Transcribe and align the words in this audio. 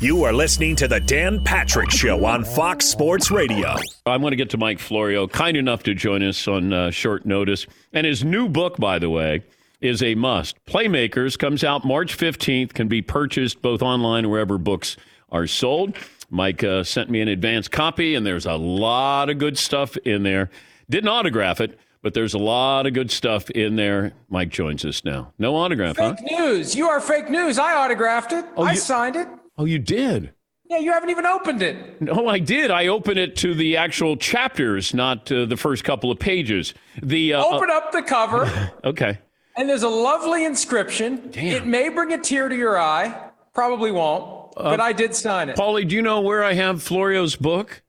You 0.00 0.24
are 0.24 0.32
listening 0.32 0.76
to 0.76 0.88
the 0.88 0.98
Dan 0.98 1.44
Patrick 1.44 1.90
Show 1.90 2.24
on 2.24 2.42
Fox 2.42 2.86
Sports 2.86 3.30
Radio. 3.30 3.76
I 4.06 4.16
want 4.16 4.32
to 4.32 4.36
get 4.36 4.48
to 4.50 4.56
Mike 4.56 4.78
Florio, 4.78 5.26
kind 5.26 5.58
enough 5.58 5.82
to 5.82 5.94
join 5.94 6.22
us 6.22 6.48
on 6.48 6.72
uh, 6.72 6.90
short 6.90 7.26
notice. 7.26 7.66
And 7.92 8.06
his 8.06 8.24
new 8.24 8.48
book, 8.48 8.78
by 8.78 8.98
the 8.98 9.10
way, 9.10 9.44
is 9.82 10.02
a 10.02 10.14
must. 10.14 10.64
Playmakers 10.64 11.38
comes 11.38 11.62
out 11.62 11.84
March 11.84 12.16
15th, 12.16 12.72
can 12.72 12.88
be 12.88 13.02
purchased 13.02 13.60
both 13.60 13.82
online 13.82 14.24
or 14.24 14.30
wherever 14.30 14.56
books 14.56 14.96
are 15.30 15.46
sold. 15.46 15.94
Mike 16.30 16.64
uh, 16.64 16.82
sent 16.82 17.10
me 17.10 17.20
an 17.20 17.28
advance 17.28 17.68
copy, 17.68 18.14
and 18.14 18.26
there's 18.26 18.46
a 18.46 18.54
lot 18.54 19.28
of 19.28 19.36
good 19.36 19.58
stuff 19.58 19.98
in 19.98 20.22
there. 20.22 20.48
Didn't 20.88 21.08
autograph 21.08 21.60
it, 21.60 21.78
but 22.00 22.14
there's 22.14 22.32
a 22.32 22.38
lot 22.38 22.86
of 22.86 22.94
good 22.94 23.10
stuff 23.10 23.50
in 23.50 23.76
there. 23.76 24.12
Mike 24.30 24.48
joins 24.48 24.82
us 24.86 25.04
now. 25.04 25.34
No 25.38 25.56
autograph, 25.56 25.96
fake 25.96 26.16
huh? 26.30 26.38
news. 26.38 26.74
You 26.74 26.88
are 26.88 27.02
fake 27.02 27.28
news. 27.28 27.58
I 27.58 27.74
autographed 27.74 28.32
it. 28.32 28.46
Oh, 28.56 28.62
I 28.62 28.72
you- 28.72 28.78
signed 28.78 29.16
it. 29.16 29.28
Oh, 29.60 29.66
you 29.66 29.78
did? 29.78 30.32
Yeah, 30.70 30.78
you 30.78 30.90
haven't 30.90 31.10
even 31.10 31.26
opened 31.26 31.60
it. 31.60 32.00
No, 32.00 32.28
I 32.28 32.38
did. 32.38 32.70
I 32.70 32.86
opened 32.86 33.18
it 33.18 33.36
to 33.36 33.52
the 33.54 33.76
actual 33.76 34.16
chapters, 34.16 34.94
not 34.94 35.30
uh, 35.30 35.44
the 35.44 35.58
first 35.58 35.84
couple 35.84 36.10
of 36.10 36.18
pages. 36.18 36.72
The 37.02 37.34
uh, 37.34 37.44
Open 37.44 37.68
up 37.68 37.92
the 37.92 38.00
cover, 38.00 38.44
uh, 38.46 38.68
okay. 38.88 39.18
and 39.58 39.68
there's 39.68 39.82
a 39.82 39.88
lovely 39.90 40.46
inscription. 40.46 41.28
Damn. 41.30 41.56
It 41.56 41.66
may 41.66 41.90
bring 41.90 42.10
a 42.14 42.18
tear 42.18 42.48
to 42.48 42.56
your 42.56 42.80
eye. 42.80 43.32
Probably 43.52 43.90
won't, 43.92 44.54
Uh, 44.56 44.70
but 44.70 44.80
I 44.80 44.94
did 44.94 45.14
sign 45.14 45.50
it. 45.50 45.56
Paulie, 45.56 45.86
do 45.86 45.94
you 45.94 46.00
know 46.00 46.22
where 46.22 46.42
I 46.42 46.54
have 46.54 46.82
Florio's 46.82 47.36
book? 47.36 47.82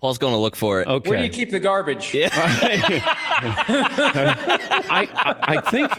Paul's 0.00 0.18
going 0.18 0.34
to 0.34 0.38
look 0.38 0.54
for 0.54 0.80
it. 0.80 0.86
Okay. 0.86 1.10
Where 1.10 1.18
do 1.18 1.24
you 1.24 1.30
keep 1.30 1.50
the 1.50 1.58
garbage? 1.58 2.14
I, 2.14 2.28
I, 4.90 5.34
I 5.56 5.60
think. 5.70 5.90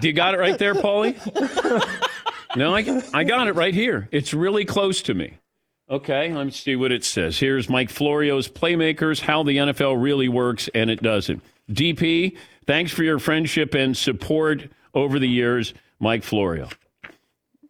Do 0.00 0.08
you 0.08 0.12
got 0.12 0.34
it 0.34 0.38
right 0.40 0.58
there, 0.58 0.74
Paulie? 0.74 1.14
No, 2.56 2.74
I, 2.74 3.02
I 3.14 3.24
got 3.24 3.48
it 3.48 3.54
right 3.54 3.74
here. 3.74 4.08
It's 4.10 4.34
really 4.34 4.64
close 4.64 5.02
to 5.02 5.14
me. 5.14 5.38
Okay, 5.88 6.32
let's 6.32 6.58
see 6.58 6.76
what 6.76 6.92
it 6.92 7.04
says. 7.04 7.38
Here's 7.38 7.68
Mike 7.68 7.90
Florio's 7.90 8.48
Playmakers 8.48 9.20
How 9.20 9.42
the 9.42 9.56
NFL 9.56 10.00
Really 10.00 10.28
Works 10.28 10.68
and 10.74 10.88
It 10.88 11.02
Doesn't. 11.02 11.42
DP, 11.70 12.36
thanks 12.66 12.92
for 12.92 13.02
your 13.02 13.18
friendship 13.18 13.74
and 13.74 13.96
support 13.96 14.68
over 14.94 15.18
the 15.18 15.28
years, 15.28 15.74
Mike 15.98 16.22
Florio. 16.22 16.68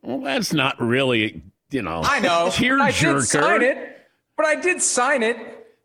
Well, 0.03 0.21
that's 0.21 0.53
not 0.53 0.81
really, 0.81 1.43
you 1.71 1.83
know, 1.83 2.03
I 2.05 2.21
know. 2.21 2.51
tear 2.53 2.79
I 2.81 2.91
did 2.91 3.23
sign 3.23 3.63
it, 3.63 3.99
but 4.37 4.47
I 4.47 4.55
did 4.57 4.83
sign 4.83 5.23
it. 5.23 5.37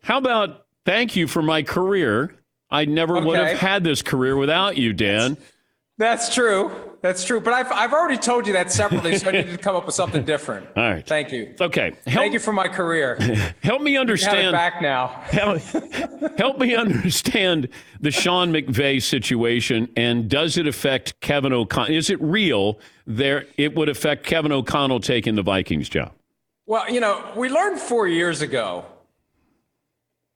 How 0.02 0.18
about 0.18 0.66
thank 0.84 1.16
you 1.16 1.26
for 1.26 1.42
my 1.42 1.62
career? 1.62 2.34
I 2.70 2.84
never 2.84 3.20
would 3.20 3.38
have 3.38 3.58
had 3.58 3.84
this 3.84 4.02
career 4.02 4.36
without 4.36 4.76
you, 4.76 4.92
Dan. 4.92 5.34
That's 5.34 5.50
true. 5.98 6.70
That's 7.00 7.24
true. 7.24 7.40
But 7.40 7.54
I've, 7.54 7.72
I've 7.72 7.92
already 7.92 8.18
told 8.18 8.46
you 8.46 8.52
that 8.54 8.70
separately, 8.72 9.16
so 9.16 9.28
I 9.28 9.32
needed 9.32 9.52
to 9.52 9.58
come 9.62 9.76
up 9.76 9.86
with 9.86 9.94
something 9.94 10.24
different. 10.24 10.66
All 10.76 10.82
right. 10.82 11.06
Thank 11.06 11.32
you. 11.32 11.54
Okay. 11.60 11.90
Help, 11.90 12.02
Thank 12.04 12.32
you 12.32 12.38
for 12.38 12.52
my 12.52 12.68
career. 12.68 13.16
help 13.62 13.80
me 13.80 13.92
You 13.92 13.98
have 13.98 14.08
it 14.08 14.10
understand. 14.10 14.52
back 14.52 14.82
now. 14.82 15.06
Help, 15.30 15.60
help 16.38 16.58
me 16.58 16.74
understand 16.74 17.68
the 18.00 18.10
Sean 18.10 18.52
McVay 18.52 19.02
situation, 19.02 19.88
and 19.96 20.28
does 20.28 20.58
it 20.58 20.66
affect 20.66 21.18
Kevin 21.20 21.52
O'Connell? 21.52 21.94
Is 21.94 22.10
it 22.10 22.20
real? 22.20 22.78
There, 23.06 23.46
it 23.56 23.74
would 23.76 23.88
affect 23.88 24.26
Kevin 24.26 24.52
O'Connell 24.52 25.00
taking 25.00 25.36
the 25.36 25.42
Vikings 25.42 25.88
job. 25.88 26.12
Well, 26.66 26.90
you 26.90 27.00
know, 27.00 27.24
we 27.36 27.48
learned 27.48 27.78
four 27.78 28.08
years 28.08 28.42
ago 28.42 28.84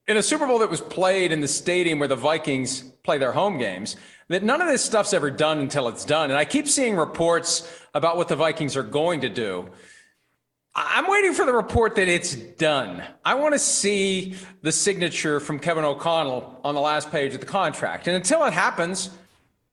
in 0.06 0.16
a 0.16 0.22
Super 0.22 0.46
Bowl 0.46 0.60
that 0.60 0.70
was 0.70 0.80
played 0.80 1.32
in 1.32 1.40
the 1.40 1.48
stadium 1.48 1.98
where 1.98 2.08
the 2.08 2.16
Vikings 2.16 2.82
play 3.02 3.18
their 3.18 3.32
home 3.32 3.58
games 3.58 3.96
that 4.30 4.44
none 4.44 4.62
of 4.62 4.68
this 4.68 4.84
stuff's 4.84 5.12
ever 5.12 5.28
done 5.28 5.58
until 5.58 5.88
it's 5.88 6.04
done. 6.04 6.30
And 6.30 6.38
I 6.38 6.44
keep 6.44 6.68
seeing 6.68 6.96
reports 6.96 7.68
about 7.94 8.16
what 8.16 8.28
the 8.28 8.36
Vikings 8.36 8.76
are 8.76 8.84
going 8.84 9.22
to 9.22 9.28
do. 9.28 9.68
I'm 10.72 11.10
waiting 11.10 11.34
for 11.34 11.44
the 11.44 11.52
report 11.52 11.96
that 11.96 12.06
it's 12.06 12.36
done. 12.36 13.02
I 13.24 13.34
want 13.34 13.54
to 13.54 13.58
see 13.58 14.36
the 14.62 14.70
signature 14.70 15.40
from 15.40 15.58
Kevin 15.58 15.84
O'Connell 15.84 16.60
on 16.62 16.76
the 16.76 16.80
last 16.80 17.10
page 17.10 17.34
of 17.34 17.40
the 17.40 17.46
contract. 17.46 18.06
And 18.06 18.14
until 18.14 18.44
it 18.44 18.52
happens, 18.52 19.10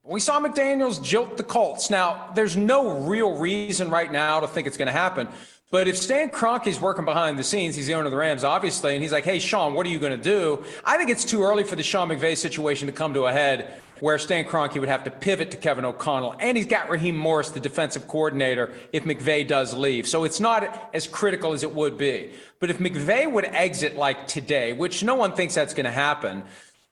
we 0.03 0.19
saw 0.19 0.39
McDaniels 0.39 0.99
jilt 0.99 1.37
the 1.37 1.43
Colts. 1.43 1.91
Now, 1.91 2.31
there's 2.33 2.57
no 2.57 3.01
real 3.01 3.37
reason 3.37 3.91
right 3.91 4.11
now 4.11 4.39
to 4.39 4.47
think 4.47 4.65
it's 4.65 4.77
going 4.77 4.87
to 4.87 4.91
happen. 4.91 5.27
But 5.69 5.87
if 5.87 5.95
Stan 5.95 6.29
Kroenke's 6.29 6.81
working 6.81 7.05
behind 7.05 7.37
the 7.37 7.43
scenes, 7.43 7.75
he's 7.75 7.85
the 7.85 7.93
owner 7.93 8.05
of 8.05 8.11
the 8.11 8.17
Rams, 8.17 8.43
obviously, 8.43 8.95
and 8.95 9.03
he's 9.03 9.11
like, 9.11 9.25
hey, 9.25 9.37
Sean, 9.37 9.75
what 9.75 9.85
are 9.85 9.89
you 9.89 9.99
going 9.99 10.17
to 10.17 10.23
do? 10.23 10.63
I 10.83 10.97
think 10.97 11.11
it's 11.11 11.25
too 11.25 11.43
early 11.43 11.63
for 11.63 11.75
the 11.75 11.83
Sean 11.83 12.09
McVay 12.09 12.35
situation 12.35 12.87
to 12.87 12.93
come 12.93 13.13
to 13.13 13.27
a 13.27 13.31
head 13.31 13.81
where 13.99 14.17
Stan 14.17 14.45
Kroenke 14.45 14.79
would 14.79 14.89
have 14.89 15.03
to 15.03 15.11
pivot 15.11 15.51
to 15.51 15.57
Kevin 15.57 15.85
O'Connell. 15.85 16.35
And 16.39 16.57
he's 16.57 16.67
got 16.67 16.89
Raheem 16.89 17.17
Morris, 17.17 17.49
the 17.49 17.59
defensive 17.59 18.07
coordinator, 18.07 18.73
if 18.93 19.03
McVay 19.03 19.47
does 19.47 19.73
leave. 19.73 20.07
So 20.07 20.23
it's 20.23 20.39
not 20.39 20.89
as 20.93 21.07
critical 21.07 21.53
as 21.53 21.63
it 21.63 21.73
would 21.73 21.97
be. 21.97 22.31
But 22.59 22.69
if 22.69 22.79
McVay 22.79 23.31
would 23.31 23.45
exit 23.45 23.95
like 23.95 24.27
today, 24.27 24.73
which 24.73 25.03
no 25.03 25.15
one 25.15 25.33
thinks 25.33 25.55
that's 25.55 25.73
going 25.73 25.85
to 25.85 25.91
happen, 25.91 26.43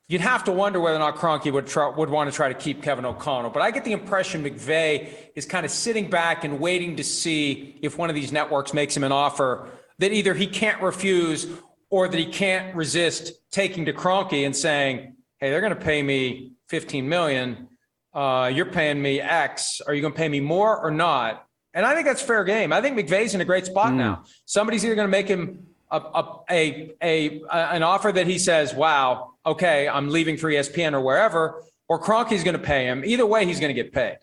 You'd 0.07 0.21
have 0.21 0.43
to 0.43 0.51
wonder 0.51 0.79
whether 0.79 0.97
or 0.97 0.99
not 0.99 1.15
Kroenke 1.15 1.51
would 1.51 1.65
try, 1.65 1.89
would 1.89 2.11
want 2.11 2.29
to 2.29 2.35
try 2.35 2.47
to 2.47 2.53
keep 2.53 2.83
Kevin 2.83 3.05
O'Connell. 3.05 3.49
But 3.49 3.63
I 3.63 3.71
get 3.71 3.85
the 3.85 3.91
impression 3.91 4.43
McVay 4.43 5.09
is 5.33 5.47
kind 5.47 5.65
of 5.65 5.71
sitting 5.71 6.11
back 6.11 6.43
and 6.43 6.59
waiting 6.59 6.97
to 6.97 7.03
see 7.03 7.79
if 7.81 7.97
one 7.97 8.09
of 8.09 8.15
these 8.15 8.31
networks 8.31 8.71
makes 8.71 8.95
him 8.95 9.03
an 9.03 9.11
offer 9.11 9.67
that 9.97 10.13
either 10.13 10.35
he 10.35 10.45
can't 10.45 10.79
refuse 10.83 11.47
or 11.89 12.07
that 12.07 12.17
he 12.17 12.27
can't 12.27 12.75
resist 12.75 13.33
taking 13.49 13.85
to 13.85 13.93
Kroenke 13.93 14.45
and 14.45 14.55
saying, 14.55 15.14
"Hey, 15.39 15.49
they're 15.49 15.61
going 15.61 15.75
to 15.75 15.79
pay 15.83 16.01
me 16.01 16.53
15 16.69 17.07
million. 17.07 17.67
Uh, 18.13 18.51
you're 18.53 18.65
paying 18.65 19.01
me 19.01 19.19
X. 19.19 19.81
Are 19.85 19.93
you 19.93 20.01
going 20.01 20.13
to 20.13 20.17
pay 20.17 20.29
me 20.29 20.39
more 20.39 20.79
or 20.79 20.91
not?" 20.91 21.45
And 21.73 21.85
I 21.85 21.93
think 21.93 22.07
that's 22.07 22.21
fair 22.21 22.45
game. 22.45 22.71
I 22.71 22.81
think 22.81 22.97
McVay's 22.97 23.35
in 23.35 23.41
a 23.41 23.45
great 23.45 23.65
spot 23.65 23.93
now. 23.93 24.23
Somebody's 24.45 24.85
either 24.85 24.95
going 24.95 25.07
to 25.07 25.11
make 25.11 25.27
him 25.27 25.67
a, 25.91 25.97
a, 25.97 26.41
a, 26.49 26.95
a, 27.01 27.41
an 27.51 27.83
offer 27.83 28.11
that 28.13 28.27
he 28.27 28.39
says, 28.39 28.73
wow, 28.73 29.33
okay, 29.45 29.87
I'm 29.87 30.09
leaving 30.09 30.37
for 30.37 30.49
ESPN 30.49 30.93
or 30.93 31.01
wherever, 31.01 31.61
or 31.87 32.01
Kroenke's 32.01 32.43
going 32.43 32.57
to 32.57 32.63
pay 32.63 32.85
him. 32.85 33.03
Either 33.05 33.25
way, 33.25 33.45
he's 33.45 33.59
going 33.59 33.75
to 33.75 33.81
get 33.81 33.93
paid. 33.93 34.17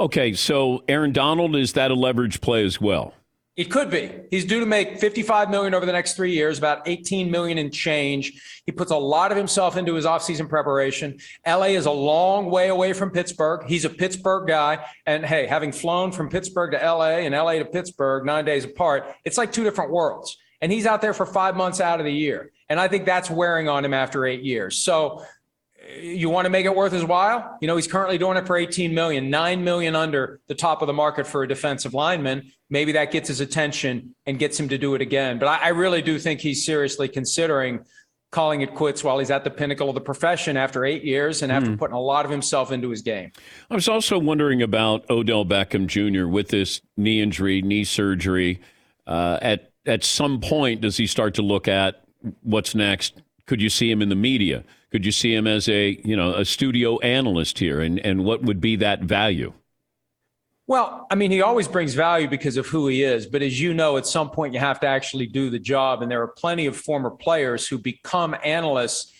Okay, 0.00 0.32
so 0.32 0.82
Aaron 0.88 1.12
Donald 1.12 1.56
is 1.56 1.74
that 1.74 1.90
a 1.90 1.94
leverage 1.94 2.40
play 2.40 2.64
as 2.64 2.80
well? 2.80 3.12
It 3.58 3.72
could 3.72 3.90
be. 3.90 4.12
He's 4.30 4.44
due 4.44 4.60
to 4.60 4.66
make 4.66 5.00
55 5.00 5.50
million 5.50 5.74
over 5.74 5.84
the 5.84 5.90
next 5.90 6.14
three 6.14 6.30
years, 6.30 6.58
about 6.58 6.86
18 6.86 7.28
million 7.28 7.58
in 7.58 7.72
change. 7.72 8.62
He 8.64 8.70
puts 8.70 8.92
a 8.92 8.96
lot 8.96 9.32
of 9.32 9.36
himself 9.36 9.76
into 9.76 9.94
his 9.94 10.04
offseason 10.04 10.48
preparation. 10.48 11.18
LA 11.44 11.64
is 11.64 11.86
a 11.86 11.90
long 11.90 12.52
way 12.52 12.68
away 12.68 12.92
from 12.92 13.10
Pittsburgh. 13.10 13.64
He's 13.66 13.84
a 13.84 13.90
Pittsburgh 13.90 14.46
guy. 14.46 14.86
And 15.06 15.26
hey, 15.26 15.48
having 15.48 15.72
flown 15.72 16.12
from 16.12 16.28
Pittsburgh 16.28 16.70
to 16.70 16.78
LA 16.78 17.18
and 17.18 17.34
LA 17.34 17.54
to 17.54 17.64
Pittsburgh 17.64 18.24
nine 18.24 18.44
days 18.44 18.64
apart, 18.64 19.12
it's 19.24 19.36
like 19.36 19.50
two 19.50 19.64
different 19.64 19.90
worlds. 19.90 20.36
And 20.60 20.70
he's 20.70 20.86
out 20.86 21.02
there 21.02 21.12
for 21.12 21.26
five 21.26 21.56
months 21.56 21.80
out 21.80 21.98
of 21.98 22.06
the 22.06 22.12
year. 22.12 22.52
And 22.68 22.78
I 22.78 22.86
think 22.86 23.06
that's 23.06 23.28
wearing 23.28 23.68
on 23.68 23.84
him 23.84 23.92
after 23.92 24.24
eight 24.24 24.44
years. 24.44 24.76
So 24.76 25.24
you 26.00 26.30
want 26.30 26.46
to 26.46 26.50
make 26.50 26.66
it 26.66 26.74
worth 26.74 26.92
his 26.92 27.04
while? 27.04 27.56
You 27.60 27.68
know, 27.68 27.76
he's 27.76 27.86
currently 27.86 28.18
doing 28.18 28.36
it 28.36 28.46
for 28.46 28.56
18 28.56 28.94
million, 28.94 29.30
9 29.30 29.64
million 29.64 29.94
under 29.96 30.40
the 30.46 30.54
top 30.54 30.82
of 30.82 30.86
the 30.86 30.92
market 30.92 31.26
for 31.26 31.42
a 31.42 31.48
defensive 31.48 31.94
lineman. 31.94 32.52
Maybe 32.70 32.92
that 32.92 33.10
gets 33.10 33.28
his 33.28 33.40
attention 33.40 34.14
and 34.26 34.38
gets 34.38 34.58
him 34.58 34.68
to 34.68 34.78
do 34.78 34.94
it 34.94 35.00
again. 35.00 35.38
But 35.38 35.48
I, 35.48 35.66
I 35.66 35.68
really 35.68 36.02
do 36.02 36.18
think 36.18 36.40
he's 36.40 36.64
seriously 36.64 37.08
considering 37.08 37.84
calling 38.30 38.60
it 38.60 38.74
quits 38.74 39.02
while 39.02 39.18
he's 39.18 39.30
at 39.30 39.42
the 39.42 39.50
pinnacle 39.50 39.88
of 39.88 39.94
the 39.94 40.00
profession 40.00 40.56
after 40.56 40.84
eight 40.84 41.02
years 41.02 41.40
and 41.40 41.50
after 41.50 41.74
putting 41.76 41.96
a 41.96 42.00
lot 42.00 42.26
of 42.26 42.30
himself 42.30 42.70
into 42.70 42.90
his 42.90 43.00
game. 43.00 43.32
I 43.70 43.74
was 43.74 43.88
also 43.88 44.18
wondering 44.18 44.60
about 44.60 45.08
Odell 45.08 45.46
Beckham 45.46 45.86
Jr. 45.86 46.26
with 46.26 46.48
this 46.48 46.82
knee 46.96 47.22
injury, 47.22 47.62
knee 47.62 47.84
surgery. 47.84 48.60
Uh, 49.06 49.38
at 49.40 49.72
at 49.86 50.04
some 50.04 50.40
point, 50.40 50.82
does 50.82 50.98
he 50.98 51.06
start 51.06 51.34
to 51.34 51.42
look 51.42 51.66
at 51.66 52.04
what's 52.42 52.74
next? 52.74 53.22
Could 53.46 53.62
you 53.62 53.70
see 53.70 53.90
him 53.90 54.02
in 54.02 54.10
the 54.10 54.14
media? 54.14 54.64
Could 54.90 55.04
you 55.04 55.12
see 55.12 55.34
him 55.34 55.46
as 55.46 55.68
a 55.68 56.00
you 56.04 56.16
know 56.16 56.34
a 56.34 56.44
studio 56.44 56.98
analyst 57.00 57.58
here, 57.58 57.80
and 57.80 57.98
and 58.00 58.24
what 58.24 58.42
would 58.42 58.60
be 58.60 58.76
that 58.76 59.02
value? 59.02 59.52
Well, 60.66 61.06
I 61.10 61.14
mean, 61.14 61.30
he 61.30 61.40
always 61.40 61.66
brings 61.66 61.94
value 61.94 62.28
because 62.28 62.58
of 62.58 62.66
who 62.66 62.88
he 62.88 63.02
is. 63.02 63.26
But 63.26 63.40
as 63.40 63.58
you 63.58 63.72
know, 63.72 63.96
at 63.96 64.06
some 64.06 64.28
point, 64.28 64.52
you 64.52 64.60
have 64.60 64.80
to 64.80 64.86
actually 64.86 65.26
do 65.26 65.48
the 65.48 65.58
job. 65.58 66.02
And 66.02 66.10
there 66.10 66.20
are 66.20 66.28
plenty 66.28 66.66
of 66.66 66.76
former 66.76 67.08
players 67.08 67.66
who 67.66 67.78
become 67.78 68.36
analysts 68.44 69.14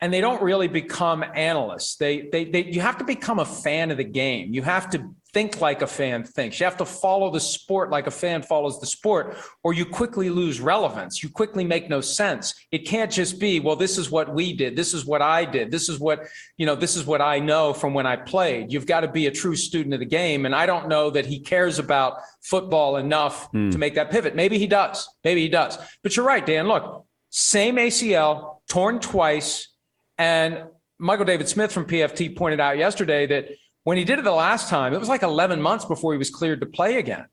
and 0.00 0.12
they 0.12 0.20
don't 0.20 0.42
really 0.42 0.68
become 0.68 1.24
analysts. 1.34 1.96
They, 1.96 2.28
they, 2.30 2.44
they, 2.44 2.64
you 2.64 2.80
have 2.80 2.98
to 2.98 3.04
become 3.04 3.38
a 3.38 3.44
fan 3.44 3.90
of 3.90 3.96
the 3.96 4.04
game. 4.04 4.52
You 4.52 4.62
have 4.62 4.90
to 4.90 5.10
think 5.36 5.60
like 5.60 5.82
a 5.82 5.86
fan 5.86 6.24
thinks. 6.24 6.58
You 6.58 6.64
have 6.64 6.78
to 6.78 6.86
follow 6.86 7.30
the 7.30 7.40
sport 7.40 7.90
like 7.90 8.06
a 8.06 8.10
fan 8.10 8.40
follows 8.40 8.80
the 8.80 8.86
sport, 8.86 9.36
or 9.62 9.74
you 9.74 9.84
quickly 9.84 10.30
lose 10.30 10.62
relevance. 10.62 11.22
You 11.22 11.28
quickly 11.28 11.62
make 11.62 11.90
no 11.90 12.00
sense. 12.00 12.54
It 12.70 12.86
can't 12.86 13.12
just 13.12 13.38
be, 13.38 13.60
well, 13.60 13.76
this 13.76 13.98
is 13.98 14.10
what 14.10 14.34
we 14.34 14.54
did. 14.54 14.76
This 14.76 14.94
is 14.94 15.04
what 15.04 15.20
I 15.20 15.44
did. 15.44 15.70
This 15.70 15.90
is 15.90 16.00
what, 16.00 16.26
you 16.56 16.64
know, 16.64 16.74
this 16.74 16.96
is 16.96 17.04
what 17.04 17.20
I 17.20 17.38
know 17.38 17.74
from 17.74 17.92
when 17.92 18.06
I 18.06 18.16
played. 18.16 18.72
You've 18.72 18.86
got 18.86 19.00
to 19.00 19.08
be 19.08 19.26
a 19.26 19.30
true 19.30 19.56
student 19.56 19.92
of 19.92 20.00
the 20.00 20.06
game. 20.06 20.46
And 20.46 20.54
I 20.54 20.64
don't 20.64 20.88
know 20.88 21.10
that 21.10 21.26
he 21.26 21.38
cares 21.38 21.78
about 21.78 22.14
football 22.40 22.96
enough 22.96 23.50
hmm. 23.50 23.68
to 23.68 23.76
make 23.76 23.94
that 23.96 24.10
pivot. 24.10 24.34
Maybe 24.34 24.58
he 24.58 24.66
does. 24.66 25.06
Maybe 25.22 25.42
he 25.42 25.50
does. 25.50 25.76
But 26.02 26.16
you're 26.16 26.24
right, 26.24 26.46
Dan. 26.46 26.66
Look, 26.66 27.04
same 27.28 27.76
ACL, 27.76 28.60
torn 28.70 29.00
twice. 29.00 29.68
And 30.16 30.64
Michael 30.98 31.26
David 31.26 31.46
Smith 31.46 31.72
from 31.72 31.84
PFT 31.84 32.34
pointed 32.34 32.58
out 32.58 32.78
yesterday 32.78 33.26
that 33.26 33.50
when 33.86 33.96
he 33.96 34.02
did 34.02 34.18
it 34.18 34.24
the 34.24 34.32
last 34.32 34.68
time, 34.68 34.92
it 34.92 34.98
was 34.98 35.08
like 35.08 35.22
11 35.22 35.62
months 35.62 35.84
before 35.84 36.10
he 36.10 36.18
was 36.18 36.28
cleared 36.28 36.58
to 36.58 36.66
play 36.66 36.98
again. 36.98 37.24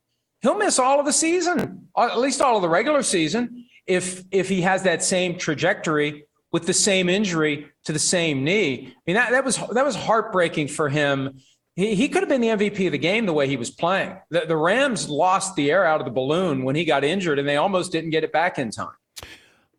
he'll 0.43 0.55
miss 0.55 0.77
all 0.77 0.99
of 0.99 1.05
the 1.07 1.11
season, 1.11 1.87
uh, 1.95 2.09
at 2.11 2.19
least 2.19 2.41
all 2.41 2.57
of 2.57 2.61
the 2.61 2.69
regular 2.69 3.01
season, 3.01 3.65
if 3.87 4.23
if 4.29 4.49
he 4.49 4.61
has 4.61 4.83
that 4.83 5.01
same 5.01 5.35
trajectory 5.35 6.27
with 6.51 6.67
the 6.67 6.73
same 6.73 7.09
injury 7.09 7.71
to 7.85 7.91
the 7.91 7.97
same 7.97 8.43
knee. 8.43 8.93
I 8.95 8.99
mean, 9.07 9.15
that, 9.15 9.31
that 9.31 9.43
was 9.43 9.57
that 9.71 9.83
was 9.83 9.95
heartbreaking 9.95 10.67
for 10.67 10.89
him. 10.89 11.39
He, 11.75 11.95
he 11.95 12.07
could 12.07 12.21
have 12.21 12.29
been 12.29 12.41
the 12.41 12.49
MVP 12.49 12.85
of 12.85 12.91
the 12.91 12.99
game 12.99 13.25
the 13.25 13.33
way 13.33 13.47
he 13.47 13.57
was 13.57 13.71
playing. 13.71 14.15
The, 14.29 14.41
the 14.41 14.55
Rams 14.55 15.09
lost 15.09 15.55
the 15.55 15.71
air 15.71 15.87
out 15.87 16.01
of 16.01 16.05
the 16.05 16.11
balloon 16.11 16.63
when 16.63 16.75
he 16.75 16.85
got 16.85 17.03
injured, 17.03 17.39
and 17.39 17.49
they 17.49 17.57
almost 17.57 17.91
didn't 17.91 18.11
get 18.11 18.23
it 18.23 18.31
back 18.31 18.59
in 18.59 18.69
time. 18.69 18.93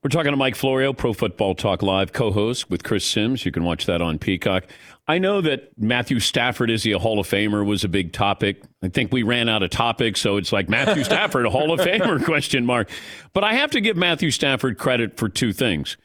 We're 0.02 0.10
talking 0.10 0.32
to 0.32 0.36
Mike 0.36 0.54
Florio, 0.54 0.92
Pro 0.92 1.14
Football 1.14 1.54
Talk 1.54 1.82
Live 1.82 2.12
co 2.12 2.30
host 2.30 2.68
with 2.68 2.82
Chris 2.82 3.06
Sims. 3.06 3.46
You 3.46 3.52
can 3.52 3.62
watch 3.62 3.86
that 3.86 4.02
on 4.02 4.18
Peacock. 4.18 4.64
I 5.06 5.18
know 5.18 5.42
that 5.42 5.70
Matthew 5.78 6.18
Stafford, 6.18 6.70
is 6.70 6.82
he 6.82 6.92
a 6.92 6.98
Hall 6.98 7.20
of 7.20 7.26
Famer, 7.26 7.64
was 7.64 7.84
a 7.84 7.88
big 7.88 8.12
topic. 8.12 8.62
I 8.82 8.88
think 8.88 9.12
we 9.12 9.22
ran 9.22 9.50
out 9.50 9.62
of 9.62 9.70
topics, 9.70 10.20
so 10.20 10.38
it's 10.38 10.52
like 10.52 10.68
Matthew 10.68 11.04
Stafford, 11.04 11.44
a 11.44 11.50
Hall 11.50 11.72
of 11.72 11.80
Famer 11.80 12.24
question 12.24 12.64
mark. 12.64 12.88
But 13.34 13.44
I 13.44 13.54
have 13.54 13.70
to 13.72 13.80
give 13.80 13.96
Matthew 13.96 14.30
Stafford 14.30 14.78
credit 14.78 15.18
for 15.18 15.28
two 15.28 15.52
things. 15.52 15.98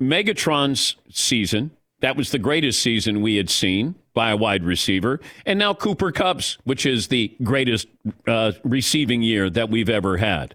Megatron's 0.00 0.96
season, 1.08 1.70
that 2.00 2.16
was 2.16 2.30
the 2.30 2.38
greatest 2.38 2.82
season 2.82 3.22
we 3.22 3.36
had 3.36 3.48
seen 3.48 3.94
by 4.12 4.30
a 4.30 4.36
wide 4.36 4.64
receiver. 4.64 5.20
And 5.46 5.58
now 5.58 5.72
Cooper 5.72 6.12
Kupp's, 6.12 6.58
which 6.64 6.84
is 6.84 7.08
the 7.08 7.34
greatest 7.42 7.88
uh, 8.26 8.52
receiving 8.64 9.22
year 9.22 9.48
that 9.48 9.70
we've 9.70 9.88
ever 9.88 10.18
had 10.18 10.54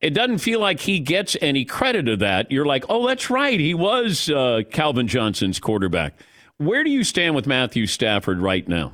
it 0.00 0.10
doesn't 0.10 0.38
feel 0.38 0.60
like 0.60 0.80
he 0.80 1.00
gets 1.00 1.36
any 1.40 1.64
credit 1.64 2.08
of 2.08 2.20
that. 2.20 2.50
You're 2.50 2.66
like, 2.66 2.84
oh, 2.88 3.06
that's 3.06 3.30
right. 3.30 3.58
He 3.58 3.74
was 3.74 4.30
uh, 4.30 4.62
Calvin 4.70 5.08
Johnson's 5.08 5.58
quarterback. 5.58 6.14
Where 6.58 6.84
do 6.84 6.90
you 6.90 7.04
stand 7.04 7.34
with 7.34 7.46
Matthew 7.46 7.86
Stafford 7.86 8.40
right 8.40 8.66
now? 8.66 8.92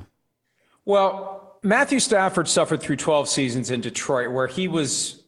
Well, 0.85 1.57
Matthew 1.63 1.99
Stafford 1.99 2.47
suffered 2.47 2.79
through 2.79 2.97
12 2.97 3.27
seasons 3.27 3.71
in 3.71 3.81
Detroit 3.81 4.31
where 4.31 4.47
he 4.47 4.67
was 4.67 5.23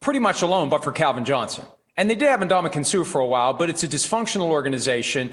pretty 0.00 0.18
much 0.18 0.40
alone, 0.40 0.70
but 0.70 0.82
for 0.82 0.92
Calvin 0.92 1.26
Johnson. 1.26 1.66
And 1.96 2.08
they 2.08 2.14
did 2.14 2.28
have 2.28 2.40
Ndamukong 2.40 2.86
Suh 2.86 3.04
for 3.04 3.20
a 3.20 3.26
while, 3.26 3.52
but 3.52 3.68
it's 3.68 3.84
a 3.84 3.88
dysfunctional 3.88 4.48
organization 4.48 5.30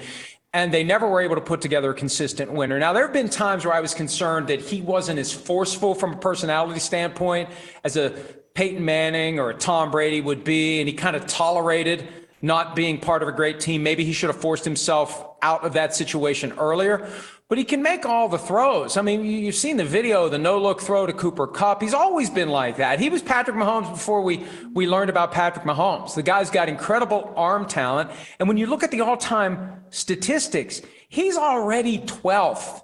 and 0.52 0.74
they 0.74 0.82
never 0.82 1.08
were 1.08 1.20
able 1.20 1.36
to 1.36 1.40
put 1.40 1.60
together 1.60 1.90
a 1.90 1.94
consistent 1.94 2.52
winner. 2.52 2.78
Now, 2.78 2.92
there 2.92 3.04
have 3.04 3.12
been 3.12 3.30
times 3.30 3.64
where 3.64 3.72
I 3.72 3.80
was 3.80 3.94
concerned 3.94 4.48
that 4.48 4.60
he 4.60 4.82
wasn't 4.82 5.18
as 5.18 5.32
forceful 5.32 5.94
from 5.94 6.14
a 6.14 6.16
personality 6.16 6.80
standpoint 6.80 7.48
as 7.84 7.96
a 7.96 8.10
Peyton 8.54 8.84
Manning 8.84 9.38
or 9.38 9.50
a 9.50 9.54
Tom 9.54 9.92
Brady 9.92 10.20
would 10.20 10.42
be, 10.42 10.80
and 10.80 10.88
he 10.88 10.94
kind 10.94 11.14
of 11.14 11.26
tolerated 11.26 12.06
not 12.42 12.74
being 12.74 12.98
part 12.98 13.22
of 13.22 13.28
a 13.28 13.32
great 13.32 13.60
team. 13.60 13.82
Maybe 13.82 14.04
he 14.04 14.12
should 14.12 14.28
have 14.28 14.40
forced 14.40 14.64
himself 14.64 15.26
out 15.42 15.64
of 15.64 15.74
that 15.74 15.94
situation 15.94 16.52
earlier. 16.58 17.08
But 17.48 17.58
he 17.58 17.64
can 17.64 17.82
make 17.82 18.06
all 18.06 18.28
the 18.28 18.38
throws. 18.38 18.96
I 18.96 19.02
mean, 19.02 19.24
you've 19.24 19.56
seen 19.56 19.76
the 19.76 19.84
video, 19.84 20.28
the 20.28 20.38
no-look 20.38 20.80
throw 20.80 21.04
to 21.04 21.12
Cooper 21.12 21.48
Kupp. 21.48 21.82
He's 21.82 21.94
always 21.94 22.30
been 22.30 22.48
like 22.48 22.76
that. 22.76 23.00
He 23.00 23.08
was 23.08 23.22
Patrick 23.22 23.56
Mahomes 23.56 23.90
before 23.90 24.22
we 24.22 24.44
we 24.72 24.86
learned 24.86 25.10
about 25.10 25.32
Patrick 25.32 25.64
Mahomes. 25.64 26.14
The 26.14 26.22
guy's 26.22 26.48
got 26.48 26.68
incredible 26.68 27.34
arm 27.36 27.66
talent, 27.66 28.12
and 28.38 28.46
when 28.46 28.56
you 28.56 28.66
look 28.66 28.84
at 28.84 28.92
the 28.92 29.00
all-time 29.00 29.82
statistics, 29.90 30.80
he's 31.08 31.36
already 31.36 31.98
12th 31.98 32.82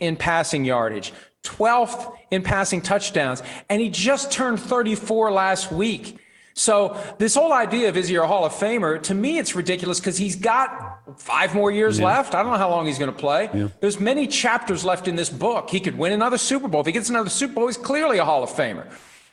in 0.00 0.16
passing 0.16 0.64
yardage. 0.64 1.12
12th 1.44 2.12
in 2.32 2.42
passing 2.42 2.80
touchdowns, 2.80 3.44
and 3.68 3.80
he 3.80 3.88
just 3.88 4.32
turned 4.32 4.58
34 4.58 5.30
last 5.30 5.70
week. 5.70 6.18
So 6.58 6.98
this 7.18 7.34
whole 7.34 7.52
idea 7.52 7.88
of 7.88 7.96
is 7.96 8.08
he 8.08 8.16
a 8.16 8.26
Hall 8.26 8.44
of 8.44 8.52
Famer, 8.52 9.00
to 9.04 9.14
me, 9.14 9.38
it's 9.38 9.54
ridiculous 9.54 10.00
because 10.00 10.18
he's 10.18 10.34
got 10.34 10.98
five 11.16 11.54
more 11.54 11.70
years 11.70 11.98
yeah. 11.98 12.06
left. 12.06 12.34
I 12.34 12.42
don't 12.42 12.52
know 12.52 12.58
how 12.58 12.70
long 12.70 12.86
he's 12.86 12.98
going 12.98 13.12
to 13.12 13.16
play. 13.16 13.48
Yeah. 13.54 13.68
There's 13.80 14.00
many 14.00 14.26
chapters 14.26 14.84
left 14.84 15.06
in 15.06 15.14
this 15.14 15.30
book. 15.30 15.70
He 15.70 15.78
could 15.78 15.96
win 15.96 16.12
another 16.12 16.36
Super 16.36 16.66
Bowl. 16.66 16.80
If 16.80 16.86
he 16.86 16.92
gets 16.92 17.10
another 17.10 17.30
Super 17.30 17.54
Bowl, 17.54 17.66
he's 17.68 17.76
clearly 17.76 18.18
a 18.18 18.24
Hall 18.24 18.42
of 18.42 18.50
Famer. 18.50 18.90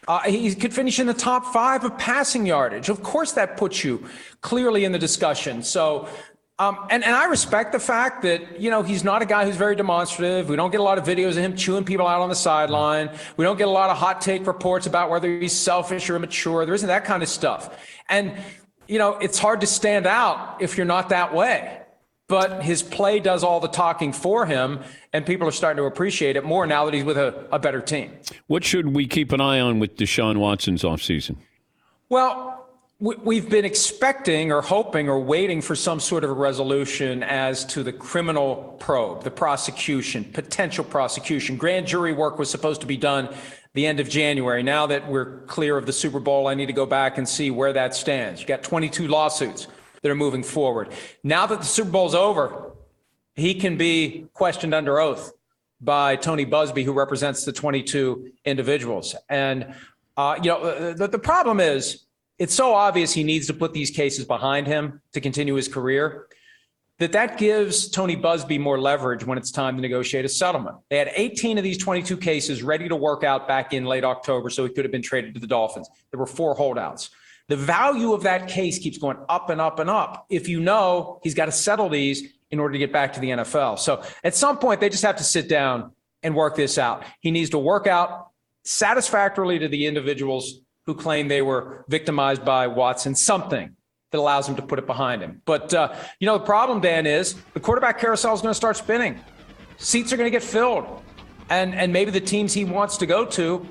Uh, 0.07 0.19
he 0.19 0.54
could 0.54 0.72
finish 0.72 1.00
in 1.00 1.07
the 1.07 1.16
top 1.16 1.51
five 1.51 1.83
of 1.83 1.98
passing 1.98 2.45
yardage. 2.45 2.89
Of 2.89 3.01
course, 3.01 3.31
that 3.31 3.57
puts 3.57 3.83
you 3.83 4.07
clearly 4.42 4.86
in 4.86 4.92
the 4.92 5.00
discussion. 5.00 5.63
So 5.63 6.07
um, 6.57 6.87
and, 6.89 7.03
and 7.03 7.13
I 7.13 7.25
respect 7.25 7.73
the 7.73 7.79
fact 7.79 8.21
that, 8.21 8.61
you 8.61 8.69
know, 8.69 8.81
he's 8.81 9.03
not 9.03 9.21
a 9.21 9.25
guy 9.25 9.45
who's 9.45 9.57
very 9.57 9.75
demonstrative. 9.75 10.47
We 10.47 10.55
don't 10.55 10.71
get 10.71 10.79
a 10.79 10.83
lot 10.83 10.97
of 10.97 11.03
videos 11.03 11.31
of 11.31 11.37
him 11.37 11.55
chewing 11.55 11.83
people 11.83 12.07
out 12.07 12.21
on 12.21 12.29
the 12.29 12.35
sideline. 12.35 13.09
We 13.35 13.43
don't 13.43 13.57
get 13.57 13.67
a 13.67 13.71
lot 13.71 13.89
of 13.89 13.97
hot 13.97 14.21
take 14.21 14.47
reports 14.47 14.87
about 14.87 15.09
whether 15.09 15.27
he's 15.39 15.51
selfish 15.51 16.09
or 16.09 16.15
immature. 16.15 16.65
There 16.65 16.73
isn't 16.75 16.87
that 16.87 17.03
kind 17.03 17.21
of 17.21 17.27
stuff. 17.27 17.77
And, 18.07 18.33
you 18.87 18.99
know, 18.99 19.17
it's 19.17 19.37
hard 19.37 19.61
to 19.61 19.67
stand 19.67 20.07
out 20.07 20.61
if 20.61 20.77
you're 20.77 20.85
not 20.85 21.09
that 21.09 21.33
way. 21.33 21.81
But 22.27 22.63
his 22.63 22.81
play 22.81 23.19
does 23.19 23.43
all 23.43 23.59
the 23.59 23.67
talking 23.67 24.11
for 24.11 24.47
him, 24.47 24.79
and 25.13 25.25
people 25.25 25.47
are 25.47 25.51
starting 25.51 25.77
to 25.77 25.83
appreciate 25.83 26.35
it 26.35 26.43
more 26.43 26.65
now 26.65 26.85
that 26.85 26.93
he's 26.93 27.03
with 27.03 27.17
a, 27.17 27.47
a 27.51 27.59
better 27.59 27.81
team. 27.81 28.13
What 28.47 28.63
should 28.63 28.95
we 28.95 29.05
keep 29.05 29.31
an 29.31 29.41
eye 29.41 29.59
on 29.59 29.77
with 29.77 29.95
Deshaun 29.95 30.37
Watson's 30.37 30.81
offseason? 30.81 31.35
Well, 32.09 32.54
We've 32.97 33.50
been 33.50 33.65
expecting 33.65 34.53
or 34.53 34.62
hoping 34.62 35.09
or 35.09 35.19
waiting 35.19 35.62
for 35.62 35.75
some 35.75 36.00
sort 36.00 36.24
of 36.24 36.30
a 36.30 36.33
resolution 36.33 37.24
as 37.24 37.65
to 37.65 37.83
the 37.83 37.92
criminal 37.92 38.77
probe, 38.80 39.25
the 39.25 39.31
prosecution, 39.31 40.24
potential 40.24 40.86
prosecution. 40.86 41.57
Grand 41.57 41.88
jury 41.88 42.13
work 42.13 42.39
was 42.39 42.50
supposed 42.50 42.80
to 42.81 42.88
be 42.88 42.95
done 42.95 43.36
the 43.74 43.86
end 43.86 44.00
of 44.00 44.07
January. 44.07 44.63
Now 44.63 44.88
that 44.88 45.09
we're 45.09 45.42
clear 45.42 45.77
of 45.77 45.86
the 45.86 45.92
Super 45.92 46.21
Bowl, 46.21 46.47
I 46.47 46.53
need 46.53 46.68
to 46.68 46.74
go 46.74 46.86
back 46.86 47.18
and 47.18 47.27
see 47.27 47.51
where 47.51 47.74
that 47.74 47.94
stands. 47.94 48.39
You 48.39 48.47
got 48.47 48.63
22 48.63 49.09
lawsuits 49.09 49.68
that 50.01 50.09
are 50.09 50.15
moving 50.15 50.41
forward. 50.41 50.94
Now 51.21 51.45
that 51.48 51.59
the 51.59 51.65
Super 51.65 51.91
Bowl's 51.91 52.15
over, 52.15 52.71
he 53.33 53.56
can 53.56 53.75
be 53.75 54.27
questioned 54.33 54.74
under 54.74 55.01
oath 55.01 55.33
by 55.81 56.15
Tony 56.15 56.45
Buzbee, 56.45 56.86
who 56.86 56.94
represents 56.94 57.44
the 57.44 57.51
22 57.51 58.31
individuals. 58.45 59.18
And, 59.27 59.75
uh, 60.15 60.39
you 60.41 60.50
know, 60.51 60.94
the, 60.94 61.09
the 61.09 61.19
problem 61.19 61.59
is, 61.59 62.04
it's 62.37 62.53
so 62.53 62.73
obvious 62.73 63.13
he 63.13 63.23
needs 63.23 63.47
to 63.47 63.53
put 63.53 63.73
these 63.73 63.91
cases 63.91 64.25
behind 64.25 64.67
him 64.67 65.01
to 65.13 65.21
continue 65.21 65.55
his 65.55 65.67
career 65.67 66.27
that 66.99 67.11
that 67.11 67.37
gives 67.37 67.89
Tony 67.89 68.15
Buzbee 68.15 68.59
more 68.59 68.79
leverage 68.79 69.25
when 69.25 69.37
it's 69.37 69.51
time 69.51 69.75
to 69.75 69.81
negotiate 69.81 70.23
a 70.23 70.29
settlement. 70.29 70.77
They 70.89 70.97
had 70.97 71.11
18 71.13 71.57
of 71.57 71.63
these 71.63 71.77
22 71.77 72.15
cases 72.17 72.63
ready 72.63 72.87
to 72.87 72.95
work 72.95 73.23
out 73.23 73.47
back 73.47 73.73
in 73.73 73.85
late 73.85 74.05
October, 74.05 74.49
so 74.49 74.63
he 74.63 74.69
could 74.73 74.85
have 74.85 74.93
been 74.93 75.01
traded 75.01 75.33
to 75.33 75.39
the 75.41 75.47
Dolphins. 75.47 75.89
There 76.11 76.19
were 76.19 76.25
four 76.25 76.55
holdouts. 76.55 77.09
The 77.49 77.57
value 77.57 78.13
of 78.13 78.23
that 78.23 78.47
case 78.47 78.79
keeps 78.79 78.97
going 78.97 79.17
up 79.29 79.49
and 79.49 79.59
up 79.59 79.79
and 79.79 79.89
up 79.89 80.25
if 80.29 80.47
you 80.47 80.59
know 80.59 81.19
he's 81.21 81.35
got 81.35 81.45
to 81.45 81.51
settle 81.51 81.89
these 81.89 82.23
in 82.49 82.59
order 82.59 82.73
to 82.73 82.79
get 82.79 82.93
back 82.93 83.13
to 83.13 83.19
the 83.19 83.29
NFL. 83.29 83.77
So 83.77 84.01
at 84.23 84.33
some 84.33 84.57
point, 84.57 84.79
they 84.79 84.89
just 84.89 85.03
have 85.03 85.17
to 85.17 85.23
sit 85.23 85.49
down 85.49 85.91
and 86.23 86.33
work 86.33 86.55
this 86.55 86.77
out. 86.77 87.03
He 87.19 87.29
needs 87.29 87.51
to 87.51 87.59
work 87.59 87.88
out 87.88 88.29
satisfactorily 88.63 89.59
to 89.59 89.67
the 89.67 89.85
individuals 89.85 90.61
who 90.85 90.93
claim 90.93 91.27
they 91.27 91.41
were 91.41 91.85
victimized 91.87 92.45
by 92.45 92.67
Watson 92.67 93.15
something 93.15 93.75
that 94.12 94.19
allows 94.19 94.48
him 94.48 94.55
to 94.55 94.62
put 94.62 94.79
it 94.79 94.86
behind 94.86 95.21
him. 95.21 95.41
But, 95.45 95.74
uh, 95.74 95.95
you 96.19 96.25
know, 96.25 96.38
the 96.38 96.45
problem, 96.45 96.79
Dan, 96.79 97.05
is 97.05 97.36
the 97.53 97.60
quarterback 97.60 98.00
carousel 98.00 98.33
is 98.33 98.41
going 98.41 98.51
to 98.51 98.55
start 98.55 98.77
spinning. 98.77 99.19
Seats 99.77 100.13
are 100.13 100.17
going 100.17 100.27
to 100.27 100.31
get 100.31 100.43
filled. 100.43 101.03
And, 101.50 101.75
and 101.75 101.91
maybe 101.91 102.12
the 102.12 102.21
teams 102.21 102.53
he 102.53 102.65
wants 102.65 102.98
to 102.98 103.05
go 103.05 103.25
to 103.25 103.65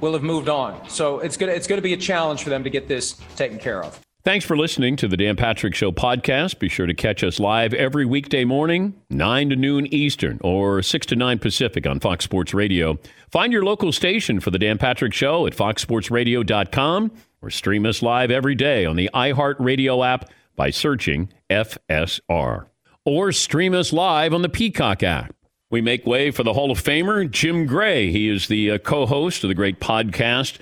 will 0.00 0.12
have 0.14 0.22
moved 0.22 0.48
on. 0.48 0.88
So 0.88 1.20
it's 1.20 1.36
going 1.36 1.50
to, 1.50 1.56
it's 1.56 1.66
going 1.66 1.78
to 1.78 1.82
be 1.82 1.92
a 1.92 1.96
challenge 1.96 2.42
for 2.42 2.50
them 2.50 2.64
to 2.64 2.70
get 2.70 2.88
this 2.88 3.20
taken 3.36 3.58
care 3.58 3.82
of. 3.84 4.00
Thanks 4.22 4.44
for 4.44 4.54
listening 4.54 4.96
to 4.96 5.08
the 5.08 5.16
Dan 5.16 5.34
Patrick 5.34 5.74
Show 5.74 5.92
podcast. 5.92 6.58
Be 6.58 6.68
sure 6.68 6.84
to 6.84 6.92
catch 6.92 7.24
us 7.24 7.40
live 7.40 7.72
every 7.72 8.04
weekday 8.04 8.44
morning, 8.44 8.92
9 9.08 9.48
to 9.48 9.56
noon 9.56 9.86
Eastern 9.86 10.38
or 10.42 10.82
6 10.82 11.06
to 11.06 11.16
9 11.16 11.38
Pacific 11.38 11.86
on 11.86 12.00
Fox 12.00 12.24
Sports 12.24 12.52
Radio. 12.52 12.98
Find 13.30 13.50
your 13.50 13.64
local 13.64 13.92
station 13.92 14.38
for 14.38 14.50
the 14.50 14.58
Dan 14.58 14.76
Patrick 14.76 15.14
Show 15.14 15.46
at 15.46 15.54
foxsportsradio.com 15.54 17.12
or 17.40 17.48
stream 17.48 17.86
us 17.86 18.02
live 18.02 18.30
every 18.30 18.54
day 18.54 18.84
on 18.84 18.96
the 18.96 19.08
iHeartRadio 19.14 20.06
app 20.06 20.28
by 20.54 20.68
searching 20.68 21.32
FSR. 21.48 22.66
Or 23.06 23.32
stream 23.32 23.72
us 23.72 23.90
live 23.90 24.34
on 24.34 24.42
the 24.42 24.50
Peacock 24.50 25.02
app. 25.02 25.34
We 25.70 25.80
make 25.80 26.04
way 26.04 26.30
for 26.30 26.42
the 26.42 26.52
Hall 26.52 26.70
of 26.70 26.82
Famer, 26.82 27.30
Jim 27.30 27.64
Gray. 27.64 28.12
He 28.12 28.28
is 28.28 28.48
the 28.48 28.72
uh, 28.72 28.78
co 28.78 29.06
host 29.06 29.44
of 29.44 29.48
the 29.48 29.54
great 29.54 29.80
podcast 29.80 30.58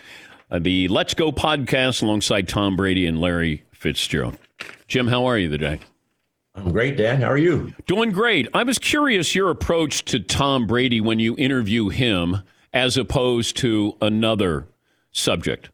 the 0.50 0.88
Let's 0.88 1.14
Go 1.14 1.30
podcast 1.30 2.02
alongside 2.02 2.48
Tom 2.48 2.76
Brady 2.76 3.06
and 3.06 3.20
Larry 3.20 3.64
Fitzgerald. 3.72 4.38
Jim, 4.86 5.08
how 5.08 5.26
are 5.26 5.38
you 5.38 5.48
today? 5.48 5.80
I'm 6.54 6.72
great, 6.72 6.96
Dan. 6.96 7.20
How 7.20 7.28
are 7.28 7.38
you? 7.38 7.72
Doing 7.86 8.10
great. 8.10 8.48
I 8.54 8.62
was 8.62 8.78
curious 8.78 9.34
your 9.34 9.50
approach 9.50 10.04
to 10.06 10.18
Tom 10.18 10.66
Brady 10.66 11.00
when 11.00 11.18
you 11.18 11.36
interview 11.36 11.88
him 11.88 12.42
as 12.72 12.96
opposed 12.96 13.56
to 13.58 13.96
another 14.00 14.66
subject. 15.12 15.70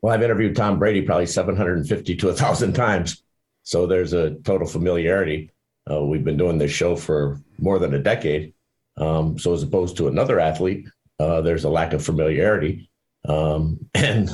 Well, 0.00 0.12
I've 0.12 0.22
interviewed 0.22 0.56
Tom 0.56 0.78
Brady 0.78 1.02
probably 1.02 1.26
750 1.26 2.16
to 2.16 2.26
1,000 2.26 2.72
times. 2.72 3.22
So 3.62 3.86
there's 3.86 4.12
a 4.12 4.34
total 4.40 4.66
familiarity. 4.66 5.50
Uh, 5.88 6.04
we've 6.04 6.24
been 6.24 6.36
doing 6.36 6.58
this 6.58 6.72
show 6.72 6.96
for 6.96 7.40
more 7.58 7.78
than 7.78 7.94
a 7.94 7.98
decade. 8.00 8.54
Um, 8.96 9.38
so 9.38 9.52
as 9.52 9.62
opposed 9.62 9.96
to 9.98 10.08
another 10.08 10.40
athlete, 10.40 10.86
uh, 11.18 11.40
there's 11.40 11.64
a 11.64 11.70
lack 11.70 11.92
of 11.92 12.04
familiarity, 12.04 12.90
um, 13.28 13.78
and 13.94 14.30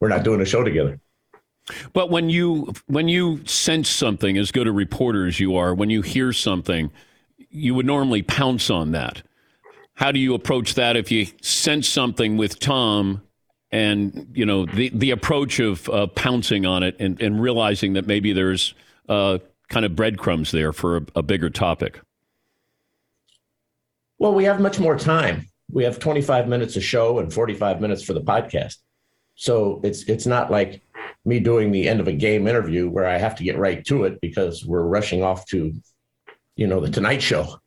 we're 0.00 0.08
not 0.08 0.24
doing 0.24 0.40
a 0.40 0.44
show 0.44 0.62
together. 0.62 1.00
But 1.92 2.10
when 2.10 2.28
you 2.28 2.72
when 2.86 3.08
you 3.08 3.44
sense 3.46 3.88
something, 3.88 4.36
as 4.36 4.50
good 4.50 4.66
a 4.66 4.72
reporter 4.72 5.26
as 5.26 5.38
you 5.38 5.56
are, 5.56 5.74
when 5.74 5.90
you 5.90 6.02
hear 6.02 6.32
something, 6.32 6.90
you 7.50 7.74
would 7.74 7.86
normally 7.86 8.22
pounce 8.22 8.70
on 8.70 8.92
that. 8.92 9.22
how 9.94 10.10
do 10.10 10.18
you 10.18 10.34
approach 10.34 10.74
that 10.74 10.96
if 10.96 11.12
you 11.12 11.26
sense 11.42 11.86
something 11.86 12.36
with 12.36 12.58
Tom 12.58 13.22
and 13.70 14.32
you 14.34 14.44
know 14.44 14.66
the 14.66 14.90
the 14.92 15.10
approach 15.12 15.60
of 15.60 15.88
uh, 15.88 16.06
pouncing 16.08 16.66
on 16.66 16.82
it 16.82 16.96
and, 16.98 17.20
and 17.22 17.40
realizing 17.40 17.92
that 17.92 18.06
maybe 18.06 18.32
there's 18.32 18.74
uh, 19.08 19.38
kind 19.68 19.86
of 19.86 19.96
breadcrumbs 19.96 20.50
there 20.50 20.72
for 20.72 20.98
a, 20.98 21.02
a 21.16 21.22
bigger 21.22 21.50
topic? 21.50 22.00
Well, 24.18 24.34
we 24.34 24.44
have 24.44 24.60
much 24.60 24.78
more 24.78 24.96
time. 24.96 25.48
We 25.72 25.84
have 25.84 25.98
25 25.98 26.46
minutes 26.48 26.76
a 26.76 26.80
show 26.80 27.18
and 27.18 27.32
45 27.32 27.80
minutes 27.80 28.02
for 28.02 28.12
the 28.12 28.20
podcast. 28.20 28.76
So 29.34 29.80
it's 29.82 30.04
it's 30.04 30.26
not 30.26 30.50
like 30.50 30.82
me 31.24 31.40
doing 31.40 31.72
the 31.72 31.88
end 31.88 32.00
of 32.00 32.08
a 32.08 32.12
game 32.12 32.46
interview 32.46 32.88
where 32.88 33.06
I 33.06 33.18
have 33.18 33.36
to 33.36 33.44
get 33.44 33.58
right 33.58 33.84
to 33.86 34.04
it 34.04 34.20
because 34.20 34.64
we're 34.64 34.82
rushing 34.82 35.22
off 35.22 35.46
to, 35.46 35.72
you 36.56 36.66
know, 36.66 36.80
the 36.80 36.90
Tonight 36.90 37.22
Show 37.22 37.58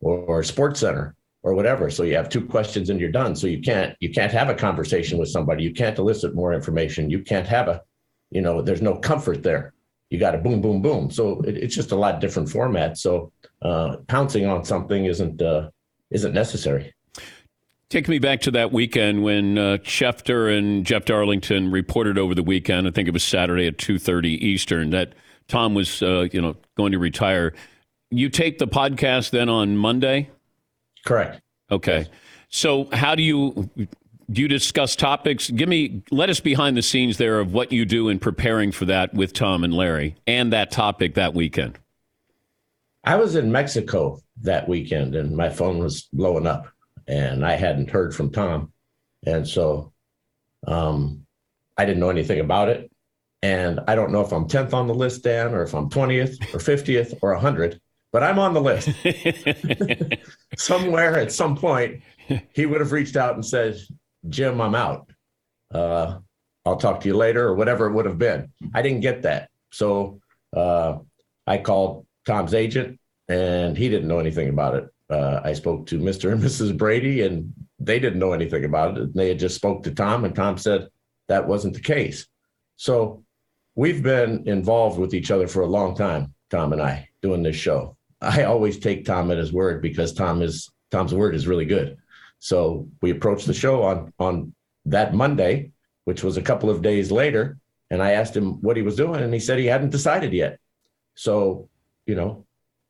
or, 0.00 0.18
or 0.18 0.42
Sports 0.42 0.80
Center 0.80 1.14
or 1.42 1.54
whatever. 1.54 1.90
So 1.90 2.02
you 2.02 2.16
have 2.16 2.28
two 2.28 2.44
questions 2.44 2.90
and 2.90 3.00
you're 3.00 3.10
done. 3.10 3.36
So 3.36 3.46
you 3.46 3.60
can't 3.60 3.96
you 4.00 4.10
can't 4.10 4.32
have 4.32 4.50
a 4.50 4.54
conversation 4.54 5.18
with 5.18 5.30
somebody. 5.30 5.62
You 5.62 5.72
can't 5.72 5.98
elicit 5.98 6.34
more 6.34 6.52
information. 6.52 7.08
You 7.08 7.22
can't 7.22 7.46
have 7.46 7.68
a, 7.68 7.82
you 8.30 8.42
know, 8.42 8.60
there's 8.60 8.82
no 8.82 8.96
comfort 8.96 9.42
there. 9.42 9.72
You 10.10 10.18
got 10.18 10.32
to 10.32 10.38
boom, 10.38 10.60
boom, 10.60 10.82
boom. 10.82 11.10
So 11.10 11.40
it, 11.42 11.56
it's 11.56 11.74
just 11.74 11.92
a 11.92 11.96
lot 11.96 12.20
different 12.20 12.50
format. 12.50 12.98
So 12.98 13.32
uh, 13.62 13.96
pouncing 14.08 14.46
on 14.46 14.64
something 14.64 15.04
isn't 15.06 15.40
uh, 15.40 15.70
isn't 16.10 16.34
necessary. 16.34 16.92
Take 17.88 18.08
me 18.08 18.18
back 18.18 18.40
to 18.40 18.50
that 18.50 18.72
weekend 18.72 19.22
when 19.22 19.58
uh, 19.58 19.78
Schefter 19.82 20.56
and 20.56 20.84
Jeff 20.84 21.04
Darlington 21.04 21.70
reported 21.70 22.18
over 22.18 22.34
the 22.34 22.42
weekend. 22.42 22.88
I 22.88 22.90
think 22.90 23.06
it 23.06 23.12
was 23.12 23.22
Saturday 23.22 23.68
at 23.68 23.78
two 23.78 23.98
thirty 23.98 24.44
Eastern 24.44 24.90
that 24.90 25.14
Tom 25.46 25.74
was, 25.74 26.02
uh, 26.02 26.26
you 26.32 26.40
know, 26.40 26.56
going 26.76 26.90
to 26.90 26.98
retire. 26.98 27.54
You 28.10 28.28
take 28.28 28.58
the 28.58 28.66
podcast 28.66 29.30
then 29.30 29.48
on 29.48 29.76
Monday. 29.76 30.30
Correct. 31.04 31.40
Okay. 31.70 32.06
So 32.48 32.88
how 32.92 33.14
do 33.14 33.22
you 33.22 33.70
do 33.76 34.42
you 34.42 34.48
discuss 34.48 34.96
topics? 34.96 35.48
Give 35.50 35.68
me 35.68 36.02
let 36.10 36.28
us 36.28 36.40
behind 36.40 36.76
the 36.76 36.82
scenes 36.82 37.18
there 37.18 37.38
of 37.38 37.52
what 37.52 37.70
you 37.70 37.84
do 37.84 38.08
in 38.08 38.18
preparing 38.18 38.72
for 38.72 38.86
that 38.86 39.14
with 39.14 39.32
Tom 39.32 39.62
and 39.62 39.72
Larry 39.72 40.16
and 40.26 40.52
that 40.52 40.72
topic 40.72 41.14
that 41.14 41.34
weekend. 41.34 41.78
I 43.04 43.14
was 43.14 43.36
in 43.36 43.52
Mexico 43.52 44.20
that 44.42 44.68
weekend 44.68 45.14
and 45.14 45.36
my 45.36 45.50
phone 45.50 45.78
was 45.78 46.08
blowing 46.12 46.48
up 46.48 46.66
and 47.08 47.44
I 47.44 47.52
hadn't 47.52 47.90
heard 47.90 48.14
from 48.14 48.30
Tom. 48.30 48.72
And 49.24 49.46
so 49.46 49.92
um, 50.66 51.26
I 51.76 51.84
didn't 51.84 52.00
know 52.00 52.10
anything 52.10 52.40
about 52.40 52.68
it. 52.68 52.90
And 53.42 53.80
I 53.86 53.94
don't 53.94 54.12
know 54.12 54.22
if 54.22 54.32
I'm 54.32 54.48
10th 54.48 54.72
on 54.72 54.86
the 54.86 54.94
list, 54.94 55.22
Dan, 55.22 55.54
or 55.54 55.62
if 55.62 55.74
I'm 55.74 55.90
20th 55.90 56.54
or 56.54 56.58
50th 56.58 57.18
or 57.22 57.32
100, 57.32 57.80
but 58.12 58.22
I'm 58.22 58.38
on 58.38 58.54
the 58.54 58.60
list. 58.60 58.88
Somewhere 60.56 61.18
at 61.18 61.32
some 61.32 61.56
point, 61.56 62.02
he 62.52 62.66
would 62.66 62.80
have 62.80 62.92
reached 62.92 63.16
out 63.16 63.34
and 63.34 63.44
said, 63.44 63.76
Jim, 64.28 64.60
I'm 64.60 64.74
out. 64.74 65.10
Uh, 65.72 66.18
I'll 66.64 66.76
talk 66.76 67.00
to 67.02 67.08
you 67.08 67.16
later, 67.16 67.46
or 67.46 67.54
whatever 67.54 67.86
it 67.86 67.92
would 67.92 68.06
have 68.06 68.18
been. 68.18 68.50
I 68.74 68.82
didn't 68.82 69.00
get 69.00 69.22
that. 69.22 69.50
So 69.70 70.20
uh, 70.56 70.98
I 71.46 71.58
called 71.58 72.06
Tom's 72.26 72.54
agent, 72.54 72.98
and 73.28 73.76
he 73.76 73.88
didn't 73.88 74.08
know 74.08 74.18
anything 74.18 74.48
about 74.48 74.74
it 74.74 74.88
uh, 75.10 75.40
I 75.44 75.52
spoke 75.52 75.86
to 75.88 75.98
Mr. 75.98 76.32
and 76.32 76.42
Mrs. 76.42 76.76
Brady, 76.76 77.22
and 77.22 77.52
they 77.78 77.98
didn't 77.98 78.18
know 78.18 78.32
anything 78.32 78.64
about 78.64 78.98
it. 78.98 79.14
They 79.14 79.28
had 79.28 79.38
just 79.38 79.54
spoke 79.54 79.82
to 79.84 79.94
Tom, 79.94 80.24
and 80.24 80.34
Tom 80.34 80.58
said 80.58 80.88
that 81.28 81.46
wasn't 81.46 81.74
the 81.74 81.80
case. 81.80 82.26
So 82.76 83.24
we've 83.74 84.02
been 84.02 84.46
involved 84.48 84.98
with 84.98 85.14
each 85.14 85.30
other 85.30 85.46
for 85.46 85.62
a 85.62 85.66
long 85.66 85.96
time, 85.96 86.34
Tom 86.50 86.72
and 86.72 86.82
I, 86.82 87.08
doing 87.22 87.42
this 87.42 87.56
show. 87.56 87.96
I 88.20 88.44
always 88.44 88.78
take 88.78 89.04
Tom 89.04 89.30
at 89.30 89.38
his 89.38 89.52
word 89.52 89.82
because 89.82 90.12
Tom 90.12 90.42
is 90.42 90.70
Tom's 90.90 91.14
word 91.14 91.34
is 91.34 91.46
really 91.46 91.64
good. 91.64 91.98
So 92.38 92.88
we 93.02 93.10
approached 93.10 93.46
the 93.46 93.54
show 93.54 93.82
on 93.82 94.12
on 94.18 94.54
that 94.86 95.14
Monday, 95.14 95.72
which 96.04 96.22
was 96.22 96.36
a 96.36 96.42
couple 96.42 96.70
of 96.70 96.82
days 96.82 97.10
later, 97.10 97.58
and 97.90 98.02
I 98.02 98.12
asked 98.12 98.36
him 98.36 98.60
what 98.62 98.76
he 98.76 98.82
was 98.82 98.96
doing, 98.96 99.22
and 99.22 99.32
he 99.32 99.40
said 99.40 99.58
he 99.58 99.66
hadn't 99.66 99.90
decided 99.90 100.32
yet. 100.32 100.58
So, 101.14 101.68
you 102.06 102.14
know, 102.14 102.45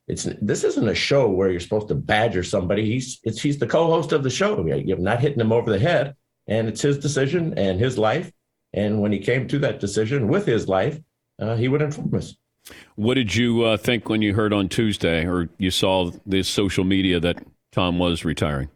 it's 0.09 0.29
this 0.41 0.63
isn't 0.63 0.89
a 0.89 0.95
show 0.95 1.29
where 1.29 1.51
you're 1.51 1.61
supposed 1.61 1.89
to 1.89 1.95
badger 1.95 2.45
somebody. 2.45 2.85
He's 2.85 3.19
it's 3.25 3.41
he's 3.41 3.59
the 3.59 3.67
co-host 3.67 4.13
of 4.13 4.23
the 4.23 4.31
show. 4.31 4.65
You're 4.65 4.99
not 4.99 5.21
hitting 5.21 5.41
him 5.41 5.53
over 5.53 5.71
the 5.71 5.79
head, 5.79 6.15
and 6.47 6.69
it's 6.69 6.83
his 6.83 6.99
decision 6.99 7.55
and 7.59 7.81
his 7.81 7.99
life. 7.99 8.31
And 8.73 9.01
when 9.01 9.11
he 9.11 9.19
came 9.19 9.49
to 9.49 9.59
that 9.61 9.81
decision 9.81 10.29
with 10.29 10.47
his 10.47 10.69
life, 10.69 11.01
uh, 11.41 11.57
he 11.57 11.69
would 11.69 11.83
inform 11.83 12.15
us. 12.15 12.37
What 12.95 13.15
did 13.15 13.35
you 13.35 13.65
uh, 13.65 13.77
think 13.77 14.09
when 14.09 14.23
you 14.23 14.35
heard 14.35 14.53
on 14.53 14.69
Tuesday, 14.69 15.27
or 15.27 15.49
you 15.59 15.71
saw 15.71 16.11
the 16.25 16.43
social 16.43 16.85
media 16.85 17.19
that 17.21 17.45
Tom 17.73 17.99
was 17.99 18.25
retiring? 18.25 18.69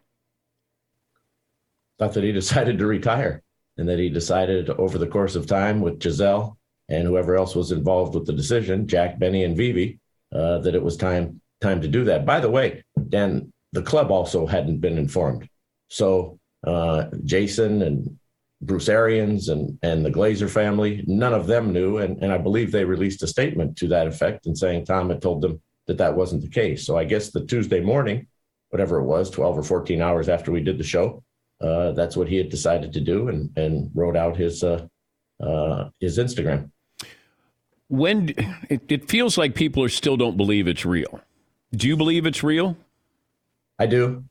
Thought 1.99 2.15
that 2.15 2.25
he 2.25 2.33
decided 2.43 2.79
to 2.79 2.87
retire, 2.87 3.43
and 3.77 3.89
that 3.89 4.01
he 4.01 4.09
decided 4.09 4.69
over 4.71 4.99
the 4.99 5.07
course 5.07 5.37
of 5.37 5.47
time 5.47 5.81
with 5.81 6.01
Gisele 6.01 6.57
and 6.89 7.07
whoever 7.07 7.37
else 7.37 7.55
was 7.55 7.71
involved 7.71 8.17
with 8.17 8.27
the 8.27 8.33
decision, 8.33 8.89
Jack, 8.89 9.17
Benny, 9.17 9.45
and 9.45 9.57
Vivi, 9.57 10.00
uh, 10.35 10.59
that 10.59 10.75
it 10.75 10.83
was 10.83 10.97
time 10.97 11.41
time 11.61 11.81
to 11.83 11.89
do 11.89 12.05
that. 12.05 12.25
By 12.25 12.41
the 12.41 12.51
way, 12.51 12.85
Dan, 13.09 13.53
the 13.73 13.83
club 13.83 14.11
also 14.11 14.47
hadn't 14.47 14.79
been 14.79 14.99
informed, 14.99 15.49
so 15.89 16.39
uh, 16.67 17.07
Jason 17.25 17.83
and 17.83 18.19
Bruce 18.63 18.89
Arians 18.89 19.49
and 19.49 19.79
and 19.83 20.05
the 20.05 20.11
Glazer 20.11 20.51
family, 20.51 21.03
none 21.07 21.33
of 21.33 21.47
them 21.47 21.73
knew, 21.73 21.99
and 21.99 22.23
and 22.23 22.33
I 22.33 22.39
believe 22.39 22.71
they 22.71 22.85
released 22.85 23.23
a 23.23 23.27
statement 23.27 23.77
to 23.79 23.89
that 23.89 24.07
effect 24.07 24.47
and 24.47 24.57
saying 24.57 24.85
Tom 24.85 25.09
had 25.09 25.23
told 25.23 25.41
them 25.43 25.61
that 25.87 25.99
that 25.99 26.17
wasn't 26.17 26.43
the 26.43 26.49
case. 26.49 26.85
So 26.85 26.97
I 26.97 27.05
guess 27.05 27.31
the 27.31 27.47
Tuesday 27.47 27.81
morning, 27.81 28.27
whatever 28.69 28.99
it 28.99 29.05
was, 29.05 29.31
twelve 29.31 29.57
or 29.57 29.63
fourteen 29.63 30.03
hours 30.03 30.29
after 30.29 30.53
we 30.53 30.63
did 30.63 30.79
the 30.79 30.85
show, 30.85 31.23
uh, 31.61 31.93
that's 31.93 32.17
what 32.17 32.29
he 32.29 32.37
had 32.37 32.51
decided 32.51 32.93
to 32.93 33.01
do, 33.01 33.29
and 33.29 33.57
and 33.57 33.91
wrote 33.95 34.17
out 34.17 34.37
his 34.37 34.63
uh, 34.63 34.87
uh, 35.43 35.89
his 35.99 36.19
Instagram 36.19 36.71
when 37.91 38.33
it, 38.69 38.83
it 38.89 39.11
feels 39.11 39.37
like 39.37 39.55
people 39.57 39.83
are 39.83 39.89
still 39.89 40.17
don't 40.17 40.37
believe 40.37 40.69
it's 40.69 40.87
real. 40.87 41.21
Do 41.73 41.89
you 41.89 41.97
believe 41.97 42.25
it's 42.25 42.43
real? 42.43 42.77
I 43.81 43.87
do. 43.87 44.25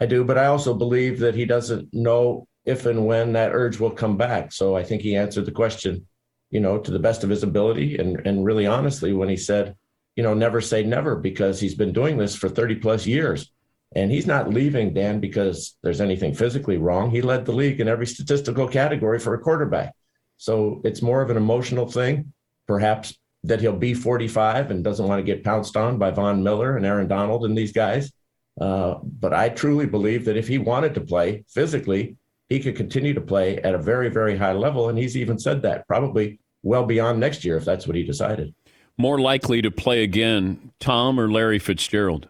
I 0.00 0.06
do, 0.06 0.24
but 0.24 0.38
I 0.38 0.46
also 0.46 0.72
believe 0.72 1.18
that 1.18 1.34
he 1.34 1.44
doesn't 1.44 1.92
know 1.92 2.46
if 2.64 2.86
and 2.86 3.04
when 3.04 3.32
that 3.32 3.52
urge 3.52 3.80
will 3.80 3.90
come 3.90 4.16
back. 4.16 4.52
So 4.52 4.76
I 4.76 4.84
think 4.84 5.02
he 5.02 5.16
answered 5.16 5.46
the 5.46 5.52
question, 5.52 6.06
you 6.50 6.60
know, 6.60 6.78
to 6.78 6.90
the 6.92 6.98
best 7.00 7.24
of 7.24 7.30
his 7.30 7.42
ability 7.42 7.98
and 7.98 8.24
and 8.24 8.44
really 8.44 8.66
honestly 8.66 9.12
when 9.12 9.28
he 9.28 9.36
said, 9.36 9.74
you 10.14 10.22
know, 10.22 10.34
never 10.34 10.60
say 10.60 10.84
never 10.84 11.16
because 11.16 11.58
he's 11.58 11.74
been 11.74 11.92
doing 11.92 12.16
this 12.16 12.36
for 12.36 12.48
30 12.48 12.76
plus 12.76 13.04
years. 13.04 13.50
And 13.96 14.10
he's 14.10 14.26
not 14.26 14.48
leaving, 14.48 14.94
Dan, 14.94 15.20
because 15.20 15.76
there's 15.82 16.00
anything 16.00 16.34
physically 16.34 16.78
wrong. 16.78 17.10
He 17.10 17.20
led 17.20 17.44
the 17.44 17.52
league 17.52 17.80
in 17.80 17.88
every 17.88 18.06
statistical 18.06 18.66
category 18.68 19.18
for 19.18 19.34
a 19.34 19.40
quarterback. 19.40 19.92
So 20.38 20.80
it's 20.84 21.02
more 21.02 21.20
of 21.20 21.30
an 21.30 21.36
emotional 21.36 21.86
thing 21.86 22.32
perhaps 22.66 23.16
that 23.44 23.60
he'll 23.60 23.76
be 23.76 23.94
45 23.94 24.70
and 24.70 24.84
doesn't 24.84 25.06
want 25.06 25.18
to 25.18 25.24
get 25.24 25.44
pounced 25.44 25.76
on 25.76 25.98
by 25.98 26.10
Von 26.10 26.42
Miller 26.42 26.76
and 26.76 26.86
Aaron 26.86 27.08
Donald 27.08 27.44
and 27.44 27.56
these 27.58 27.72
guys. 27.72 28.12
Uh, 28.60 28.96
but 29.02 29.32
I 29.32 29.48
truly 29.48 29.86
believe 29.86 30.24
that 30.26 30.36
if 30.36 30.46
he 30.46 30.58
wanted 30.58 30.94
to 30.94 31.00
play 31.00 31.44
physically, 31.48 32.16
he 32.48 32.60
could 32.60 32.76
continue 32.76 33.14
to 33.14 33.20
play 33.20 33.58
at 33.58 33.74
a 33.74 33.78
very, 33.78 34.10
very 34.10 34.36
high 34.36 34.52
level. 34.52 34.88
And 34.88 34.98
he's 34.98 35.16
even 35.16 35.38
said 35.38 35.62
that 35.62 35.86
probably 35.88 36.38
well 36.62 36.84
beyond 36.84 37.18
next 37.18 37.44
year 37.44 37.56
if 37.56 37.64
that's 37.64 37.86
what 37.86 37.96
he 37.96 38.04
decided. 38.04 38.54
More 38.98 39.18
likely 39.18 39.62
to 39.62 39.70
play 39.70 40.02
again, 40.02 40.72
Tom 40.78 41.18
or 41.18 41.30
Larry 41.30 41.58
Fitzgerald? 41.58 42.28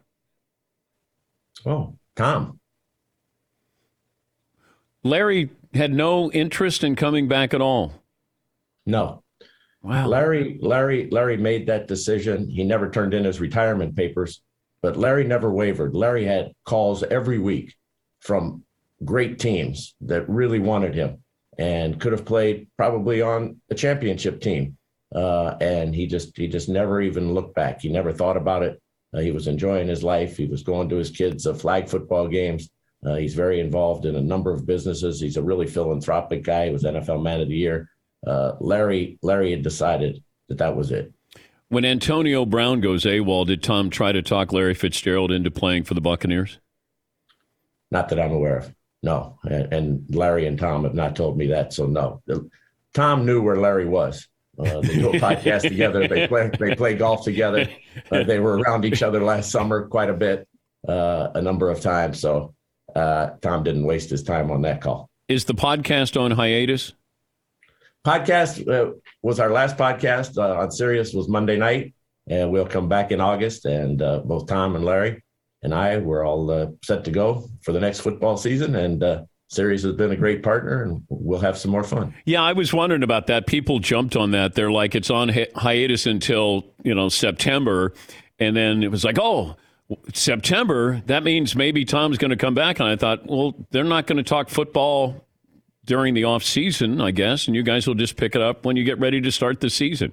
Oh, 1.66 1.96
Tom. 2.16 2.60
Larry 5.02 5.50
had 5.74 5.92
no 5.92 6.30
interest 6.30 6.84
in 6.84 6.94
coming 6.94 7.26
back 7.26 7.52
at 7.52 7.60
all. 7.60 7.92
No, 8.86 9.21
Wow. 9.82 10.06
Larry, 10.06 10.58
Larry, 10.60 11.08
Larry 11.10 11.36
made 11.36 11.66
that 11.66 11.88
decision. 11.88 12.48
He 12.48 12.62
never 12.62 12.88
turned 12.88 13.14
in 13.14 13.24
his 13.24 13.40
retirement 13.40 13.96
papers, 13.96 14.40
but 14.80 14.96
Larry 14.96 15.24
never 15.24 15.52
wavered. 15.52 15.94
Larry 15.94 16.24
had 16.24 16.52
calls 16.64 17.02
every 17.02 17.38
week 17.38 17.74
from 18.20 18.62
great 19.04 19.40
teams 19.40 19.94
that 20.02 20.28
really 20.28 20.60
wanted 20.60 20.94
him 20.94 21.18
and 21.58 22.00
could 22.00 22.12
have 22.12 22.24
played 22.24 22.68
probably 22.76 23.22
on 23.22 23.60
a 23.70 23.74
championship 23.74 24.40
team. 24.40 24.76
Uh, 25.14 25.56
and 25.60 25.94
he 25.94 26.06
just 26.06 26.34
he 26.36 26.48
just 26.48 26.68
never 26.68 27.02
even 27.02 27.34
looked 27.34 27.54
back. 27.54 27.80
He 27.80 27.90
never 27.90 28.12
thought 28.12 28.36
about 28.36 28.62
it. 28.62 28.80
Uh, 29.12 29.20
he 29.20 29.30
was 29.30 29.46
enjoying 29.46 29.88
his 29.88 30.02
life. 30.02 30.36
He 30.36 30.46
was 30.46 30.62
going 30.62 30.88
to 30.88 30.96
his 30.96 31.10
kids' 31.10 31.46
uh, 31.46 31.52
flag 31.52 31.88
football 31.88 32.28
games. 32.28 32.70
Uh, 33.04 33.16
he's 33.16 33.34
very 33.34 33.60
involved 33.60 34.06
in 34.06 34.16
a 34.16 34.22
number 34.22 34.52
of 34.52 34.64
businesses. 34.64 35.20
He's 35.20 35.36
a 35.36 35.42
really 35.42 35.66
philanthropic 35.66 36.44
guy. 36.44 36.66
He 36.66 36.72
was 36.72 36.84
NFL 36.84 37.22
Man 37.22 37.40
of 37.40 37.48
the 37.48 37.56
Year 37.56 37.90
uh, 38.26 38.52
Larry 38.60 39.18
Larry 39.22 39.50
had 39.50 39.62
decided 39.62 40.22
that 40.48 40.58
that 40.58 40.76
was 40.76 40.90
it. 40.90 41.12
When 41.68 41.84
Antonio 41.84 42.44
Brown 42.44 42.80
goes 42.80 43.04
AWOL, 43.04 43.46
did 43.46 43.62
Tom 43.62 43.88
try 43.88 44.12
to 44.12 44.20
talk 44.20 44.52
Larry 44.52 44.74
Fitzgerald 44.74 45.32
into 45.32 45.50
playing 45.50 45.84
for 45.84 45.94
the 45.94 46.02
Buccaneers? 46.02 46.58
Not 47.90 48.10
that 48.10 48.20
I'm 48.20 48.32
aware 48.32 48.58
of. 48.58 48.74
No, 49.02 49.38
and, 49.44 49.72
and 49.72 50.14
Larry 50.14 50.46
and 50.46 50.58
Tom 50.58 50.84
have 50.84 50.94
not 50.94 51.16
told 51.16 51.36
me 51.36 51.46
that. 51.48 51.72
So 51.72 51.86
no, 51.86 52.22
Tom 52.94 53.26
knew 53.26 53.42
where 53.42 53.56
Larry 53.56 53.86
was. 53.86 54.28
Uh, 54.58 54.80
they 54.82 54.96
do 54.96 55.08
a 55.10 55.12
podcast 55.18 55.62
together. 55.62 56.06
They 56.06 56.28
play 56.28 56.50
they 56.58 56.74
play 56.74 56.94
golf 56.94 57.24
together. 57.24 57.68
Uh, 58.10 58.22
they 58.22 58.38
were 58.38 58.58
around 58.58 58.84
each 58.84 59.02
other 59.02 59.22
last 59.22 59.50
summer 59.50 59.86
quite 59.88 60.10
a 60.10 60.14
bit, 60.14 60.46
uh, 60.86 61.30
a 61.34 61.42
number 61.42 61.70
of 61.70 61.80
times. 61.80 62.20
So 62.20 62.54
uh, 62.94 63.30
Tom 63.40 63.64
didn't 63.64 63.84
waste 63.84 64.10
his 64.10 64.22
time 64.22 64.50
on 64.50 64.62
that 64.62 64.80
call. 64.82 65.08
Is 65.28 65.46
the 65.46 65.54
podcast 65.54 66.20
on 66.20 66.32
hiatus? 66.32 66.92
Podcast 68.04 68.68
uh, 68.68 68.94
was 69.22 69.38
our 69.38 69.50
last 69.50 69.76
podcast 69.76 70.36
uh, 70.36 70.60
on 70.60 70.70
Sirius 70.72 71.12
was 71.12 71.28
Monday 71.28 71.56
night, 71.56 71.94
and 72.26 72.50
we'll 72.50 72.66
come 72.66 72.88
back 72.88 73.12
in 73.12 73.20
August. 73.20 73.64
And 73.64 74.02
uh, 74.02 74.20
both 74.20 74.48
Tom 74.48 74.74
and 74.74 74.84
Larry 74.84 75.22
and 75.62 75.72
I 75.72 75.98
were 75.98 76.24
all 76.24 76.50
uh, 76.50 76.66
set 76.82 77.04
to 77.04 77.12
go 77.12 77.48
for 77.62 77.72
the 77.72 77.78
next 77.78 78.00
football 78.00 78.36
season. 78.36 78.74
And 78.74 79.02
uh, 79.04 79.22
Sirius 79.48 79.84
has 79.84 79.94
been 79.94 80.10
a 80.10 80.16
great 80.16 80.42
partner, 80.42 80.82
and 80.82 81.02
we'll 81.08 81.38
have 81.40 81.56
some 81.56 81.70
more 81.70 81.84
fun. 81.84 82.12
Yeah, 82.24 82.42
I 82.42 82.54
was 82.54 82.72
wondering 82.72 83.04
about 83.04 83.28
that. 83.28 83.46
People 83.46 83.78
jumped 83.78 84.16
on 84.16 84.32
that. 84.32 84.54
They're 84.54 84.72
like, 84.72 84.96
it's 84.96 85.10
on 85.10 85.28
hi- 85.28 85.48
hiatus 85.54 86.06
until 86.06 86.64
you 86.82 86.94
know 86.94 87.08
September, 87.08 87.92
and 88.38 88.56
then 88.56 88.82
it 88.82 88.90
was 88.90 89.04
like, 89.04 89.18
oh. 89.20 89.56
September, 90.14 91.02
that 91.04 91.22
means 91.22 91.54
maybe 91.54 91.84
Tom's 91.84 92.16
going 92.16 92.30
to 92.30 92.36
come 92.36 92.54
back. 92.54 92.80
And 92.80 92.88
I 92.88 92.96
thought, 92.96 93.26
well, 93.26 93.54
they're 93.72 93.84
not 93.84 94.06
going 94.06 94.16
to 94.16 94.22
talk 94.22 94.48
football 94.48 95.22
during 95.84 96.14
the 96.14 96.24
off 96.24 96.42
season, 96.42 97.00
I 97.00 97.10
guess, 97.10 97.46
and 97.46 97.56
you 97.56 97.62
guys 97.62 97.86
will 97.86 97.94
just 97.94 98.16
pick 98.16 98.34
it 98.34 98.40
up 98.40 98.64
when 98.64 98.76
you 98.76 98.84
get 98.84 98.98
ready 98.98 99.20
to 99.20 99.32
start 99.32 99.60
the 99.60 99.70
season. 99.70 100.12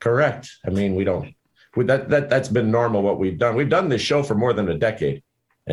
Correct. 0.00 0.50
I 0.66 0.70
mean, 0.70 0.94
we 0.94 1.04
don't. 1.04 1.34
We, 1.76 1.84
that 1.84 2.10
that 2.10 2.28
that's 2.28 2.48
been 2.48 2.70
normal. 2.70 3.02
What 3.02 3.18
we've 3.18 3.38
done. 3.38 3.56
We've 3.56 3.68
done 3.68 3.88
this 3.88 4.02
show 4.02 4.22
for 4.22 4.34
more 4.34 4.52
than 4.52 4.68
a 4.68 4.76
decade, 4.76 5.22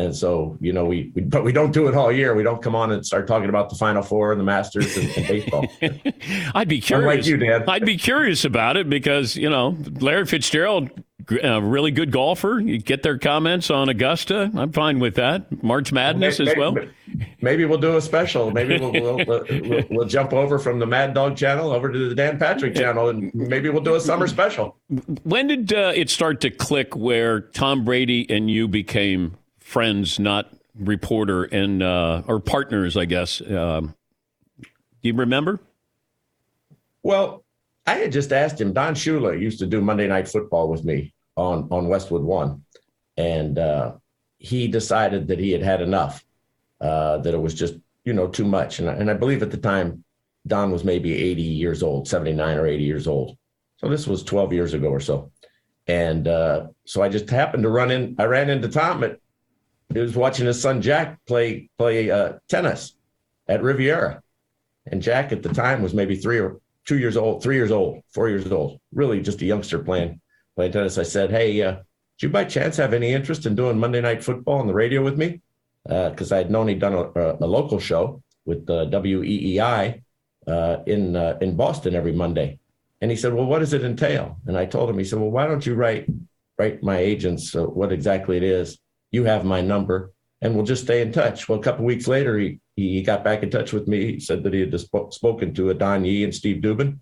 and 0.00 0.16
so 0.16 0.56
you 0.60 0.72
know 0.72 0.84
we, 0.84 1.12
we 1.14 1.22
but 1.22 1.44
we 1.44 1.52
don't 1.52 1.72
do 1.72 1.86
it 1.88 1.94
all 1.94 2.10
year. 2.10 2.34
We 2.34 2.42
don't 2.42 2.62
come 2.62 2.74
on 2.74 2.92
and 2.92 3.04
start 3.04 3.26
talking 3.26 3.48
about 3.48 3.70
the 3.70 3.76
Final 3.76 4.02
Four 4.02 4.32
and 4.32 4.40
the 4.40 4.44
Masters 4.44 4.96
and, 4.96 5.08
and 5.16 5.28
baseball. 5.28 5.66
I'd 6.54 6.68
be 6.68 6.80
curious. 6.80 7.26
Unlike 7.26 7.26
you, 7.26 7.36
Dan. 7.36 7.64
I'd 7.68 7.84
be 7.84 7.96
curious 7.96 8.44
about 8.44 8.76
it 8.76 8.88
because 8.88 9.36
you 9.36 9.50
know 9.50 9.76
Larry 10.00 10.26
Fitzgerald 10.26 10.90
a 11.42 11.60
really 11.60 11.90
good 11.90 12.10
golfer. 12.10 12.60
You 12.60 12.78
get 12.78 13.02
their 13.02 13.18
comments 13.18 13.70
on 13.70 13.88
Augusta. 13.88 14.50
I'm 14.54 14.72
fine 14.72 14.98
with 14.98 15.16
that. 15.16 15.62
March 15.62 15.92
Madness 15.92 16.38
maybe, 16.38 16.50
as 16.50 16.56
well. 16.56 16.76
Maybe 17.40 17.64
we'll 17.64 17.78
do 17.78 17.96
a 17.96 18.00
special. 18.00 18.50
Maybe 18.50 18.78
we'll, 18.78 18.92
we'll, 18.92 19.24
we'll, 19.26 19.84
we'll, 19.90 20.08
jump 20.08 20.32
over 20.32 20.58
from 20.58 20.78
the 20.78 20.86
Mad 20.86 21.14
Dog 21.14 21.36
channel 21.36 21.70
over 21.70 21.90
to 21.90 22.08
the 22.08 22.14
Dan 22.14 22.38
Patrick 22.38 22.74
channel, 22.74 23.08
and 23.08 23.32
maybe 23.34 23.68
we'll 23.68 23.82
do 23.82 23.94
a 23.94 24.00
summer 24.00 24.26
special. 24.26 24.76
When 25.22 25.46
did 25.46 25.72
uh, 25.72 25.92
it 25.94 26.10
start 26.10 26.40
to 26.42 26.50
click 26.50 26.96
where 26.96 27.40
Tom 27.40 27.84
Brady 27.84 28.28
and 28.28 28.50
you 28.50 28.68
became 28.68 29.36
friends, 29.70 30.18
not 30.18 30.52
reporter 30.74 31.44
and 31.44 31.82
uh, 31.82 32.22
or 32.26 32.40
partners? 32.40 32.96
I 32.96 33.04
guess. 33.04 33.40
Um, 33.40 33.94
do 35.02 35.08
you 35.08 35.14
remember? 35.14 35.60
Well, 37.02 37.44
I 37.86 37.94
had 37.94 38.12
just 38.12 38.32
asked 38.32 38.60
him. 38.60 38.72
Don 38.72 38.94
Shula 38.94 39.40
used 39.40 39.58
to 39.60 39.66
do 39.66 39.80
Monday 39.80 40.06
Night 40.06 40.28
Football 40.28 40.68
with 40.68 40.84
me 40.84 41.14
on 41.36 41.68
on 41.70 41.88
Westwood 41.88 42.22
One, 42.22 42.64
and 43.16 43.58
uh, 43.58 43.92
he 44.38 44.68
decided 44.68 45.28
that 45.28 45.38
he 45.38 45.52
had 45.52 45.62
had 45.62 45.80
enough. 45.80 46.24
Uh, 46.80 47.18
that 47.18 47.34
it 47.34 47.40
was 47.40 47.54
just 47.54 47.74
you 48.04 48.12
know 48.12 48.26
too 48.26 48.44
much, 48.44 48.78
and 48.78 48.88
I, 48.88 48.94
and 48.94 49.10
I 49.10 49.14
believe 49.14 49.42
at 49.42 49.50
the 49.50 49.56
time 49.56 50.04
Don 50.46 50.70
was 50.70 50.84
maybe 50.84 51.14
80 51.14 51.42
years 51.42 51.82
old, 51.82 52.08
79 52.08 52.56
or 52.56 52.66
80 52.66 52.82
years 52.82 53.06
old. 53.06 53.36
So 53.76 53.88
this 53.88 54.06
was 54.06 54.22
12 54.22 54.52
years 54.52 54.74
ago 54.74 54.88
or 54.88 55.00
so, 55.00 55.30
and 55.86 56.26
uh, 56.26 56.68
so 56.84 57.02
I 57.02 57.08
just 57.08 57.28
happened 57.28 57.62
to 57.62 57.68
run 57.68 57.90
in. 57.90 58.16
I 58.18 58.24
ran 58.24 58.50
into 58.50 58.68
Tom 58.68 59.04
at. 59.04 59.18
He 59.92 59.98
was 59.98 60.14
watching 60.14 60.46
his 60.46 60.60
son 60.60 60.82
Jack 60.82 61.18
play 61.26 61.68
play 61.78 62.10
uh, 62.10 62.34
tennis 62.48 62.94
at 63.48 63.62
Riviera, 63.62 64.22
and 64.86 65.02
Jack 65.02 65.32
at 65.32 65.42
the 65.42 65.48
time 65.48 65.82
was 65.82 65.94
maybe 65.94 66.14
three 66.16 66.38
or 66.38 66.60
two 66.86 66.98
years 66.98 67.16
old, 67.16 67.42
three 67.42 67.56
years 67.56 67.72
old, 67.72 68.02
four 68.10 68.28
years 68.28 68.50
old, 68.50 68.80
really 68.92 69.20
just 69.20 69.42
a 69.42 69.46
youngster 69.46 69.80
playing 69.80 70.20
playing 70.54 70.72
tennis. 70.72 70.98
I 70.98 71.02
said, 71.02 71.30
"Hey, 71.30 71.60
uh, 71.62 71.72
do 71.72 72.26
you 72.26 72.28
by 72.28 72.44
chance 72.44 72.76
have 72.76 72.94
any 72.94 73.12
interest 73.12 73.46
in 73.46 73.54
doing 73.54 73.78
Monday 73.78 74.00
Night 74.00 74.22
Football 74.22 74.60
on 74.60 74.66
the 74.68 74.74
radio 74.74 75.02
with 75.02 75.18
me?" 75.18 75.40
Because 75.84 76.30
uh, 76.30 76.36
I 76.36 76.38
had 76.38 76.50
known 76.50 76.68
he'd 76.68 76.78
done 76.78 76.94
a, 76.94 77.36
a, 77.40 77.46
local 77.46 77.80
show 77.80 78.22
with 78.44 78.66
the 78.66 78.86
WEEI 78.86 80.02
uh, 80.46 80.76
in 80.86 81.16
uh, 81.16 81.38
in 81.40 81.56
Boston 81.56 81.96
every 81.96 82.12
Monday, 82.12 82.60
and 83.00 83.10
he 83.10 83.16
said, 83.16 83.34
"Well, 83.34 83.46
what 83.46 83.58
does 83.58 83.72
it 83.72 83.82
entail?" 83.82 84.36
And 84.46 84.56
I 84.56 84.66
told 84.66 84.88
him, 84.88 84.98
he 84.98 85.04
said, 85.04 85.18
"Well, 85.18 85.30
why 85.30 85.46
don't 85.46 85.66
you 85.66 85.74
write 85.74 86.06
write 86.58 86.82
my 86.82 86.98
agents 86.98 87.56
uh, 87.56 87.64
what 87.64 87.90
exactly 87.90 88.36
it 88.36 88.44
is? 88.44 88.78
You 89.10 89.24
have 89.24 89.44
my 89.44 89.60
number." 89.60 90.12
And 90.42 90.54
we'll 90.54 90.64
just 90.64 90.84
stay 90.84 91.02
in 91.02 91.12
touch. 91.12 91.48
Well, 91.48 91.58
a 91.58 91.62
couple 91.62 91.84
weeks 91.84 92.08
later, 92.08 92.38
he 92.38 92.60
he 92.76 93.02
got 93.02 93.24
back 93.24 93.42
in 93.42 93.50
touch 93.50 93.72
with 93.72 93.86
me. 93.88 94.14
He 94.14 94.20
said 94.20 94.42
that 94.42 94.54
he 94.54 94.60
had 94.60 94.80
spoken 95.12 95.52
to 95.54 95.74
Don 95.74 96.04
Yee 96.04 96.24
and 96.24 96.34
Steve 96.34 96.62
Dubin. 96.62 96.98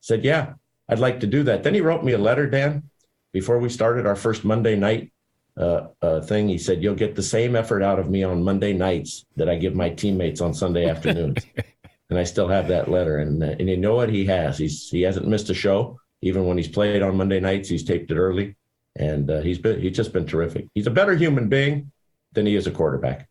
Said, 0.00 0.24
"Yeah, 0.24 0.54
I'd 0.88 0.98
like 0.98 1.20
to 1.20 1.26
do 1.26 1.42
that." 1.44 1.62
Then 1.62 1.74
he 1.74 1.80
wrote 1.80 2.04
me 2.04 2.12
a 2.12 2.18
letter, 2.18 2.46
Dan, 2.46 2.90
before 3.32 3.58
we 3.58 3.68
started 3.68 4.06
our 4.06 4.16
first 4.16 4.44
Monday 4.44 4.76
night 4.76 5.12
uh, 5.56 5.88
uh, 6.00 6.20
thing. 6.20 6.48
He 6.48 6.58
said, 6.58 6.82
"You'll 6.82 6.94
get 6.94 7.14
the 7.14 7.22
same 7.22 7.56
effort 7.56 7.82
out 7.82 7.98
of 7.98 8.10
me 8.10 8.24
on 8.24 8.42
Monday 8.42 8.72
nights 8.72 9.24
that 9.36 9.48
I 9.48 9.56
give 9.56 9.74
my 9.74 9.90
teammates 9.90 10.40
on 10.40 10.54
Sunday 10.54 10.88
afternoons." 10.88 11.44
and 12.12 12.18
I 12.18 12.24
still 12.24 12.48
have 12.48 12.68
that 12.68 12.90
letter. 12.90 13.18
And 13.18 13.42
uh, 13.42 13.54
and 13.58 13.68
you 13.68 13.76
know 13.78 13.94
what 13.94 14.10
he 14.10 14.26
has? 14.26 14.58
He's 14.58 14.88
he 14.90 15.02
hasn't 15.02 15.26
missed 15.26 15.50
a 15.50 15.54
show. 15.54 15.98
Even 16.20 16.46
when 16.46 16.56
he's 16.56 16.68
played 16.68 17.02
on 17.02 17.16
Monday 17.16 17.40
nights, 17.40 17.68
he's 17.68 17.84
taped 17.84 18.10
it 18.10 18.16
early, 18.16 18.54
and 18.96 19.30
uh, 19.30 19.40
he's 19.40 19.58
been 19.58 19.80
he's 19.80 19.96
just 19.96 20.12
been 20.12 20.26
terrific. 20.26 20.68
He's 20.74 20.86
a 20.86 20.90
better 20.90 21.14
human 21.14 21.48
being 21.48 21.90
than 22.32 22.46
he 22.46 22.56
is 22.56 22.66
a 22.66 22.70
quarterback. 22.70 23.28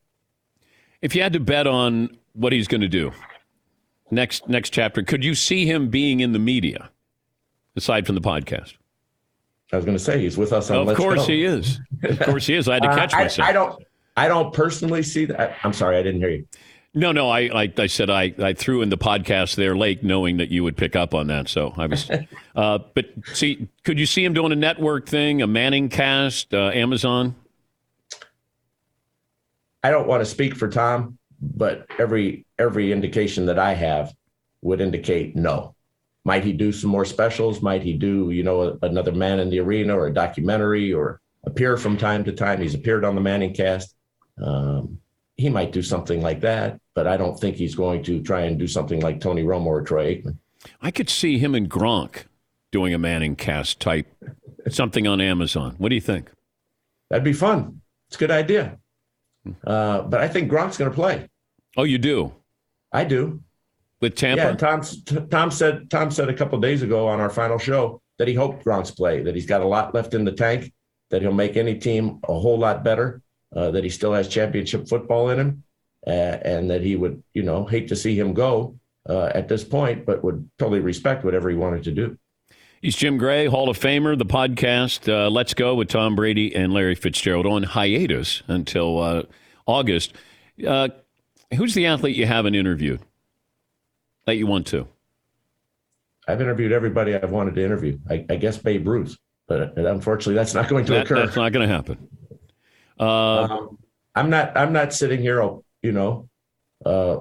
If 1.02 1.16
you 1.16 1.22
had 1.22 1.34
to 1.34 1.40
bet 1.40 1.68
on 1.68 2.18
what 2.34 2.54
he's 2.54 2.68
going 2.68 2.82
to 2.82 2.88
do 2.88 3.12
next 4.10 4.48
next 4.48 4.72
chapter, 4.72 5.04
could 5.04 5.24
you 5.24 5.36
see 5.36 5.66
him 5.66 5.90
being 5.90 6.20
in 6.20 6.34
the 6.34 6.40
media 6.40 6.90
aside 7.76 8.06
from 8.06 8.16
the 8.16 8.22
podcast? 8.22 8.76
I 9.72 9.78
was 9.78 9.86
going 9.86 9.98
to 9.98 10.04
say 10.04 10.20
he's 10.20 10.38
with 10.38 10.52
us 10.52 10.70
on. 10.70 10.78
Of 10.78 10.88
Let's 10.88 11.00
course 11.00 11.20
Go. 11.20 11.26
he 11.28 11.46
is. 11.46 11.80
Of 12.04 12.20
course 12.20 12.46
he 12.46 12.56
is. 12.56 12.68
I 12.68 12.76
had 12.76 12.84
to 12.84 12.90
uh, 12.90 12.96
catch 12.96 13.14
uh, 13.14 13.18
myself. 13.20 13.48
I, 13.48 13.50
I, 13.50 13.54
don't. 13.54 13.84
I 14.18 14.28
don't 14.28 14.54
personally 14.54 15.04
see 15.04 15.26
that. 15.26 15.56
I'm 15.64 15.74
sorry, 15.74 15.98
I 15.98 16.04
didn't 16.04 16.20
hear 16.20 16.30
you. 16.30 16.48
No, 16.94 17.14
no. 17.14 17.30
I, 17.30 17.64
I, 17.64 17.74
I 17.78 17.88
said 17.88 18.10
I, 18.10 18.34
I 18.38 18.54
threw 18.54 18.82
in 18.82 18.90
the 18.90 18.98
podcast 18.98 19.56
there 19.56 19.78
late, 19.78 20.04
knowing 20.04 20.38
that 20.38 20.50
you 20.50 20.64
would 20.64 20.76
pick 20.76 20.96
up 20.96 21.14
on 21.14 21.28
that. 21.28 21.48
So 21.48 21.74
I 21.78 21.88
was. 21.88 22.10
uh, 22.56 22.80
but 22.94 23.06
see, 23.34 23.70
could 23.84 23.98
you 23.98 24.06
see 24.06 24.26
him 24.26 24.34
doing 24.34 24.52
a 24.52 24.58
network 24.58 25.08
thing, 25.08 25.42
a 25.42 25.48
Manning 25.48 25.88
cast, 25.88 26.54
uh, 26.54 26.72
Amazon? 26.74 27.36
I 29.84 29.90
don't 29.90 30.08
want 30.08 30.22
to 30.22 30.26
speak 30.26 30.56
for 30.56 30.68
Tom, 30.68 31.18
but 31.42 31.88
every 31.98 32.46
every 32.60 32.92
indication 32.92 33.46
that 33.48 33.58
I 33.58 33.74
have 33.74 34.14
would 34.62 34.82
indicate 34.82 35.36
no. 35.36 35.76
Might 36.24 36.44
he 36.44 36.54
do 36.54 36.72
some 36.72 36.92
more 36.92 37.06
specials? 37.06 37.64
Might 37.64 37.82
he 37.82 37.94
do, 37.94 38.30
you 38.30 38.44
know, 38.44 38.78
another 38.84 39.12
man 39.12 39.40
in 39.40 39.50
the 39.50 39.60
arena 39.60 39.98
or 39.98 40.08
a 40.08 40.14
documentary 40.14 40.94
or 40.94 41.20
appear 41.46 41.78
from 41.78 41.98
time 41.98 42.24
to 42.26 42.32
time? 42.32 42.62
He's 42.62 42.76
appeared 42.76 43.04
on 43.04 43.16
the 43.16 43.22
Manning 43.22 43.56
cast. 43.56 43.96
Um, 44.40 45.00
he 45.42 45.50
might 45.50 45.72
do 45.72 45.82
something 45.82 46.22
like 46.22 46.40
that, 46.42 46.80
but 46.94 47.08
I 47.08 47.18
don't 47.18 47.38
think 47.38 47.56
he's 47.56 47.74
going 47.74 48.04
to 48.04 48.22
try 48.22 48.42
and 48.42 48.60
do 48.60 48.68
something 48.68 49.02
like 49.02 49.20
Tony 49.20 49.44
Romo 49.44 49.66
or 49.66 49.82
Troy 49.82 50.16
Aikman. 50.16 50.38
I 50.82 50.92
could 50.92 51.10
see 51.10 51.40
him 51.40 51.56
and 51.56 51.70
Gronk 51.70 52.26
doing 52.72 52.94
a 52.94 53.00
Manning 53.00 53.36
cast 53.36 53.80
type 53.80 54.06
something 54.70 55.08
on 55.08 55.20
Amazon. 55.20 55.76
What 55.80 55.90
do 55.90 55.96
you 55.96 56.02
think? 56.02 56.32
That'd 57.10 57.24
be 57.24 57.34
fun. 57.34 57.82
It's 58.08 58.18
a 58.18 58.20
good 58.20 58.32
idea. 58.32 58.78
Uh, 59.66 60.04
but 60.04 60.22
I 60.22 60.28
think 60.28 60.52
Gronk's 60.52 60.78
going 60.78 60.92
to 60.92 60.96
play. 60.96 61.28
Oh, 61.76 61.84
you 61.84 61.98
do? 61.98 62.32
I 62.94 63.04
do 63.04 63.42
with 64.00 64.16
Tampa. 64.16 64.44
Yeah, 64.44 64.56
Tom. 64.56 64.82
Tom 65.30 65.50
said. 65.50 65.90
Tom 65.90 66.12
said 66.12 66.30
a 66.30 66.34
couple 66.34 66.60
days 66.60 66.84
ago 66.84 67.08
on 67.08 67.20
our 67.20 67.30
final 67.30 67.58
show 67.58 68.02
that 68.20 68.28
he 68.28 68.36
hoped 68.36 68.64
Gronk's 68.64 68.92
play. 68.92 69.24
That 69.24 69.34
he's 69.34 69.48
got 69.48 69.62
a 69.62 69.68
lot 69.68 69.96
left 69.96 70.14
in 70.14 70.24
the 70.24 70.32
tank. 70.32 70.72
That 71.10 71.24
he'll 71.24 71.34
make 71.34 71.58
any 71.58 71.76
team 71.76 72.20
a 72.30 72.34
whole 72.34 72.60
lot 72.60 72.84
better. 72.84 73.22
Uh, 73.56 73.72
that 73.72 73.84
he 73.84 73.90
still 73.90 74.14
has 74.14 74.28
championship 74.28 74.88
football 74.88 75.30
in 75.30 75.40
him, 75.40 75.64
uh, 76.08 76.10
and 76.10 76.70
that 76.70 76.82
he 76.82 76.96
would, 76.96 77.22
you 77.34 77.44
know, 77.44 77.66
hate 77.66 77.90
to 77.90 77.96
see 77.96 78.18
him 78.18 78.34
go 78.34 78.80
uh, 79.10 79.30
at 79.36 79.50
this 79.50 79.64
point, 79.64 80.06
but 80.06 80.24
would 80.24 80.50
totally 80.58 80.80
respect 80.80 81.26
whatever 81.26 81.50
he 81.50 81.56
wanted 81.56 81.84
to 81.84 81.92
do. 81.92 82.18
He's 82.82 82.96
Jim 82.96 83.18
Gray, 83.18 83.46
Hall 83.48 83.70
of 83.70 83.78
Famer. 83.78 84.18
The 84.18 84.26
podcast 84.26 85.12
uh, 85.12 85.30
"Let's 85.30 85.54
Go" 85.54 85.76
with 85.76 85.90
Tom 85.90 86.16
Brady 86.16 86.56
and 86.56 86.74
Larry 86.74 86.96
Fitzgerald 86.96 87.46
on 87.46 87.64
hiatus 87.64 88.42
until 88.48 89.00
uh, 89.00 89.24
August. 89.66 90.14
Uh, 90.66 90.90
who's 91.56 91.74
the 91.74 91.86
athlete 91.86 92.16
you 92.16 92.26
haven't 92.26 92.56
interviewed? 92.56 93.02
that 94.26 94.36
you 94.36 94.48
want 94.48 94.68
to? 94.68 94.88
I've 96.28 96.42
interviewed 96.42 96.72
everybody 96.72 97.16
I've 97.16 97.32
wanted 97.32 97.56
to 97.56 97.66
interview. 97.66 97.98
I, 98.10 98.26
I 98.30 98.36
guess 98.36 98.58
Babe 98.58 98.88
Ruth, 98.88 99.18
but 99.48 99.78
unfortunately, 99.78 100.36
that's 100.36 100.54
not 100.54 100.70
going 100.70 100.86
to 100.86 100.94
that, 100.94 101.06
occur. 101.06 101.16
That's 101.16 101.36
not 101.36 101.52
going 101.52 101.68
to 101.68 101.74
happen. 101.74 102.08
Uh, 103.02 103.44
um, 103.44 103.78
I'm 104.14 104.30
not. 104.30 104.56
I'm 104.56 104.72
not 104.72 104.94
sitting 104.94 105.20
here, 105.20 105.42
you 105.82 105.92
know, 105.92 106.30
uh, 106.86 107.18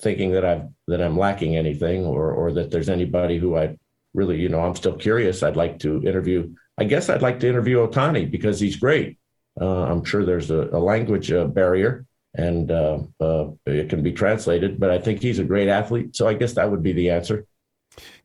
thinking 0.00 0.32
that 0.32 0.44
I've 0.44 0.68
that 0.88 1.00
I'm 1.00 1.18
lacking 1.18 1.56
anything, 1.56 2.04
or 2.04 2.32
or 2.32 2.52
that 2.52 2.70
there's 2.70 2.90
anybody 2.90 3.38
who 3.38 3.56
I 3.56 3.76
really, 4.14 4.38
you 4.38 4.48
know, 4.48 4.60
I'm 4.60 4.76
still 4.76 4.94
curious. 4.96 5.42
I'd 5.42 5.56
like 5.56 5.78
to 5.80 6.02
interview. 6.02 6.54
I 6.78 6.84
guess 6.84 7.08
I'd 7.08 7.22
like 7.22 7.40
to 7.40 7.48
interview 7.48 7.86
Ohtani 7.86 8.30
because 8.30 8.60
he's 8.60 8.76
great. 8.76 9.18
Uh, 9.58 9.84
I'm 9.84 10.04
sure 10.04 10.24
there's 10.24 10.50
a, 10.50 10.68
a 10.72 10.78
language 10.78 11.32
uh, 11.32 11.46
barrier, 11.46 12.04
and 12.34 12.70
uh, 12.70 12.98
uh, 13.18 13.46
it 13.64 13.88
can 13.88 14.02
be 14.02 14.12
translated. 14.12 14.78
But 14.78 14.90
I 14.90 14.98
think 14.98 15.22
he's 15.22 15.38
a 15.38 15.44
great 15.44 15.68
athlete, 15.68 16.14
so 16.14 16.28
I 16.28 16.34
guess 16.34 16.52
that 16.54 16.70
would 16.70 16.82
be 16.82 16.92
the 16.92 17.10
answer. 17.10 17.46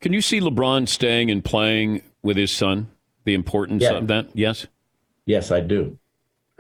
Can 0.02 0.12
you 0.12 0.22
see 0.22 0.42
LeBron 0.42 0.90
staying 0.90 1.32
and 1.32 1.46
playing 1.46 2.02
with 2.22 2.36
his 2.36 2.52
son? 2.52 2.90
The 3.24 3.34
importance 3.34 3.84
yeah. 3.84 3.92
of 3.92 4.08
that? 4.08 4.30
Yes. 4.34 4.66
Yes, 5.26 5.52
I 5.52 5.62
do. 5.62 6.00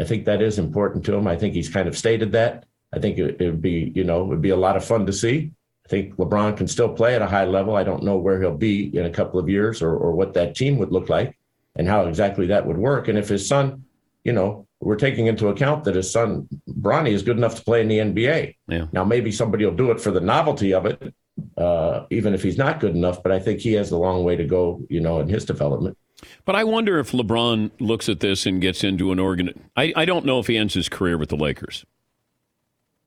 I 0.01 0.03
think 0.03 0.25
that 0.25 0.41
is 0.41 0.57
important 0.57 1.05
to 1.05 1.13
him. 1.13 1.27
I 1.27 1.35
think 1.35 1.53
he's 1.53 1.69
kind 1.69 1.87
of 1.87 1.97
stated 1.97 2.31
that. 2.31 2.65
I 2.93 2.99
think 2.99 3.17
it, 3.19 3.39
would 3.39 3.61
be, 3.61 3.91
you 3.95 4.03
know, 4.03 4.21
it 4.23 4.27
would 4.27 4.41
be 4.41 4.49
a 4.49 4.55
lot 4.55 4.75
of 4.75 4.83
fun 4.83 5.05
to 5.05 5.13
see. 5.13 5.51
I 5.85 5.89
think 5.89 6.15
LeBron 6.15 6.57
can 6.57 6.67
still 6.67 6.89
play 6.89 7.15
at 7.15 7.21
a 7.21 7.27
high 7.27 7.45
level. 7.45 7.75
I 7.75 7.83
don't 7.83 8.03
know 8.03 8.17
where 8.17 8.41
he'll 8.41 8.57
be 8.57 8.95
in 8.97 9.05
a 9.05 9.11
couple 9.11 9.39
of 9.39 9.47
years 9.47 9.81
or, 9.81 9.95
or 9.95 10.13
what 10.13 10.33
that 10.33 10.55
team 10.55 10.77
would 10.79 10.91
look 10.91 11.07
like 11.07 11.37
and 11.75 11.87
how 11.87 12.07
exactly 12.07 12.47
that 12.47 12.65
would 12.65 12.77
work. 12.77 13.07
And 13.07 13.17
if 13.17 13.29
his 13.29 13.47
son, 13.47 13.85
you 14.23 14.33
know, 14.33 14.67
we're 14.79 14.95
taking 14.95 15.27
into 15.27 15.49
account 15.49 15.83
that 15.83 15.95
his 15.95 16.11
son 16.11 16.49
Bronny 16.67 17.11
is 17.11 17.21
good 17.21 17.37
enough 17.37 17.55
to 17.55 17.63
play 17.63 17.81
in 17.81 17.87
the 17.87 17.99
NBA. 17.99 18.55
Yeah. 18.67 18.87
Now 18.91 19.03
maybe 19.03 19.31
somebody 19.31 19.65
will 19.65 19.75
do 19.75 19.91
it 19.91 20.01
for 20.01 20.11
the 20.11 20.19
novelty 20.19 20.73
of 20.73 20.85
it, 20.87 21.13
uh, 21.57 22.05
even 22.09 22.33
if 22.33 22.41
he's 22.41 22.57
not 22.57 22.79
good 22.79 22.95
enough. 22.95 23.21
But 23.21 23.31
I 23.31 23.39
think 23.39 23.59
he 23.59 23.73
has 23.73 23.91
a 23.91 23.97
long 23.97 24.23
way 24.23 24.35
to 24.35 24.45
go, 24.45 24.81
you 24.89 24.99
know, 24.99 25.19
in 25.19 25.29
his 25.29 25.45
development. 25.45 25.97
But 26.45 26.55
I 26.55 26.63
wonder 26.63 26.99
if 26.99 27.11
LeBron 27.11 27.71
looks 27.79 28.09
at 28.09 28.19
this 28.19 28.45
and 28.45 28.61
gets 28.61 28.83
into 28.83 29.11
an 29.11 29.19
organ. 29.19 29.69
I, 29.75 29.93
I 29.95 30.05
don't 30.05 30.25
know 30.25 30.39
if 30.39 30.47
he 30.47 30.57
ends 30.57 30.73
his 30.73 30.89
career 30.89 31.17
with 31.17 31.29
the 31.29 31.35
Lakers. 31.35 31.85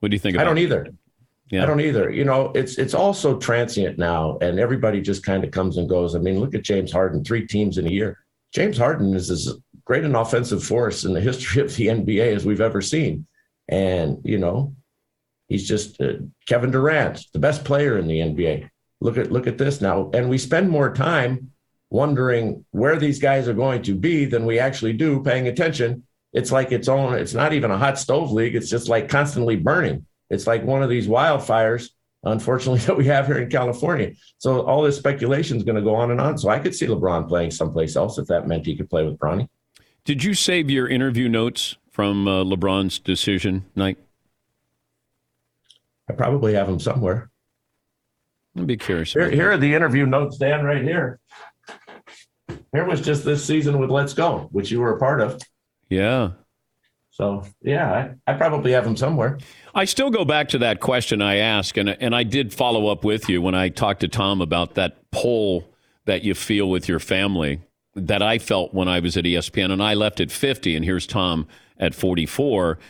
What 0.01 0.11
do 0.11 0.15
you 0.15 0.19
think? 0.19 0.37
About 0.37 0.43
it? 0.43 0.45
I 0.47 0.49
don't 0.49 0.59
either. 0.59 0.89
Yeah. 1.51 1.63
I 1.63 1.67
don't 1.67 1.81
either. 1.81 2.11
You 2.11 2.25
know, 2.25 2.53
it's 2.55 2.79
it's 2.79 2.95
all 2.95 3.15
so 3.15 3.39
transient 3.39 3.99
now, 3.99 4.39
and 4.41 4.59
everybody 4.59 5.01
just 5.01 5.25
kind 5.25 5.45
of 5.45 5.51
comes 5.51 5.77
and 5.77 5.89
goes. 5.89 6.15
I 6.15 6.19
mean, 6.19 6.41
look 6.41 6.55
at 6.55 6.63
James 6.63 6.91
Harden, 6.91 7.25
three 7.25 7.47
teams 7.47 7.79
in 7.79 7.87
a 7.87 7.91
year. 7.91 8.19
James 8.53 8.79
Harden 8.79 9.15
is 9.15 9.31
as 9.31 9.53
great 9.85 10.05
an 10.05 10.15
offensive 10.15 10.65
force 10.65 11.05
in 11.05 11.13
the 11.13 11.21
history 11.21 11.63
of 11.63 11.75
the 11.77 11.89
NBA 11.89 12.35
as 12.35 12.45
we've 12.45 12.61
ever 12.61 12.81
seen, 12.81 13.27
and 13.69 14.19
you 14.25 14.39
know, 14.39 14.75
he's 15.49 15.69
just 15.69 16.01
uh, 16.01 16.15
Kevin 16.47 16.71
Durant, 16.71 17.27
the 17.33 17.39
best 17.39 17.65
player 17.65 17.99
in 17.99 18.07
the 18.07 18.19
NBA. 18.19 18.69
Look 19.01 19.19
at 19.19 19.31
look 19.31 19.47
at 19.47 19.59
this 19.59 19.81
now, 19.81 20.11
and 20.15 20.29
we 20.29 20.39
spend 20.39 20.71
more 20.71 20.93
time 20.93 21.51
wondering 21.95 22.65
where 22.73 22.97
these 22.97 23.21
guys 23.21 23.47
are 23.47 23.55
going 23.55 23.81
to 23.81 23.95
be 23.95 24.25
than 24.25 24.45
we 24.45 24.59
actually 24.59 24.93
do 24.93 25.23
paying 25.23 25.47
attention. 25.47 26.03
It's 26.33 26.51
like 26.51 26.73
its 26.73 26.89
own, 26.89 27.15
it's 27.15 27.35
not 27.35 27.53
even 27.53 27.71
a 27.71 27.79
hot 27.79 28.01
stove 28.01 28.33
league. 28.33 28.57
It's 28.57 28.69
just 28.69 28.89
like 28.89 29.09
constantly 29.09 29.55
burning. 29.55 30.05
It's 30.29 30.45
like 30.45 30.65
one 30.65 30.83
of 30.83 30.91
these 30.91 31.07
wildfires, 31.07 31.91
unfortunately, 32.25 32.81
that 32.87 32.97
we 32.97 33.07
have 33.07 33.29
here 33.29 33.39
in 33.39 33.49
California. 33.49 34.11
So 34.39 34.63
all 34.67 34.83
this 34.83 34.97
speculation 34.97 35.57
is 35.57 35.63
going 35.63 35.77
to 35.77 35.83
go 35.83 35.95
on 35.95 36.11
and 36.11 36.21
on. 36.21 36.37
So 36.37 36.49
I 36.49 36.59
could 36.59 36.75
see 36.75 36.87
LeBron 36.87 37.29
playing 37.29 37.53
someplace 37.53 37.95
else 37.95 38.19
if 38.19 38.27
that 38.27 38.49
meant 38.49 38.67
he 38.67 38.77
could 38.77 38.91
play 38.91 39.05
with 39.05 39.17
Bronny. 39.17 39.49
Did 40.05 40.25
you 40.25 40.35
save 40.35 40.69
your 40.69 40.89
interview 40.89 41.29
notes 41.29 41.77
from 41.93 42.27
uh, 42.27 42.43
LeBron's 42.43 42.99
decision 42.99 43.67
night? 43.77 43.99
I 46.11 46.13
probably 46.15 46.55
have 46.55 46.67
them 46.67 46.81
somewhere. 46.81 47.31
I'd 48.57 48.67
be 48.67 48.77
curious. 48.77 49.13
Here, 49.13 49.31
here 49.31 49.53
are 49.53 49.59
the 49.59 49.75
interview 49.75 50.07
notes, 50.07 50.39
Dan, 50.39 50.65
right 50.65 50.83
here. 50.83 51.21
Here 52.75 52.85
was 52.85 53.01
just 53.01 53.25
this 53.25 53.45
season 53.45 53.79
with 53.79 53.89
Let's 53.89 54.15
Go, 54.15 54.49
which 54.51 54.73
you 54.73 54.81
were 54.81 54.97
a 54.97 54.99
part 54.99 55.21
of. 55.21 55.41
Yeah. 55.89 56.33
So 57.11 57.45
yeah, 57.63 58.15
I, 58.27 58.33
I, 58.33 58.37
probably 58.37 58.73
have 58.73 58.83
them 58.83 58.97
somewhere. 58.97 59.39
I 59.73 59.85
still 59.85 60.11
go 60.11 60.25
back 60.25 60.49
to 60.49 60.59
that 60.59 60.81
question 60.81 61.23
I 61.23 61.37
asked, 61.37 61.79
and 61.79 61.91
and 61.91 62.13
I 62.13 62.25
did 62.25 62.53
follow 62.53 62.89
up 62.89 63.05
with 63.05 63.29
you 63.29 63.41
when 63.41 63.55
I 63.55 63.69
talked 63.69 64.01
to 64.01 64.09
Tom 64.09 64.41
about 64.41 64.75
that 64.75 65.09
pull 65.13 65.65
that 66.07 66.25
you 66.25 66.35
feel 66.35 66.69
with 66.69 66.89
your 66.89 66.99
family 66.99 67.61
that 67.95 68.21
I 68.21 68.41
felt 68.41 68.75
when 68.75 68.89
I 68.89 68.99
was 68.99 69.17
at 69.17 69.23
ESPN, 69.23 69.71
and 69.71 69.81
I 69.81 69.95
left 69.95 70.19
at 70.21 70.33
fifty, 70.33 70.75
and 70.75 70.85
here's 70.85 71.07
Tom 71.07 71.47
at 71.79 71.95
forty 71.95 72.27
four, 72.27 72.81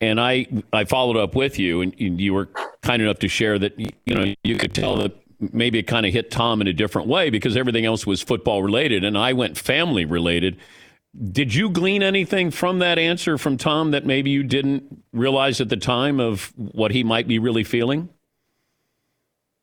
and 0.00 0.18
I 0.18 0.46
I 0.72 0.84
followed 0.84 1.18
up 1.18 1.34
with 1.34 1.58
you, 1.58 1.82
and 1.82 1.92
you 1.98 2.32
were 2.32 2.48
kind 2.82 3.02
enough 3.02 3.18
to 3.18 3.28
share 3.28 3.58
that 3.58 3.78
you 3.78 4.14
know 4.14 4.34
you 4.42 4.56
could 4.56 4.72
tell 4.72 4.96
that 4.96 5.14
maybe 5.52 5.78
it 5.78 5.84
kind 5.84 6.06
of 6.06 6.12
hit 6.12 6.30
Tom 6.30 6.60
in 6.60 6.66
a 6.66 6.72
different 6.72 7.08
way 7.08 7.30
because 7.30 7.56
everything 7.56 7.84
else 7.84 8.06
was 8.06 8.22
football 8.22 8.62
related 8.62 9.04
and 9.04 9.16
I 9.16 9.32
went 9.32 9.58
family 9.58 10.04
related. 10.04 10.56
Did 11.30 11.54
you 11.54 11.70
glean 11.70 12.02
anything 12.02 12.50
from 12.50 12.80
that 12.80 12.98
answer 12.98 13.38
from 13.38 13.56
Tom 13.56 13.92
that 13.92 14.04
maybe 14.04 14.30
you 14.30 14.42
didn't 14.42 15.04
realize 15.12 15.60
at 15.60 15.68
the 15.68 15.76
time 15.76 16.18
of 16.18 16.52
what 16.56 16.90
he 16.90 17.04
might 17.04 17.28
be 17.28 17.38
really 17.38 17.64
feeling? 17.64 18.08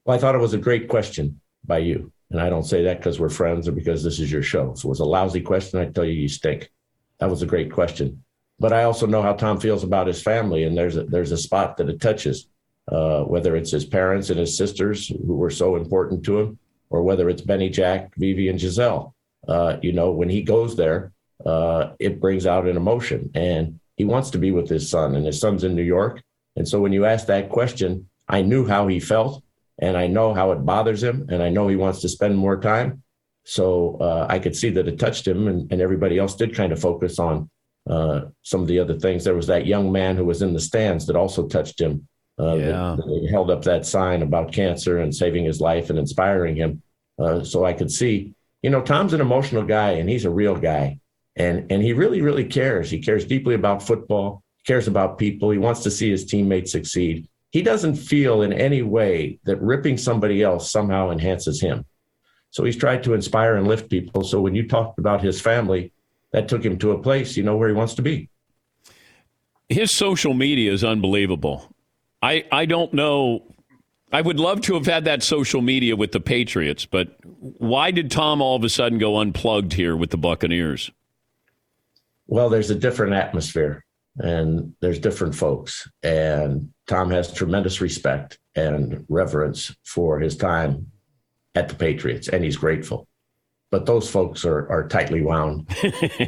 Well, 0.06 0.16
I 0.16 0.20
thought 0.20 0.36
it 0.36 0.40
was 0.40 0.54
a 0.54 0.58
great 0.58 0.88
question 0.88 1.42
by 1.66 1.80
you. 1.80 2.12
And 2.32 2.40
I 2.40 2.50
don't 2.50 2.64
say 2.64 2.84
that 2.84 2.98
because 2.98 3.20
we're 3.20 3.30
friends 3.30 3.68
or 3.68 3.74
because 3.74 4.04
this 4.04 4.20
is 4.20 4.32
your 4.32 4.42
show. 4.42 4.74
So 4.76 4.88
it 4.88 4.90
was 4.90 5.02
a 5.02 5.06
lousy 5.06 5.42
question. 5.42 5.80
I 5.80 5.86
tell 5.86 6.06
you, 6.06 6.14
you 6.14 6.30
stink. 6.30 6.72
That 7.20 7.30
was 7.30 7.42
a 7.42 7.46
great 7.46 7.72
question. 7.72 8.24
But 8.58 8.72
I 8.72 8.84
also 8.84 9.06
know 9.06 9.22
how 9.22 9.34
Tom 9.34 9.60
feels 9.60 9.84
about 9.84 10.08
his 10.08 10.22
family, 10.22 10.64
and 10.64 10.78
there's 10.78 10.96
a, 10.96 11.04
there's 11.04 11.32
a 11.32 11.38
spot 11.38 11.78
that 11.78 11.90
it 11.90 12.00
touches 12.00 12.48
uh, 12.90 13.24
whether 13.24 13.56
it's 13.56 13.72
his 13.72 13.86
parents 13.86 14.30
and 14.30 14.40
his 14.40 14.58
sisters 14.58 15.08
who 15.08 15.36
were 15.36 15.50
so 15.50 15.76
important 15.76 16.24
to 16.26 16.40
him, 16.40 16.60
or 16.90 17.04
whether 17.04 17.30
it's 17.30 17.42
Benny, 17.42 17.70
Jack, 17.70 18.14
Vivi, 18.16 18.50
and 18.50 18.60
Gisele. 18.60 19.16
Uh, 19.48 19.78
you 19.82 19.94
know, 19.94 20.12
when 20.12 20.30
he 20.30 20.42
goes 20.42 20.76
there, 20.76 21.12
uh, 21.46 21.92
it 22.00 22.20
brings 22.20 22.46
out 22.46 22.68
an 22.68 22.78
emotion, 22.78 23.32
and 23.34 23.80
he 23.96 24.06
wants 24.06 24.30
to 24.32 24.38
be 24.38 24.52
with 24.52 24.70
his 24.70 24.90
son, 24.90 25.16
and 25.16 25.26
his 25.26 25.40
son's 25.40 25.64
in 25.64 25.76
New 25.76 25.84
York. 25.84 26.22
And 26.56 26.68
so 26.68 26.80
when 26.80 26.94
you 26.94 27.06
ask 27.06 27.28
that 27.28 27.50
question, 27.50 28.10
I 28.28 28.42
knew 28.42 28.68
how 28.68 28.88
he 28.88 29.00
felt, 29.00 29.44
and 29.80 29.98
I 29.98 30.08
know 30.08 30.34
how 30.34 30.52
it 30.52 30.66
bothers 30.66 31.02
him, 31.02 31.28
and 31.30 31.42
I 31.42 31.50
know 31.50 31.68
he 31.68 31.76
wants 31.76 32.02
to 32.02 32.10
spend 32.10 32.38
more 32.38 32.60
time. 32.60 33.04
So 33.44 33.98
uh, 34.00 34.28
I 34.30 34.38
could 34.38 34.56
see 34.56 34.70
that 34.72 34.88
it 34.88 35.00
touched 35.00 35.28
him, 35.28 35.48
and, 35.48 35.72
and 35.72 35.82
everybody 35.82 36.20
else 36.20 36.36
did 36.36 36.56
kind 36.56 36.72
of 36.72 36.80
focus 36.80 37.18
on 37.20 37.50
uh, 37.90 38.22
some 38.44 38.62
of 38.62 38.68
the 38.68 38.80
other 38.80 39.00
things. 39.00 39.24
There 39.24 39.36
was 39.36 39.48
that 39.48 39.66
young 39.66 39.92
man 39.92 40.16
who 40.18 40.26
was 40.26 40.42
in 40.42 40.54
the 40.54 40.60
stands 40.60 41.08
that 41.08 41.16
also 41.16 41.48
touched 41.48 41.82
him 41.82 42.08
uh, 42.40 42.56
yeah. 42.56 42.98
They 43.06 43.28
held 43.28 43.52
up 43.52 43.64
that 43.64 43.86
sign 43.86 44.22
about 44.22 44.52
cancer 44.52 45.00
and 45.00 45.14
saving 45.14 45.46
his 45.46 45.62
life 45.62 45.90
and 45.90 46.00
inspiring 46.00 46.56
him. 46.56 46.82
Uh, 47.20 47.44
so 47.44 47.66
I 47.66 47.74
could 47.74 47.92
see, 47.92 48.34
you 48.62 48.70
know, 48.70 48.82
Tom's 48.82 49.14
an 49.14 49.22
emotional 49.22 49.64
guy 49.64 49.92
and 49.92 50.10
he's 50.10 50.26
a 50.26 50.30
real 50.30 50.56
guy, 50.56 51.00
and 51.36 51.72
and 51.72 51.84
he 51.84 51.94
really 51.94 52.22
really 52.22 52.46
cares. 52.46 52.90
He 52.90 53.02
cares 53.02 53.26
deeply 53.26 53.56
about 53.56 53.84
football. 53.84 54.44
Cares 54.66 54.88
about 54.88 55.18
people. 55.18 55.50
He 55.50 55.58
wants 55.58 55.82
to 55.84 55.92
see 55.92 56.12
his 56.12 56.26
teammates 56.26 56.72
succeed. 56.72 57.28
He 57.50 57.64
doesn't 57.64 57.96
feel 57.96 58.44
in 58.44 58.54
any 58.54 58.84
way 58.84 59.40
that 59.44 59.62
ripping 59.62 59.98
somebody 59.98 60.44
else 60.44 60.72
somehow 60.72 61.10
enhances 61.10 61.60
him. 61.60 61.84
So 62.52 62.64
he's 62.64 62.76
tried 62.76 63.04
to 63.04 63.14
inspire 63.14 63.56
and 63.56 63.68
lift 63.68 63.90
people. 63.90 64.24
So 64.24 64.40
when 64.40 64.54
you 64.54 64.68
talked 64.68 65.00
about 65.00 65.24
his 65.24 65.42
family, 65.42 65.94
that 66.32 66.48
took 66.48 66.64
him 66.64 66.78
to 66.80 66.92
a 66.92 67.02
place, 67.02 67.36
you 67.36 67.44
know, 67.44 67.58
where 67.58 67.70
he 67.70 67.74
wants 67.74 67.96
to 67.96 68.02
be. 68.02 68.30
His 69.68 69.92
social 69.92 70.34
media 70.34 70.72
is 70.72 70.84
unbelievable. 70.84 71.71
I, 72.22 72.46
I 72.52 72.66
don't 72.66 72.94
know. 72.94 73.44
I 74.12 74.22
would 74.22 74.40
love 74.40 74.62
to 74.62 74.74
have 74.76 74.86
had 74.86 75.06
that 75.06 75.24
social 75.24 75.62
media 75.62 75.96
with 75.96 76.12
the 76.12 76.20
Patriots, 76.20 76.86
but 76.86 77.16
why 77.24 77.92
did 77.92 78.12
Tom 78.12 78.42
all 78.42 78.56
of 78.56 78.64
a 78.64 78.70
sudden 78.70 78.98
go 78.98 79.18
unplugged 79.18 79.74
here 79.74 79.96
with 79.96 80.10
the 80.10 80.18
Buccaneers? 80.18 80.92
Well, 82.28 82.50
there's 82.50 82.70
a 82.70 82.76
different 82.76 83.14
atmosphere 83.14 83.86
and 84.18 84.76
there's 84.82 85.00
different 85.00 85.36
folks. 85.36 85.90
And 86.04 86.74
Tom 86.88 87.10
has 87.12 87.34
tremendous 87.34 87.80
respect 87.80 88.38
and 88.56 89.06
reverence 89.08 89.74
for 89.84 90.20
his 90.20 90.36
time 90.36 90.92
at 91.56 91.70
the 91.70 91.76
Patriots, 91.76 92.28
and 92.28 92.44
he's 92.44 92.58
grateful 92.58 93.08
but 93.72 93.86
those 93.86 94.10
folks 94.10 94.46
are 94.46 94.70
are 94.70 94.88
tightly 94.88 95.22
wound. 95.22 95.66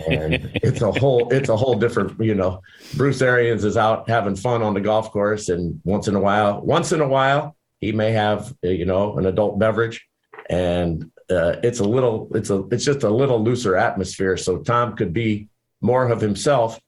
And 0.08 0.50
it's 0.56 0.82
a 0.82 0.92
whole 0.92 1.32
it's 1.32 1.50
a 1.50 1.58
whole 1.58 1.76
different 1.76 2.20
you 2.20 2.34
know 2.34 2.62
bruce 2.96 3.22
arians 3.22 3.64
is 3.64 3.78
out 3.78 4.10
having 4.10 4.36
fun 4.36 4.64
on 4.64 4.74
the 4.74 4.82
golf 4.82 5.12
course 5.12 5.50
and 5.50 5.80
once 5.84 6.08
in 6.08 6.16
a 6.16 6.20
while 6.20 6.62
once 6.62 6.92
in 6.92 7.02
a 7.02 7.08
while 7.08 7.56
he 7.84 7.92
may 7.92 8.12
have 8.12 8.54
you 8.64 8.86
know 8.86 9.18
an 9.18 9.26
adult 9.26 9.60
beverage. 9.60 10.08
And 10.50 11.12
uh, 11.30 11.56
it's 11.64 11.80
a 11.80 11.84
little 11.84 12.30
it's 12.34 12.50
a 12.50 12.64
it's 12.72 12.86
just 12.86 13.04
a 13.04 13.10
little 13.10 13.44
looser 13.44 13.76
atmosphere. 13.76 14.38
So 14.38 14.60
tom 14.60 14.96
could 14.96 15.14
be 15.14 15.50
more 15.82 16.10
of 16.10 16.22
himself. 16.22 16.80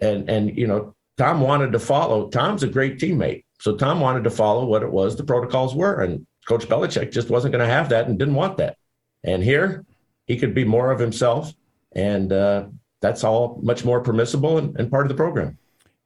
And 0.00 0.28
and 0.28 0.56
you 0.56 0.66
know 0.66 0.94
tom 1.16 1.40
wanted 1.40 1.72
to 1.72 1.78
follow 1.78 2.28
tom's 2.28 2.62
a 2.62 2.68
great 2.68 2.98
teammate. 2.98 3.44
So 3.60 3.76
tom 3.76 4.00
wanted 4.00 4.24
to 4.24 4.30
follow 4.30 4.66
what 4.66 4.82
it 4.82 4.90
was 4.90 5.16
the 5.16 5.24
protocols 5.24 5.74
were. 5.74 6.02
And 6.02 6.26
coach 6.46 6.66
belichick 6.68 7.10
just 7.12 7.30
wasn't 7.30 7.52
going 7.52 7.66
to 7.66 7.72
have 7.72 7.88
that 7.88 8.06
and 8.06 8.18
didn't 8.18 8.34
want 8.34 8.58
that. 8.58 8.76
And 9.22 9.42
here 9.42 9.86
he 10.26 10.36
could 10.36 10.54
be 10.54 10.64
more 10.64 10.90
of 10.90 10.98
himself, 10.98 11.52
and 11.92 12.32
uh, 12.32 12.66
that's 13.00 13.24
all 13.24 13.60
much 13.62 13.84
more 13.84 14.00
permissible 14.00 14.58
and, 14.58 14.78
and, 14.78 14.90
part 14.90 15.04
of 15.04 15.08
the 15.08 15.14
program. 15.14 15.58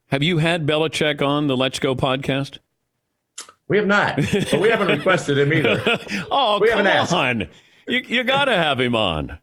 Have 0.06 0.22
you 0.22 0.38
had 0.38 0.66
Belichick 0.66 1.22
on 1.22 1.46
the 1.46 1.56
Let's 1.56 1.78
Go 1.78 1.94
podcast? 1.94 2.58
We 3.68 3.76
have 3.76 3.86
not, 3.86 4.16
but 4.16 4.60
we 4.60 4.70
haven't 4.70 4.88
requested 4.88 5.38
him 5.38 5.52
either. 5.52 5.82
oh, 6.30 6.58
we 6.60 6.70
come 6.70 6.86
haven't 6.86 7.12
on! 7.12 7.48
You 7.86 8.02
you 8.06 8.24
got 8.24 8.46
to 8.46 8.56
have 8.56 8.80
him 8.80 8.96
on. 8.96 9.38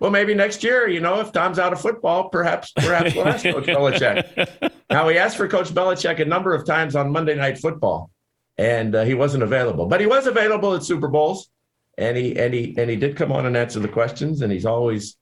Well, 0.00 0.10
maybe 0.10 0.34
next 0.34 0.64
year, 0.64 0.88
you 0.88 0.98
know, 0.98 1.20
if 1.20 1.30
Tom's 1.30 1.60
out 1.60 1.72
of 1.72 1.80
football, 1.80 2.28
perhaps 2.28 2.72
perhaps 2.72 3.14
we'll 3.14 3.28
ask 3.28 3.44
Coach 3.44 3.66
Belichick. 3.66 4.72
Now, 4.90 5.06
we 5.06 5.16
asked 5.16 5.38
for 5.38 5.48
Coach 5.48 5.68
Belichick 5.68 6.20
a 6.20 6.24
number 6.26 6.54
of 6.54 6.66
times 6.66 6.96
on 6.96 7.10
Monday 7.10 7.34
Night 7.34 7.56
Football, 7.56 8.10
and 8.58 8.94
uh, 8.94 9.04
he 9.04 9.14
wasn't 9.14 9.42
available. 9.42 9.86
But 9.86 10.00
he 10.00 10.06
was 10.06 10.26
available 10.26 10.74
at 10.74 10.82
Super 10.82 11.08
Bowls 11.08 11.48
and 11.98 12.16
he 12.16 12.38
and 12.38 12.54
he 12.54 12.74
and 12.78 12.90
he 12.90 12.96
did 12.96 13.16
come 13.16 13.32
on 13.32 13.46
and 13.46 13.56
answer 13.56 13.80
the 13.80 13.88
questions. 13.88 14.42
And 14.42 14.52
he's 14.52 14.66
always 14.66 15.16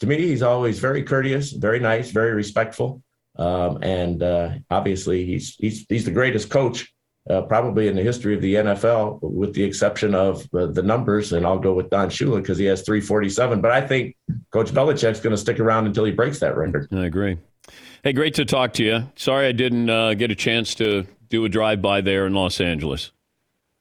to 0.00 0.06
me 0.06 0.18
he's 0.18 0.42
always 0.42 0.78
very 0.78 1.02
courteous 1.02 1.52
very 1.52 1.80
nice 1.80 2.10
very 2.10 2.34
respectful. 2.34 3.02
Um, 3.38 3.82
and 3.82 4.22
uh, 4.22 4.50
obviously 4.70 5.24
he's 5.26 5.54
he's 5.56 5.86
he's 5.88 6.04
the 6.04 6.10
greatest 6.10 6.50
coach 6.50 6.92
uh, 7.28 7.42
probably 7.42 7.88
in 7.88 7.96
the 7.96 8.02
history 8.02 8.34
of 8.34 8.40
the 8.40 8.54
NFL 8.54 9.18
with 9.22 9.52
the 9.54 9.62
exception 9.62 10.14
of 10.14 10.46
uh, 10.54 10.66
the 10.66 10.82
numbers. 10.82 11.32
And 11.32 11.46
I'll 11.46 11.58
go 11.58 11.74
with 11.74 11.90
Don 11.90 12.08
Shula 12.08 12.40
because 12.40 12.58
he 12.58 12.64
has 12.66 12.82
347 12.82 13.60
but 13.60 13.70
I 13.70 13.80
think 13.80 14.16
coach 14.50 14.72
Belichick's 14.72 15.20
going 15.20 15.34
to 15.34 15.40
stick 15.40 15.60
around 15.60 15.86
until 15.86 16.04
he 16.04 16.12
breaks 16.12 16.40
that 16.40 16.56
record. 16.56 16.88
I 16.92 17.06
agree. 17.06 17.38
Hey, 18.02 18.12
great 18.12 18.34
to 18.34 18.44
talk 18.44 18.72
to 18.74 18.84
you. 18.84 19.10
Sorry 19.16 19.46
I 19.46 19.52
didn't 19.52 19.90
uh, 19.90 20.14
get 20.14 20.30
a 20.30 20.36
chance 20.36 20.74
to 20.76 21.06
do 21.28 21.44
a 21.44 21.48
drive 21.48 21.82
by 21.82 22.00
there 22.00 22.26
in 22.26 22.34
Los 22.34 22.60
Angeles. 22.60 23.10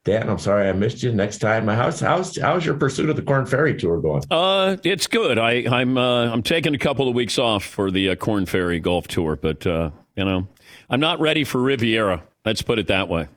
Dan, 0.05 0.29
I'm 0.29 0.37
sorry 0.37 0.69
I 0.69 0.71
missed 0.71 1.01
you. 1.01 1.11
Next 1.11 1.39
time, 1.39 1.67
how's 1.67 1.99
how's 1.99 2.37
how's 2.37 2.63
your 2.63 2.75
pursuit 2.75 3.09
of 3.09 3.15
the 3.15 3.23
Korn 3.23 3.47
Ferry 3.47 3.75
tour 3.75 3.99
going? 3.99 4.21
Uh, 4.29 4.77
it's 4.83 5.07
good. 5.07 5.39
I, 5.39 5.65
I'm 5.67 5.97
uh, 5.97 6.31
I'm 6.31 6.43
taking 6.43 6.75
a 6.75 6.77
couple 6.77 7.09
of 7.09 7.15
weeks 7.15 7.39
off 7.39 7.63
for 7.63 7.89
the 7.89 8.11
uh, 8.11 8.15
Korn 8.15 8.45
Ferry 8.45 8.79
Golf 8.79 9.07
Tour, 9.07 9.35
but 9.35 9.65
uh, 9.65 9.89
you 10.15 10.23
know, 10.23 10.47
I'm 10.91 10.99
not 10.99 11.19
ready 11.19 11.43
for 11.43 11.59
Riviera. 11.59 12.23
Let's 12.45 12.61
put 12.61 12.77
it 12.77 12.85
that 12.87 13.09
way. 13.09 13.27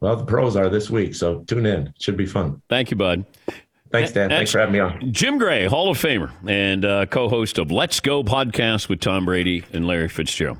Well, 0.00 0.16
the 0.16 0.26
pros 0.26 0.56
are 0.56 0.68
this 0.68 0.90
week, 0.90 1.14
so 1.14 1.40
tune 1.44 1.64
in. 1.64 1.86
It 1.86 1.94
should 1.98 2.18
be 2.18 2.26
fun. 2.26 2.60
Thank 2.68 2.90
you, 2.90 2.98
bud. 2.98 3.24
Thanks, 3.90 4.12
Dan. 4.12 4.28
Thanks 4.28 4.50
for 4.50 4.58
having 4.58 4.74
me 4.74 4.80
on. 4.80 5.10
Jim 5.10 5.38
Gray, 5.38 5.64
Hall 5.64 5.90
of 5.90 5.96
Famer 5.96 6.30
and 6.46 6.84
uh, 6.84 7.06
co-host 7.06 7.56
of 7.56 7.70
Let's 7.70 8.00
Go 8.00 8.22
podcast 8.22 8.90
with 8.90 9.00
Tom 9.00 9.24
Brady 9.24 9.64
and 9.72 9.86
Larry 9.86 10.08
Fitzgerald. 10.10 10.58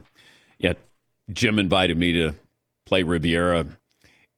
Yeah, 0.58 0.72
Jim 1.30 1.58
invited 1.58 1.98
me 1.98 2.12
to 2.14 2.34
play 2.86 3.02
Riviera 3.02 3.66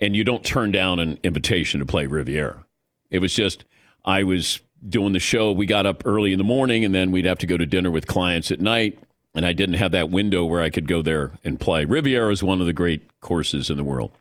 and 0.01 0.15
you 0.15 0.25
don't 0.25 0.45
turn 0.45 0.73
down 0.73 0.99
an 0.99 1.19
invitation 1.23 1.81
to 1.81 1.87
play 1.87 2.07
Riviera. 2.07 2.65
It 3.11 3.21
was 3.21 3.35
just 3.35 3.65
I 4.05 4.23
was 4.23 4.61
doing 4.87 5.13
the 5.13 5.21
show. 5.21 5.53
We 5.53 5.67
got 5.67 5.87
up 5.87 6.03
early 6.05 6.33
in 6.33 6.39
the 6.39 6.45
morning, 6.45 6.85
and 6.85 6.95
then 6.95 7.13
we'd 7.13 7.25
have 7.25 7.39
to 7.39 7.47
go 7.47 7.57
to 7.57 7.67
dinner 7.67 7.91
with 7.91 8.07
clients 8.07 8.51
at 8.51 8.61
night. 8.61 8.99
And 9.35 9.45
I 9.45 9.53
didn't 9.53 9.75
have 9.75 9.93
that 9.93 10.11
window 10.11 10.47
where 10.47 10.63
I 10.63 10.71
could 10.71 10.89
go 10.89 11.03
there 11.03 11.33
and 11.45 11.61
play. 11.61 11.85
Riviera 11.85 12.33
is 12.33 12.43
one 12.43 12.61
of 12.61 12.67
the 12.67 12.73
great 12.73 13.21
courses 13.21 13.69
in 13.69 13.77
the 13.77 13.85
world, 13.85 14.13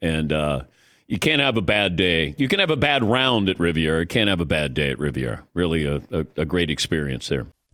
and 0.00 0.32
uh, 0.32 0.62
you 1.06 1.18
can't 1.18 1.42
have 1.42 1.58
a 1.58 1.62
bad 1.62 1.96
day. 1.96 2.34
You 2.38 2.48
can 2.48 2.60
have 2.60 2.70
a 2.70 2.76
bad 2.76 3.04
round 3.04 3.50
at 3.50 3.60
Riviera. 3.60 4.00
You 4.00 4.06
can't 4.06 4.30
have 4.30 4.40
a 4.40 4.46
bad 4.46 4.72
day 4.72 4.90
at 4.90 4.98
Riviera. 4.98 5.44
Really, 5.52 5.84
a, 5.84 5.96
a, 6.10 6.26
a 6.38 6.44
great 6.46 6.70
experience 6.70 7.28
there. 7.28 7.46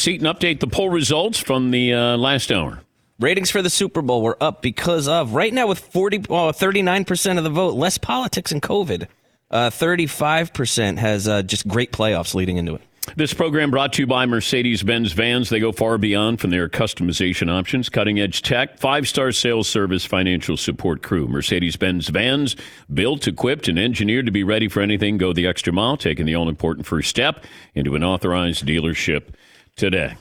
Seton 0.00 0.26
update 0.26 0.60
the 0.60 0.66
poll 0.66 0.88
results 0.88 1.38
from 1.38 1.70
the 1.70 1.92
uh, 1.92 2.16
last 2.16 2.50
hour. 2.50 2.80
Ratings 3.18 3.50
for 3.50 3.60
the 3.60 3.68
Super 3.68 4.00
Bowl 4.00 4.22
were 4.22 4.42
up 4.42 4.62
because 4.62 5.06
of 5.06 5.34
right 5.34 5.52
now 5.52 5.66
with 5.66 5.78
40 5.78 6.24
well, 6.30 6.50
39% 6.52 7.36
of 7.36 7.44
the 7.44 7.50
vote, 7.50 7.74
less 7.74 7.98
politics 7.98 8.50
and 8.50 8.62
COVID. 8.62 9.08
Uh, 9.50 9.68
35% 9.68 10.96
has 10.96 11.28
uh, 11.28 11.42
just 11.42 11.68
great 11.68 11.92
playoffs 11.92 12.34
leading 12.34 12.56
into 12.56 12.74
it. 12.76 12.82
This 13.16 13.34
program 13.34 13.70
brought 13.70 13.92
to 13.94 14.02
you 14.02 14.06
by 14.06 14.24
Mercedes 14.24 14.82
Benz 14.82 15.12
Vans. 15.12 15.50
They 15.50 15.60
go 15.60 15.72
far 15.72 15.98
beyond 15.98 16.40
from 16.40 16.50
their 16.50 16.68
customization 16.68 17.50
options, 17.50 17.88
cutting 17.88 18.20
edge 18.20 18.40
tech, 18.40 18.78
five 18.78 19.06
star 19.06 19.32
sales 19.32 19.68
service, 19.68 20.06
financial 20.06 20.56
support 20.56 21.02
crew. 21.02 21.26
Mercedes 21.26 21.76
Benz 21.76 22.08
Vans, 22.08 22.56
built, 22.92 23.26
equipped, 23.26 23.68
and 23.68 23.78
engineered 23.78 24.26
to 24.26 24.32
be 24.32 24.44
ready 24.44 24.68
for 24.68 24.80
anything. 24.80 25.18
Go 25.18 25.34
the 25.34 25.46
extra 25.46 25.72
mile, 25.72 25.98
taking 25.98 26.24
the 26.24 26.36
all 26.36 26.48
important 26.48 26.86
first 26.86 27.10
step 27.10 27.44
into 27.74 27.96
an 27.96 28.04
authorized 28.04 28.64
dealership 28.64 29.34
today. 29.80 30.14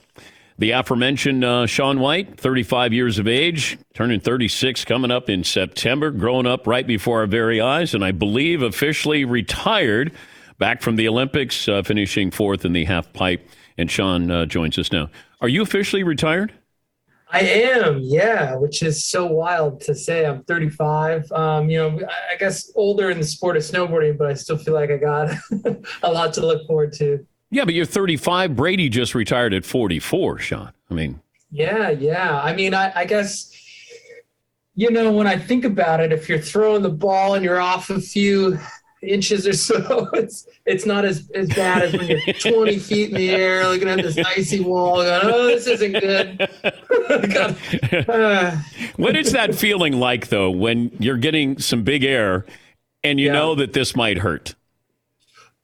The 0.57 0.71
aforementioned 0.71 1.43
uh, 1.43 1.65
Shaun 1.67 1.99
White, 1.99 2.39
35 2.39 2.93
years 2.93 3.19
of 3.19 3.27
age, 3.27 3.77
turning 3.93 4.19
36 4.19 4.83
coming 4.85 5.11
up 5.11 5.29
in 5.29 5.43
September, 5.43 6.11
growing 6.11 6.45
up 6.45 6.65
right 6.65 6.87
before 6.87 7.19
our 7.19 7.27
very 7.27 7.61
eyes, 7.61 7.93
and 7.93 8.03
I 8.03 8.11
believe 8.11 8.61
officially 8.61 9.25
retired 9.25 10.11
back 10.57 10.81
from 10.81 10.95
the 10.95 11.07
Olympics, 11.07 11.67
uh, 11.67 11.83
finishing 11.83 12.31
fourth 12.31 12.65
in 12.65 12.73
the 12.73 12.85
half 12.85 13.11
pipe. 13.13 13.47
And 13.77 13.91
Shaun 13.91 14.31
uh, 14.31 14.45
joins 14.45 14.77
us 14.77 14.91
now. 14.91 15.09
Are 15.41 15.47
you 15.47 15.61
officially 15.61 16.03
retired? 16.03 16.53
I 17.31 17.41
am, 17.41 17.99
yeah, 17.99 18.55
which 18.55 18.81
is 18.81 19.05
so 19.05 19.25
wild 19.25 19.81
to 19.81 19.95
say. 19.95 20.25
I'm 20.25 20.43
35. 20.43 21.31
Um, 21.31 21.69
you 21.69 21.77
know, 21.77 21.99
I 22.31 22.35
guess 22.37 22.71
older 22.75 23.09
in 23.11 23.19
the 23.19 23.25
sport 23.25 23.55
of 23.55 23.63
snowboarding, 23.63 24.17
but 24.17 24.27
I 24.27 24.33
still 24.33 24.57
feel 24.57 24.73
like 24.73 24.89
I 24.89 24.97
got 24.97 25.35
a 26.03 26.11
lot 26.11 26.33
to 26.33 26.45
look 26.45 26.65
forward 26.65 26.93
to. 26.93 27.25
Yeah, 27.51 27.65
but 27.65 27.73
you're 27.73 27.85
35. 27.85 28.55
Brady 28.55 28.89
just 28.89 29.15
retired 29.15 29.53
at 29.53 29.65
44, 29.65 30.39
Shaun. 30.39 30.71
I 30.89 30.93
mean, 30.93 31.21
yeah, 31.51 31.89
yeah. 31.89 32.41
I 32.41 32.53
mean, 32.53 32.73
I, 32.73 32.91
I 32.95 33.05
guess, 33.05 33.51
you 34.75 34.91
know, 34.91 35.11
when 35.11 35.27
I 35.27 35.37
think 35.37 35.65
about 35.65 35.99
it, 35.99 36.11
if 36.11 36.29
you're 36.29 36.39
throwing 36.39 36.83
the 36.83 36.89
ball 36.89 37.33
and 37.33 37.43
you're 37.43 37.59
off 37.59 37.89
a 37.89 37.99
few 37.99 38.59
inches 39.01 39.47
or 39.47 39.53
so, 39.53 40.09
it's 40.13 40.47
it's 40.65 40.85
not 40.85 41.05
as, 41.05 41.29
as 41.33 41.49
bad 41.49 41.83
as 41.83 41.93
when 41.93 42.07
you're 42.07 42.33
20 42.33 42.77
feet 42.77 43.09
in 43.09 43.15
the 43.15 43.31
air 43.31 43.67
looking 43.67 43.89
at 43.89 43.97
this 43.97 44.17
icy 44.19 44.59
wall 44.59 44.97
going, 44.97 45.21
oh, 45.23 45.47
this 45.47 45.65
isn't 45.65 45.93
good. 45.93 46.37
what 48.97 49.15
is 49.15 49.31
that 49.31 49.55
feeling 49.55 49.93
like, 49.93 50.27
though, 50.27 50.51
when 50.51 50.91
you're 50.99 51.17
getting 51.17 51.57
some 51.57 51.83
big 51.83 52.03
air 52.03 52.45
and 53.03 53.19
you 53.19 53.27
yeah. 53.27 53.33
know 53.33 53.55
that 53.55 53.73
this 53.73 53.95
might 53.95 54.19
hurt? 54.19 54.53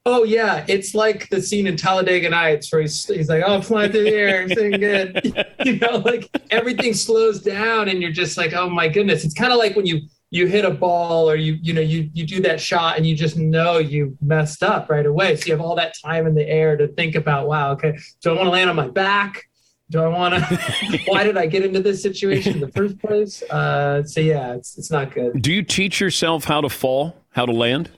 Oh 0.08 0.24
yeah, 0.24 0.64
it's 0.68 0.94
like 0.94 1.30
the 1.30 1.42
scene 1.42 1.66
in 1.66 1.76
Talladega 1.76 2.30
Nights 2.30 2.72
where 2.72 2.82
he's, 2.82 3.06
he's 3.06 3.28
like, 3.28 3.44
"Oh, 3.46 3.60
flying 3.60 3.92
through 3.92 4.04
the 4.04 4.14
air, 4.14 4.48
doing 4.48 4.72
good." 4.80 5.20
you 5.66 5.80
know, 5.80 5.98
like 5.98 6.30
everything 6.52 6.94
slows 6.94 7.42
down, 7.42 7.90
and 7.90 8.02
you're 8.02 8.12
just 8.12 8.38
like, 8.38 8.54
"Oh 8.54 8.70
my 8.70 8.88
goodness!" 8.88 9.26
It's 9.26 9.34
kind 9.34 9.52
of 9.52 9.58
like 9.58 9.76
when 9.76 9.88
you 9.88 10.02
you 10.30 10.46
hit 10.46 10.64
a 10.64 10.70
ball 10.70 11.28
or 11.30 11.36
you 11.36 11.58
you 11.60 11.74
know 11.74 11.82
you 11.82 12.10
you 12.14 12.24
do 12.24 12.40
that 12.42 12.62
shot 12.62 12.98
and 12.98 13.08
you 13.08 13.16
just 13.16 13.36
know 13.36 13.80
you 13.80 14.16
messed 14.22 14.62
up 14.62 14.92
right 14.92 15.08
away. 15.08 15.38
So 15.38 15.48
you 15.48 15.54
have 15.54 15.62
all 15.62 15.76
that 15.78 15.96
time 16.04 16.28
in 16.28 16.36
the 16.36 16.48
air 16.48 16.78
to 16.78 16.88
think 16.90 17.16
about, 17.16 17.48
"Wow, 17.48 17.72
okay, 17.72 17.98
do 18.22 18.30
I 18.30 18.34
want 18.34 18.46
to 18.46 18.52
land 18.52 18.70
on 18.70 18.76
my 18.76 18.88
back?" 18.88 19.44
Do 19.92 20.02
I 20.02 20.08
want 20.08 20.34
to? 20.34 21.00
why 21.06 21.24
did 21.24 21.38
I 21.38 21.46
get 21.46 21.64
into 21.64 21.80
this 21.80 22.02
situation 22.02 22.54
in 22.54 22.60
the 22.60 22.72
first 22.72 22.98
place? 23.00 23.44
Uh, 23.44 24.04
so 24.04 24.20
yeah, 24.20 24.54
it's 24.54 24.78
it's 24.78 24.92
not 24.92 25.14
good. 25.14 25.42
Do 25.42 25.52
you 25.52 25.64
teach 25.64 26.00
yourself 26.00 26.46
how 26.46 26.62
to 26.62 26.70
fall, 26.70 27.16
how 27.32 27.46
to 27.46 27.52
land? 27.52 27.92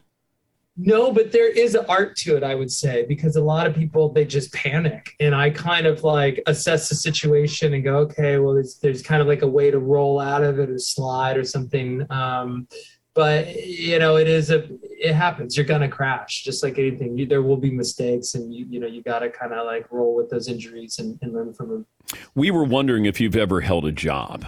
No, 0.79 1.11
but 1.11 1.31
there 1.31 1.49
is 1.49 1.73
an 1.73 1.85
art 1.89 2.15
to 2.17 2.37
it, 2.37 2.43
I 2.43 2.53
would 2.53 2.71
say, 2.71 3.03
because 3.07 3.35
a 3.35 3.41
lot 3.41 3.65
of 3.65 3.75
people 3.75 4.09
they 4.09 4.25
just 4.25 4.53
panic, 4.53 5.15
and 5.19 5.33
I 5.33 5.49
kind 5.49 5.87
of 5.87 6.03
like 6.03 6.41
assess 6.45 6.87
the 6.89 6.95
situation 6.95 7.73
and 7.73 7.83
go, 7.83 7.97
okay, 7.97 8.37
well, 8.37 8.53
there's 8.53 8.77
there's 8.77 9.01
kind 9.01 9.19
of 9.19 9.27
like 9.27 9.41
a 9.41 9.47
way 9.47 9.71
to 9.71 9.79
roll 9.79 10.19
out 10.19 10.43
of 10.43 10.59
it 10.59 10.69
or 10.69 10.77
slide 10.77 11.35
or 11.35 11.43
something. 11.43 12.05
Um, 12.11 12.67
but 13.15 13.65
you 13.65 13.97
know, 13.97 14.17
it 14.17 14.27
is 14.27 14.51
a 14.51 14.67
it 14.81 15.15
happens. 15.15 15.57
You're 15.57 15.65
gonna 15.65 15.89
crash, 15.89 16.43
just 16.43 16.61
like 16.61 16.77
anything. 16.77 17.17
You, 17.17 17.25
there 17.25 17.41
will 17.41 17.57
be 17.57 17.71
mistakes, 17.71 18.35
and 18.35 18.53
you 18.53 18.67
you 18.69 18.79
know 18.79 18.85
you 18.85 19.01
got 19.01 19.19
to 19.19 19.29
kind 19.31 19.53
of 19.53 19.65
like 19.65 19.91
roll 19.91 20.15
with 20.15 20.29
those 20.29 20.47
injuries 20.47 20.99
and, 20.99 21.17
and 21.23 21.33
learn 21.33 21.55
from 21.55 21.69
them. 21.69 21.85
We 22.35 22.51
were 22.51 22.63
wondering 22.63 23.07
if 23.07 23.19
you've 23.19 23.35
ever 23.35 23.61
held 23.61 23.85
a 23.85 23.91
job. 23.91 24.45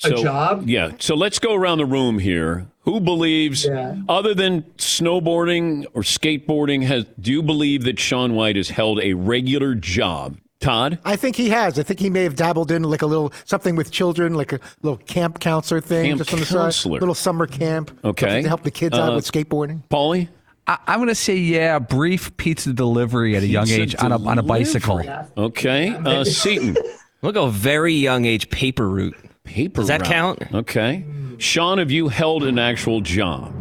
So, 0.00 0.14
a 0.14 0.22
job? 0.22 0.68
Yeah. 0.68 0.92
So 0.98 1.14
let's 1.14 1.38
go 1.38 1.54
around 1.54 1.78
the 1.78 1.86
room 1.86 2.18
here. 2.18 2.66
Who 2.84 3.00
believes, 3.00 3.66
yeah. 3.66 3.96
other 4.08 4.34
than 4.34 4.62
snowboarding 4.78 5.84
or 5.92 6.00
skateboarding, 6.00 6.82
has 6.84 7.04
do 7.20 7.30
you 7.30 7.42
believe 7.42 7.84
that 7.84 7.98
Shaun 7.98 8.34
White 8.34 8.56
has 8.56 8.70
held 8.70 9.00
a 9.00 9.12
regular 9.12 9.74
job? 9.74 10.38
Todd? 10.60 10.98
I 11.04 11.16
think 11.16 11.36
he 11.36 11.48
has. 11.50 11.78
I 11.78 11.82
think 11.82 12.00
he 12.00 12.10
may 12.10 12.22
have 12.22 12.36
dabbled 12.36 12.70
in 12.70 12.82
like 12.82 13.02
a 13.02 13.06
little 13.06 13.32
something 13.44 13.76
with 13.76 13.90
children, 13.90 14.34
like 14.34 14.52
a 14.52 14.60
little 14.82 14.98
camp 14.98 15.40
counselor 15.40 15.80
thing, 15.80 16.06
camp 16.06 16.18
just 16.18 16.32
on 16.32 16.40
the 16.40 16.46
counselor. 16.46 16.70
side, 16.70 17.00
little 17.00 17.14
summer 17.14 17.46
camp. 17.46 17.98
Okay, 18.04 18.42
to 18.42 18.48
help 18.48 18.62
the 18.62 18.70
kids 18.70 18.96
uh, 18.96 19.02
out 19.02 19.14
with 19.14 19.30
skateboarding. 19.30 19.82
Paulie. 19.88 20.28
I, 20.66 20.78
am 20.86 20.98
going 20.98 21.08
to 21.08 21.14
say, 21.14 21.34
yeah, 21.34 21.78
brief 21.78 22.36
pizza 22.36 22.72
delivery 22.72 23.34
at 23.36 23.42
a 23.42 23.46
young 23.46 23.68
age 23.68 23.96
on 23.98 24.12
a, 24.12 24.22
on 24.22 24.38
a 24.38 24.42
bicycle. 24.42 25.02
Okay. 25.36 25.88
Uh, 25.88 26.22
Seton. 26.22 26.76
Look, 27.22 27.34
a 27.34 27.50
very 27.50 27.94
young 27.94 28.24
age 28.24 28.48
paper 28.50 28.88
route. 28.88 29.16
Paper 29.50 29.80
Does 29.80 29.88
that 29.88 30.02
route. 30.02 30.08
count? 30.08 30.54
Okay. 30.54 31.04
Shaun, 31.38 31.78
have 31.78 31.90
you 31.90 32.06
held 32.06 32.44
an 32.44 32.56
actual 32.56 33.00
job? 33.00 33.52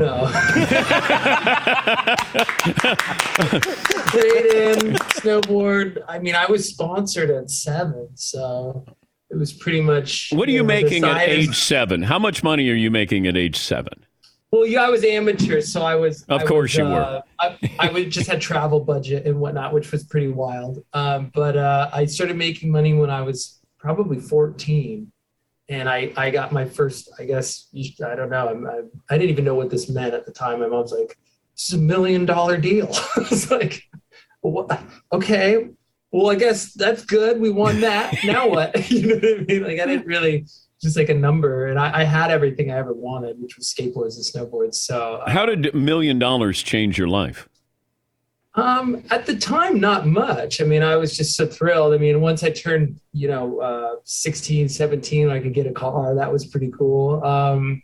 No. 0.00 0.26
Trade 4.06 4.46
in, 4.46 4.94
snowboard. 5.20 6.02
I 6.08 6.18
mean, 6.20 6.34
I 6.34 6.46
was 6.46 6.70
sponsored 6.70 7.28
at 7.28 7.50
seven, 7.50 8.08
so 8.14 8.86
it 9.28 9.36
was 9.36 9.52
pretty 9.52 9.82
much. 9.82 10.30
What 10.32 10.48
are 10.48 10.52
you, 10.52 10.56
you 10.58 10.62
know, 10.62 10.68
making 10.68 11.04
at 11.04 11.28
age 11.28 11.54
seven? 11.54 12.02
How 12.02 12.18
much 12.18 12.42
money 12.42 12.70
are 12.70 12.74
you 12.74 12.90
making 12.90 13.26
at 13.26 13.36
age 13.36 13.58
seven? 13.58 14.06
Well, 14.50 14.66
yeah, 14.66 14.84
I 14.84 14.88
was 14.88 15.04
amateur, 15.04 15.60
so 15.60 15.82
I 15.82 15.96
was. 15.96 16.22
Of 16.30 16.40
I 16.40 16.46
course 16.46 16.72
was, 16.72 16.78
you 16.78 16.86
uh, 16.86 16.88
were. 16.88 17.22
I, 17.40 17.70
I 17.78 17.92
would 17.92 18.10
just 18.10 18.30
had 18.30 18.40
travel 18.40 18.80
budget 18.80 19.26
and 19.26 19.38
whatnot, 19.38 19.74
which 19.74 19.92
was 19.92 20.02
pretty 20.02 20.28
wild. 20.28 20.82
Um, 20.94 21.30
but 21.34 21.58
uh, 21.58 21.90
I 21.92 22.06
started 22.06 22.38
making 22.38 22.70
money 22.70 22.94
when 22.94 23.10
I 23.10 23.20
was 23.20 23.60
probably 23.84 24.18
14, 24.18 25.12
and 25.68 25.88
I 25.88 26.10
I 26.16 26.30
got 26.30 26.52
my 26.52 26.64
first. 26.64 27.10
I 27.18 27.24
guess 27.24 27.68
I 28.04 28.14
don't 28.14 28.30
know. 28.30 28.48
I'm, 28.48 28.66
I 28.66 28.80
I 29.10 29.18
didn't 29.18 29.30
even 29.30 29.44
know 29.44 29.54
what 29.54 29.70
this 29.70 29.90
meant 29.90 30.14
at 30.14 30.24
the 30.24 30.32
time. 30.32 30.60
My 30.60 30.68
mom's 30.68 30.90
like, 30.90 31.18
"This 31.54 31.68
is 31.68 31.74
a 31.74 31.82
million 31.82 32.24
dollar 32.24 32.56
deal." 32.56 32.88
I 33.16 33.20
was 33.30 33.50
like, 33.50 33.82
what? 34.40 34.80
"Okay, 35.12 35.68
well, 36.10 36.30
I 36.30 36.34
guess 36.34 36.72
that's 36.72 37.04
good. 37.04 37.40
We 37.40 37.50
won 37.50 37.82
that. 37.82 38.14
now 38.24 38.48
what?" 38.48 38.90
you 38.90 39.06
know 39.06 39.14
what 39.16 39.40
I 39.40 39.44
mean? 39.44 39.62
Like 39.62 39.80
I 39.80 39.86
didn't 39.86 40.06
really 40.06 40.46
just 40.80 40.96
like 40.96 41.10
a 41.10 41.14
number, 41.14 41.66
and 41.66 41.78
I, 41.78 42.00
I 42.00 42.04
had 42.04 42.30
everything 42.30 42.70
I 42.70 42.78
ever 42.78 42.94
wanted, 42.94 43.40
which 43.40 43.58
was 43.58 43.72
skateboards 43.72 44.16
and 44.16 44.24
snowboards. 44.24 44.76
So 44.76 45.16
uh, 45.16 45.30
How 45.30 45.44
did 45.44 45.74
a 45.74 45.76
million 45.76 46.18
dollars 46.18 46.62
change 46.62 46.96
your 46.96 47.08
life? 47.08 47.48
Um, 48.56 49.02
at 49.10 49.26
the 49.26 49.36
time, 49.36 49.80
not 49.80 50.06
much. 50.06 50.60
I 50.60 50.64
mean, 50.64 50.82
I 50.82 50.96
was 50.96 51.16
just 51.16 51.36
so 51.36 51.46
thrilled. 51.46 51.92
I 51.92 51.98
mean, 51.98 52.20
once 52.20 52.44
I 52.44 52.50
turned, 52.50 53.00
you 53.12 53.26
know, 53.26 53.60
uh, 53.60 53.96
16, 54.04 54.68
17, 54.68 55.28
I 55.28 55.40
could 55.40 55.54
get 55.54 55.66
a 55.66 55.72
car. 55.72 56.14
That 56.14 56.32
was 56.32 56.46
pretty 56.46 56.70
cool. 56.70 57.24
Um, 57.24 57.82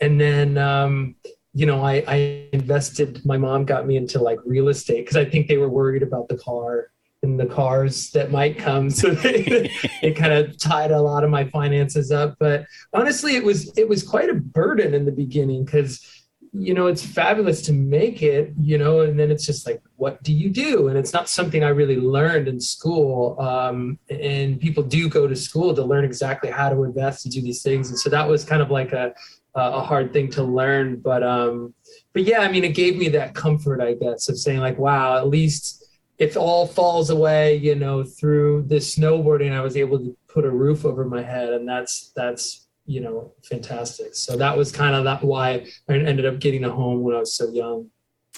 and 0.00 0.20
then, 0.20 0.58
um, 0.58 1.14
you 1.54 1.64
know, 1.64 1.82
I, 1.82 2.04
I 2.06 2.48
invested, 2.52 3.24
my 3.24 3.38
mom 3.38 3.64
got 3.64 3.86
me 3.86 3.96
into 3.96 4.20
like 4.20 4.38
real 4.44 4.68
estate 4.68 5.04
because 5.04 5.16
I 5.16 5.24
think 5.24 5.48
they 5.48 5.56
were 5.56 5.70
worried 5.70 6.02
about 6.02 6.28
the 6.28 6.36
car 6.36 6.90
and 7.22 7.40
the 7.40 7.46
cars 7.46 8.10
that 8.10 8.30
might 8.30 8.58
come. 8.58 8.90
So 8.90 9.10
they, 9.14 9.70
it 10.02 10.16
kind 10.16 10.34
of 10.34 10.58
tied 10.58 10.90
a 10.90 11.00
lot 11.00 11.24
of 11.24 11.30
my 11.30 11.44
finances 11.44 12.12
up. 12.12 12.36
But 12.38 12.66
honestly, 12.92 13.36
it 13.36 13.44
was, 13.44 13.72
it 13.76 13.88
was 13.88 14.02
quite 14.02 14.28
a 14.28 14.34
burden 14.34 14.92
in 14.92 15.06
the 15.06 15.12
beginning 15.12 15.64
because 15.64 16.19
you 16.52 16.74
know, 16.74 16.88
it's 16.88 17.04
fabulous 17.04 17.62
to 17.62 17.72
make 17.72 18.22
it, 18.22 18.52
you 18.60 18.76
know, 18.76 19.00
and 19.00 19.18
then 19.18 19.30
it's 19.30 19.46
just 19.46 19.66
like, 19.66 19.80
what 19.96 20.20
do 20.24 20.32
you 20.32 20.50
do? 20.50 20.88
And 20.88 20.98
it's 20.98 21.12
not 21.12 21.28
something 21.28 21.62
I 21.62 21.68
really 21.68 21.96
learned 21.96 22.48
in 22.48 22.60
school. 22.60 23.40
Um, 23.40 23.98
and 24.08 24.60
people 24.60 24.82
do 24.82 25.08
go 25.08 25.28
to 25.28 25.36
school 25.36 25.74
to 25.74 25.84
learn 25.84 26.04
exactly 26.04 26.50
how 26.50 26.68
to 26.68 26.82
invest 26.82 27.24
and 27.24 27.32
do 27.32 27.40
these 27.40 27.62
things. 27.62 27.90
And 27.90 27.98
so 27.98 28.10
that 28.10 28.28
was 28.28 28.44
kind 28.44 28.62
of 28.62 28.70
like 28.70 28.92
a, 28.92 29.14
a 29.54 29.80
hard 29.80 30.12
thing 30.12 30.28
to 30.32 30.42
learn. 30.42 30.96
But, 30.96 31.22
um, 31.22 31.72
but 32.12 32.24
yeah, 32.24 32.40
I 32.40 32.50
mean, 32.50 32.64
it 32.64 32.74
gave 32.74 32.96
me 32.96 33.08
that 33.10 33.34
comfort, 33.34 33.80
I 33.80 33.94
guess, 33.94 34.28
of 34.28 34.36
saying 34.36 34.58
like, 34.58 34.78
wow, 34.78 35.18
at 35.18 35.28
least 35.28 35.84
if 36.18 36.36
all 36.36 36.66
falls 36.66 37.10
away, 37.10 37.56
you 37.56 37.76
know, 37.76 38.02
through 38.02 38.64
this 38.66 38.96
snowboarding, 38.96 39.52
I 39.52 39.60
was 39.60 39.76
able 39.76 40.00
to 40.00 40.16
put 40.26 40.44
a 40.44 40.50
roof 40.50 40.84
over 40.84 41.04
my 41.04 41.22
head. 41.22 41.52
And 41.52 41.68
that's, 41.68 42.12
that's, 42.16 42.66
you 42.90 43.00
know, 43.00 43.32
fantastic. 43.44 44.16
So 44.16 44.36
that 44.36 44.56
was 44.56 44.72
kind 44.72 44.96
of 44.96 45.04
that 45.04 45.22
why 45.22 45.64
I 45.88 45.92
ended 45.92 46.26
up 46.26 46.40
getting 46.40 46.64
a 46.64 46.70
home 46.70 47.04
when 47.04 47.14
I 47.14 47.20
was 47.20 47.36
so 47.36 47.48
young. 47.48 47.88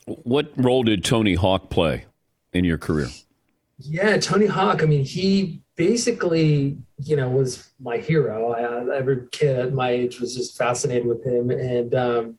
What 0.05 0.53
role 0.57 0.83
did 0.83 1.03
Tony 1.03 1.35
Hawk 1.35 1.71
play 1.71 2.05
in 2.53 2.63
your 2.63 2.77
career? 2.77 3.09
Yeah, 3.79 4.19
Tony 4.19 4.45
Hawk. 4.45 4.83
I 4.83 4.87
mean, 4.87 5.07
he 5.07 5.63
basically, 5.77 6.77
you 6.99 7.17
know, 7.17 7.31
was 7.31 7.73
my 7.81 7.97
hero. 7.97 8.53
I, 8.53 8.95
every 8.95 9.27
kid 9.31 9.59
at 9.59 9.73
my 9.73 9.89
age 9.89 10.21
was 10.21 10.37
just 10.37 10.59
fascinated 10.59 11.07
with 11.07 11.25
him, 11.25 11.51
and 11.51 11.95
um, 11.95 12.39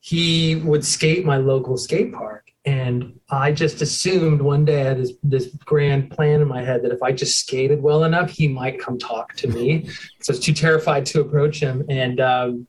he 0.00 0.56
would 0.56 0.84
skate 0.84 1.24
my 1.24 1.38
local 1.38 1.78
skate 1.78 2.12
park. 2.12 2.43
And 2.66 3.20
I 3.28 3.52
just 3.52 3.82
assumed 3.82 4.40
one 4.40 4.64
day 4.64 4.80
I 4.80 4.84
had 4.84 4.98
this 4.98 5.12
this 5.22 5.46
grand 5.64 6.10
plan 6.10 6.40
in 6.40 6.48
my 6.48 6.62
head 6.62 6.82
that 6.82 6.92
if 6.92 7.02
I 7.02 7.12
just 7.12 7.38
skated 7.38 7.82
well 7.82 8.04
enough, 8.04 8.30
he 8.30 8.48
might 8.48 8.80
come 8.80 8.98
talk 8.98 9.34
to 9.36 9.48
me. 9.48 9.86
so 10.22 10.32
I 10.32 10.36
was 10.36 10.40
too 10.40 10.54
terrified 10.54 11.04
to 11.06 11.20
approach 11.20 11.60
him, 11.60 11.84
and 11.90 12.20
um, 12.20 12.66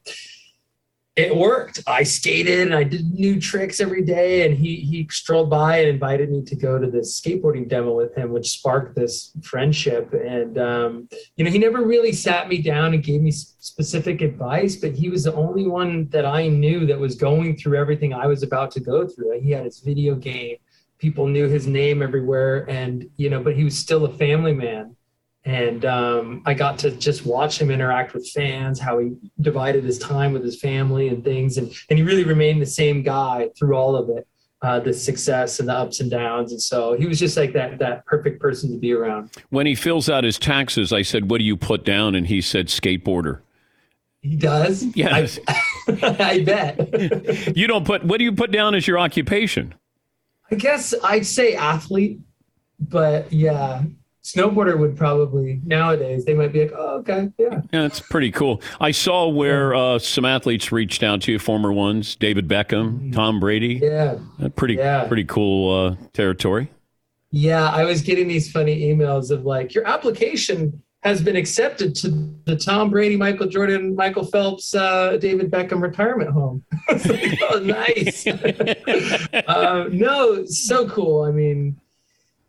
it 1.16 1.34
worked. 1.34 1.82
I 1.88 2.04
skated 2.04 2.60
and 2.60 2.76
I 2.76 2.84
did 2.84 3.14
new 3.14 3.40
tricks 3.40 3.80
every 3.80 4.04
day. 4.04 4.46
And 4.46 4.58
he 4.58 4.76
he 4.76 5.08
strolled 5.10 5.50
by 5.50 5.78
and 5.78 5.88
invited 5.88 6.30
me 6.30 6.44
to 6.44 6.56
go 6.56 6.78
to 6.78 6.88
this 6.88 7.20
skateboarding 7.20 7.70
demo 7.70 7.96
with 7.96 8.14
him, 8.16 8.32
which 8.32 8.50
sparked 8.50 8.96
this 8.96 9.32
friendship. 9.42 10.14
And 10.14 10.58
um, 10.58 11.08
you 11.38 11.46
know, 11.46 11.52
he 11.52 11.58
never 11.58 11.86
really 11.86 12.12
sat 12.12 12.50
me 12.50 12.62
down 12.62 12.94
and 12.94 13.02
gave 13.02 13.22
me 13.22 13.32
specific 13.32 14.22
advice, 14.22 14.76
but 14.76 14.92
he 14.92 15.10
was 15.10 15.24
the 15.24 15.34
only 15.36 15.68
one 15.68 16.10
that 16.10 16.26
I 16.26 16.48
knew 16.48 16.86
that 16.86 17.00
was 17.00 17.16
going 17.16 17.56
through 17.56 17.78
everything 17.78 18.14
I 18.14 18.28
was 18.28 18.44
about 18.44 18.72
to 18.72 18.82
go 18.82 19.08
through. 19.08 19.40
He 19.40 19.52
had 19.52 19.64
his 19.64 19.80
video 19.80 20.16
game. 20.16 20.58
People 20.98 21.28
knew 21.28 21.48
his 21.48 21.68
name 21.68 22.02
everywhere, 22.02 22.70
and 22.70 23.10
you 23.18 23.30
know, 23.30 23.42
but 23.42 23.56
he 23.56 23.64
was 23.64 23.78
still 23.78 24.06
a 24.06 24.14
family 24.14 24.54
man 24.54 24.96
and 25.46 25.86
um, 25.86 26.42
I 26.46 26.56
got 26.56 26.80
to 26.80 26.92
just 26.92 27.26
watch 27.26 27.62
him 27.62 27.70
interact 27.70 28.16
with 28.16 28.28
fans, 28.30 28.80
how 28.80 28.98
he 28.98 29.12
divided 29.42 29.84
his 29.84 30.00
time 30.00 30.34
with 30.34 30.44
his 30.44 30.60
family 30.60 31.08
and 31.08 31.24
things, 31.24 31.58
and 31.58 31.72
and 31.90 32.00
he 32.00 32.04
really 32.04 32.24
remained 32.24 32.62
the 32.62 32.66
same 32.66 33.04
guy 33.04 33.50
through 33.58 33.76
all 33.76 33.96
of 33.96 34.10
it, 34.10 34.28
uh, 34.64 34.80
the 34.80 34.92
success 34.92 35.60
and 35.60 35.70
the 35.70 35.74
ups 35.74 36.00
and 36.00 36.10
downs, 36.10 36.52
and 36.52 36.62
so 36.62 36.94
he 36.94 37.06
was 37.06 37.20
just 37.20 37.38
like 37.38 37.54
that 37.54 37.78
that 37.78 38.06
perfect 38.08 38.42
person 38.42 38.72
to 38.72 38.78
be 38.78 38.92
around. 38.92 39.30
When 39.50 39.68
he 39.68 39.76
fills 39.76 40.10
out 40.10 40.24
his 40.24 40.40
taxes, 40.40 40.92
I 40.92 41.04
said, 41.04 41.30
"What 41.30 41.38
do 41.38 41.44
you 41.44 41.56
put 41.56 41.86
down?" 41.86 42.16
And 42.16 42.26
he 42.26 42.42
said, 42.42 42.68
"Skateboarder." 42.68 43.42
He 44.22 44.36
does. 44.36 44.84
Yes. 44.96 45.38
I, 45.48 45.62
I 46.20 46.44
bet. 46.44 47.56
you 47.56 47.68
don't 47.68 47.86
put. 47.86 48.04
What 48.04 48.18
do 48.18 48.24
you 48.24 48.32
put 48.32 48.50
down 48.50 48.74
as 48.74 48.88
your 48.88 48.98
occupation? 48.98 49.76
I 50.50 50.56
guess 50.56 50.96
I'd 51.04 51.28
say 51.28 51.54
athlete, 51.54 52.20
but 52.80 53.32
yeah. 53.32 53.84
Snowboarder 54.26 54.76
would 54.80 54.98
probably 54.98 55.62
nowadays 55.66 56.26
they 56.26 56.34
might 56.34 56.52
be 56.52 56.62
like, 56.64 56.74
oh, 56.76 56.98
okay, 56.98 57.32
yeah. 57.38 57.62
Yeah, 57.72 57.86
it's 57.86 58.00
pretty 58.00 58.32
cool. 58.32 58.60
I 58.82 58.90
saw 58.90 59.28
where 59.30 59.76
uh, 59.76 60.00
some 60.00 60.26
athletes 60.26 60.72
reached 60.72 61.04
out 61.04 61.22
to 61.24 61.34
you, 61.34 61.38
former 61.38 61.72
ones, 61.72 62.16
David 62.16 62.48
Beckham, 62.48 63.14
Tom 63.14 63.40
Brady. 63.40 63.80
Yeah. 63.84 64.18
Uh, 64.42 64.50
pretty, 64.50 64.74
Yeah. 64.76 65.06
pretty 65.08 65.26
cool 65.26 65.72
uh, 65.72 65.96
territory. 66.14 66.72
Yeah, 67.30 67.70
I 67.70 67.84
was 67.86 68.02
getting 68.02 68.28
these 68.28 68.52
funny 68.52 68.82
emails 68.82 69.30
of 69.30 69.46
like, 69.46 69.76
your 69.76 69.86
application 69.88 70.82
has 71.04 71.22
been 71.22 71.36
accepted 71.36 71.94
to 71.94 72.34
the 72.46 72.56
Tom 72.56 72.90
Brady, 72.90 73.16
Michael 73.16 73.46
Jordan, 73.46 73.96
Michael 73.96 74.26
Phelps, 74.26 74.74
uh, 74.74 75.18
David 75.18 75.52
Beckham 75.52 75.84
retirement 75.84 76.32
home. 76.32 76.64
Like, 76.90 77.40
oh, 77.52 77.60
nice. 77.60 78.26
uh, 79.48 79.88
no, 79.92 80.46
so 80.46 80.90
cool. 80.90 81.22
I 81.24 81.32
mean, 81.32 81.80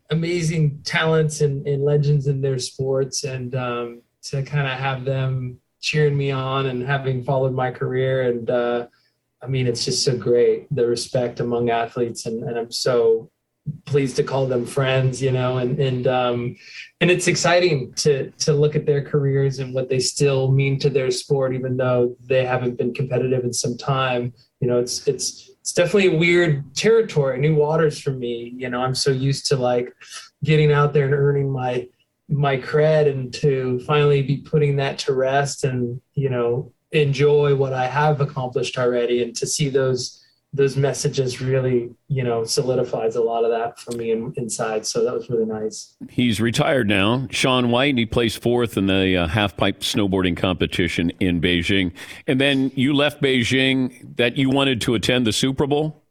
amazing 0.09 0.81
talents 0.83 1.41
and, 1.41 1.67
and 1.67 1.83
legends 1.83 2.27
in 2.27 2.41
their 2.41 2.59
sports, 2.59 3.23
and 3.23 3.55
um, 3.55 4.01
to 4.23 4.43
kind 4.43 4.67
of 4.67 4.77
have 4.77 5.05
them 5.05 5.59
cheering 5.79 6.17
me 6.17 6.31
on 6.31 6.65
and 6.67 6.83
having 6.83 7.23
followed 7.23 7.53
my 7.53 7.71
career 7.71 8.29
and 8.29 8.49
uh, 8.49 8.87
I 9.41 9.47
mean, 9.47 9.67
it's 9.67 9.85
just 9.85 10.03
so 10.03 10.17
great 10.17 10.67
the 10.73 10.87
respect 10.87 11.39
among 11.39 11.69
athletes, 11.69 12.25
and, 12.25 12.43
and 12.43 12.57
I'm 12.57 12.71
so 12.71 13.29
pleased 13.85 14.15
to 14.15 14.23
call 14.23 14.47
them 14.47 14.65
friends, 14.65 15.21
you 15.21 15.31
know, 15.31 15.57
and 15.57 15.79
and 15.79 16.07
um, 16.07 16.55
and 17.01 17.11
it's 17.11 17.27
exciting 17.27 17.93
to 17.95 18.31
to 18.31 18.53
look 18.53 18.75
at 18.75 18.85
their 18.85 19.03
careers 19.03 19.59
and 19.59 19.73
what 19.73 19.89
they 19.89 19.99
still 19.99 20.51
mean 20.51 20.79
to 20.79 20.89
their 20.89 21.11
sport, 21.11 21.53
even 21.53 21.77
though 21.77 22.15
they 22.23 22.45
haven't 22.45 22.77
been 22.77 22.93
competitive 22.93 23.43
in 23.43 23.53
some 23.53 23.77
time. 23.77 24.33
You 24.59 24.67
know, 24.67 24.79
it's 24.79 25.07
it's 25.07 25.46
it's 25.67 25.73
definitely 25.73 26.15
a 26.15 26.17
weird 26.17 26.73
territory, 26.77 27.37
new 27.37 27.53
waters 27.53 27.99
for 27.99 28.11
me. 28.11 28.53
You 28.55 28.69
know, 28.69 28.79
I'm 28.79 28.95
so 28.95 29.11
used 29.11 29.47
to 29.47 29.57
like 29.57 29.93
getting 30.41 30.71
out 30.71 30.93
there 30.93 31.03
and 31.03 31.13
earning 31.13 31.51
my 31.51 31.89
my 32.29 32.55
cred 32.55 33.11
and 33.11 33.33
to 33.33 33.77
finally 33.81 34.21
be 34.21 34.37
putting 34.37 34.77
that 34.77 34.97
to 34.99 35.13
rest 35.13 35.65
and 35.65 35.99
you 36.13 36.29
know 36.29 36.71
enjoy 36.93 37.53
what 37.53 37.73
I 37.73 37.85
have 37.85 38.21
accomplished 38.21 38.77
already 38.77 39.21
and 39.21 39.35
to 39.35 39.45
see 39.45 39.67
those 39.67 40.23
those 40.57 40.75
messages 40.75 41.41
really 41.41 41.89
you 42.07 42.23
know 42.23 42.43
solidifies 42.43 43.15
a 43.15 43.21
lot 43.21 43.43
of 43.43 43.51
that 43.51 43.79
for 43.79 43.91
me 43.91 44.11
in, 44.11 44.33
inside 44.37 44.85
so 44.85 45.03
that 45.03 45.13
was 45.13 45.29
really 45.29 45.45
nice 45.45 45.95
He's 46.09 46.39
retired 46.39 46.87
now. 46.87 47.27
Shaun 47.31 47.69
White, 47.69 47.89
and 47.89 47.99
he 47.99 48.05
placed 48.05 48.41
fourth 48.41 48.77
in 48.77 48.87
the 48.87 49.17
uh, 49.17 49.27
half 49.27 49.55
pipe 49.57 49.81
snowboarding 49.81 50.35
competition 50.37 51.11
in 51.19 51.41
Beijing. 51.41 51.91
And 52.27 52.39
then 52.39 52.71
you 52.75 52.93
left 52.93 53.21
Beijing 53.21 54.15
that 54.17 54.37
you 54.37 54.49
wanted 54.49 54.81
to 54.81 54.95
attend 54.95 55.27
the 55.27 55.33
Super 55.33 55.67
Bowl. 55.67 56.03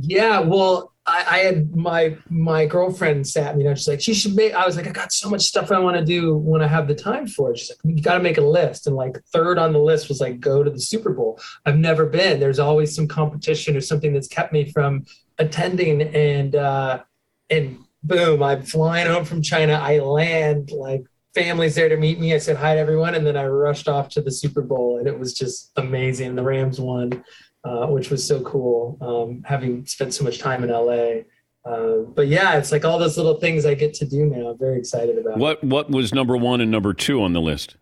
yeah 0.00 0.40
well 0.40 0.92
I, 1.08 1.24
I 1.26 1.38
had 1.38 1.74
my 1.74 2.16
my 2.28 2.66
girlfriend 2.66 3.26
sat 3.26 3.56
me 3.56 3.64
down 3.64 3.76
she's 3.76 3.88
like 3.88 4.00
she 4.00 4.14
should 4.14 4.34
make 4.34 4.52
i 4.52 4.66
was 4.66 4.76
like 4.76 4.86
i 4.86 4.90
got 4.90 5.12
so 5.12 5.30
much 5.30 5.42
stuff 5.42 5.72
i 5.72 5.78
want 5.78 5.96
to 5.96 6.04
do 6.04 6.36
when 6.36 6.60
i 6.62 6.66
have 6.66 6.86
the 6.86 6.94
time 6.94 7.26
for 7.26 7.52
it. 7.52 7.58
She's 7.58 7.70
like 7.70 7.96
you 7.96 8.02
got 8.02 8.14
to 8.14 8.22
make 8.22 8.38
a 8.38 8.42
list. 8.42 8.86
And 8.86 8.96
like 8.96 9.18
third 9.32 9.58
on 9.58 9.72
the 9.72 9.78
list 9.78 10.08
was 10.08 10.20
like 10.20 10.40
go 10.40 10.62
to 10.62 10.70
the 10.70 10.80
super 10.80 11.10
bowl. 11.10 11.40
I've 11.64 11.78
never 11.78 12.06
been. 12.06 12.40
There's 12.40 12.58
always 12.58 12.94
some 12.94 13.08
competition 13.08 13.76
or 13.76 13.80
something 13.80 14.12
that's 14.12 14.28
kept 14.28 14.52
me 14.52 14.70
from 14.70 15.06
attending. 15.38 16.02
And 16.02 16.56
uh 16.56 17.02
and 17.50 17.78
boom 18.04 18.42
i'm 18.42 18.62
flying 18.62 19.06
home 19.06 19.24
from 19.24 19.42
china. 19.42 19.74
I 19.74 19.98
land 19.98 20.70
like 20.70 21.04
families 21.34 21.74
there 21.74 21.88
to 21.88 21.96
meet 21.96 22.18
me. 22.18 22.34
I 22.34 22.38
said 22.38 22.56
hi 22.56 22.74
to 22.74 22.80
everyone. 22.80 23.14
And 23.14 23.26
then 23.26 23.36
i 23.36 23.46
rushed 23.46 23.88
off 23.88 24.08
to 24.10 24.20
the 24.20 24.30
super 24.30 24.62
bowl. 24.62 24.98
And 24.98 25.06
it 25.06 25.18
was 25.18 25.34
just 25.34 25.72
amazing. 25.76 26.34
The 26.34 26.42
rams 26.42 26.80
won 26.80 27.24
uh, 27.64 27.86
which 27.86 28.10
was 28.10 28.26
so 28.26 28.40
cool 28.42 28.98
um, 29.00 29.42
having 29.44 29.84
spent 29.86 30.14
so 30.14 30.24
much 30.24 30.38
time 30.38 30.64
in 30.64 30.70
LA. 30.70 31.22
Uh, 31.64 32.02
but 32.14 32.28
yeah, 32.28 32.56
it's 32.56 32.72
like 32.72 32.84
all 32.84 32.98
those 32.98 33.16
little 33.16 33.38
things 33.38 33.66
I 33.66 33.74
get 33.74 33.94
to 33.94 34.06
do 34.06 34.24
now. 34.26 34.50
I'm 34.50 34.58
very 34.58 34.78
excited 34.78 35.18
about. 35.18 35.38
What 35.38 35.62
what 35.62 35.90
was 35.90 36.14
number 36.14 36.36
one 36.36 36.60
and 36.60 36.70
number 36.70 36.94
two 36.94 37.22
on 37.22 37.32
the 37.32 37.40
list? 37.40 37.76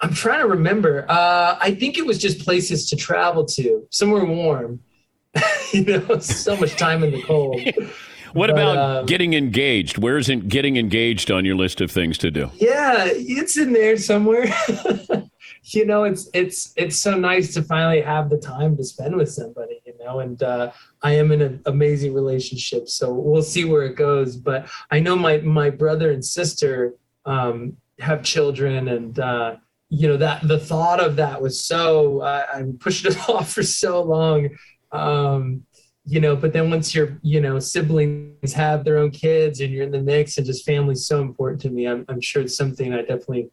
I'm 0.00 0.14
trying 0.14 0.40
to 0.40 0.46
remember. 0.46 1.04
Uh, 1.08 1.58
I 1.60 1.74
think 1.74 1.98
it 1.98 2.06
was 2.06 2.18
just 2.18 2.44
places 2.44 2.88
to 2.90 2.96
travel 2.96 3.44
to, 3.46 3.86
somewhere 3.90 4.24
warm. 4.24 4.80
you 5.72 5.84
know, 5.84 6.18
so 6.20 6.56
much 6.56 6.76
time 6.76 7.02
in 7.02 7.10
the 7.10 7.22
cold. 7.22 7.60
What 8.34 8.48
But, 8.48 8.50
about 8.50 8.76
um, 8.76 9.06
getting 9.06 9.34
engaged? 9.34 9.98
Where 9.98 10.18
isn't 10.18 10.48
getting 10.48 10.76
engaged 10.76 11.30
on 11.30 11.44
your 11.44 11.56
list 11.56 11.80
of 11.80 11.90
things 11.90 12.18
to 12.18 12.30
do? 12.30 12.50
Yeah, 12.56 13.06
it's 13.06 13.56
in 13.56 13.72
there 13.72 13.96
somewhere. 13.96 14.52
you 15.62 15.84
know, 15.84 16.04
it's 16.04 16.28
it's 16.34 16.72
it's 16.76 16.96
so 16.96 17.16
nice 17.16 17.54
to 17.54 17.62
finally 17.62 18.00
have 18.00 18.30
the 18.30 18.38
time 18.38 18.76
to 18.76 18.84
spend 18.84 19.16
with 19.16 19.30
somebody. 19.30 19.80
You 19.84 19.94
know, 19.98 20.20
and 20.20 20.42
uh, 20.42 20.72
I 21.02 21.12
am 21.12 21.32
in 21.32 21.42
an 21.42 21.62
amazing 21.66 22.14
relationship, 22.14 22.88
so 22.88 23.12
we'll 23.12 23.42
see 23.42 23.64
where 23.64 23.84
it 23.84 23.96
goes. 23.96 24.36
But 24.36 24.68
I 24.90 25.00
know 25.00 25.16
my 25.16 25.38
my 25.38 25.70
brother 25.70 26.12
and 26.12 26.24
sister 26.24 26.94
um, 27.24 27.76
have 28.00 28.22
children, 28.22 28.88
and 28.88 29.18
uh, 29.18 29.56
you 29.88 30.08
know 30.08 30.16
that 30.16 30.46
the 30.46 30.58
thought 30.58 31.00
of 31.00 31.16
that 31.16 31.40
was 31.40 31.64
so 31.64 32.20
uh, 32.20 32.44
I 32.52 32.62
pushed 32.78 33.06
it 33.06 33.16
off 33.28 33.52
for 33.52 33.62
so 33.62 34.02
long. 34.02 34.50
Um, 34.92 35.64
you 36.04 36.20
know, 36.20 36.34
but 36.34 36.54
then 36.54 36.70
once 36.70 36.94
your 36.94 37.18
you 37.22 37.40
know 37.40 37.58
siblings 37.58 38.52
have 38.54 38.82
their 38.82 38.98
own 38.98 39.10
kids 39.10 39.60
and 39.60 39.72
you're 39.72 39.84
in 39.84 39.90
the 39.90 40.00
mix, 40.00 40.38
and 40.38 40.46
just 40.46 40.64
family's 40.64 41.06
so 41.06 41.20
important 41.20 41.60
to 41.62 41.70
me. 41.70 41.86
I'm, 41.86 42.04
I'm 42.08 42.20
sure 42.20 42.42
it's 42.42 42.56
something 42.56 42.94
I 42.94 43.00
definitely 43.00 43.50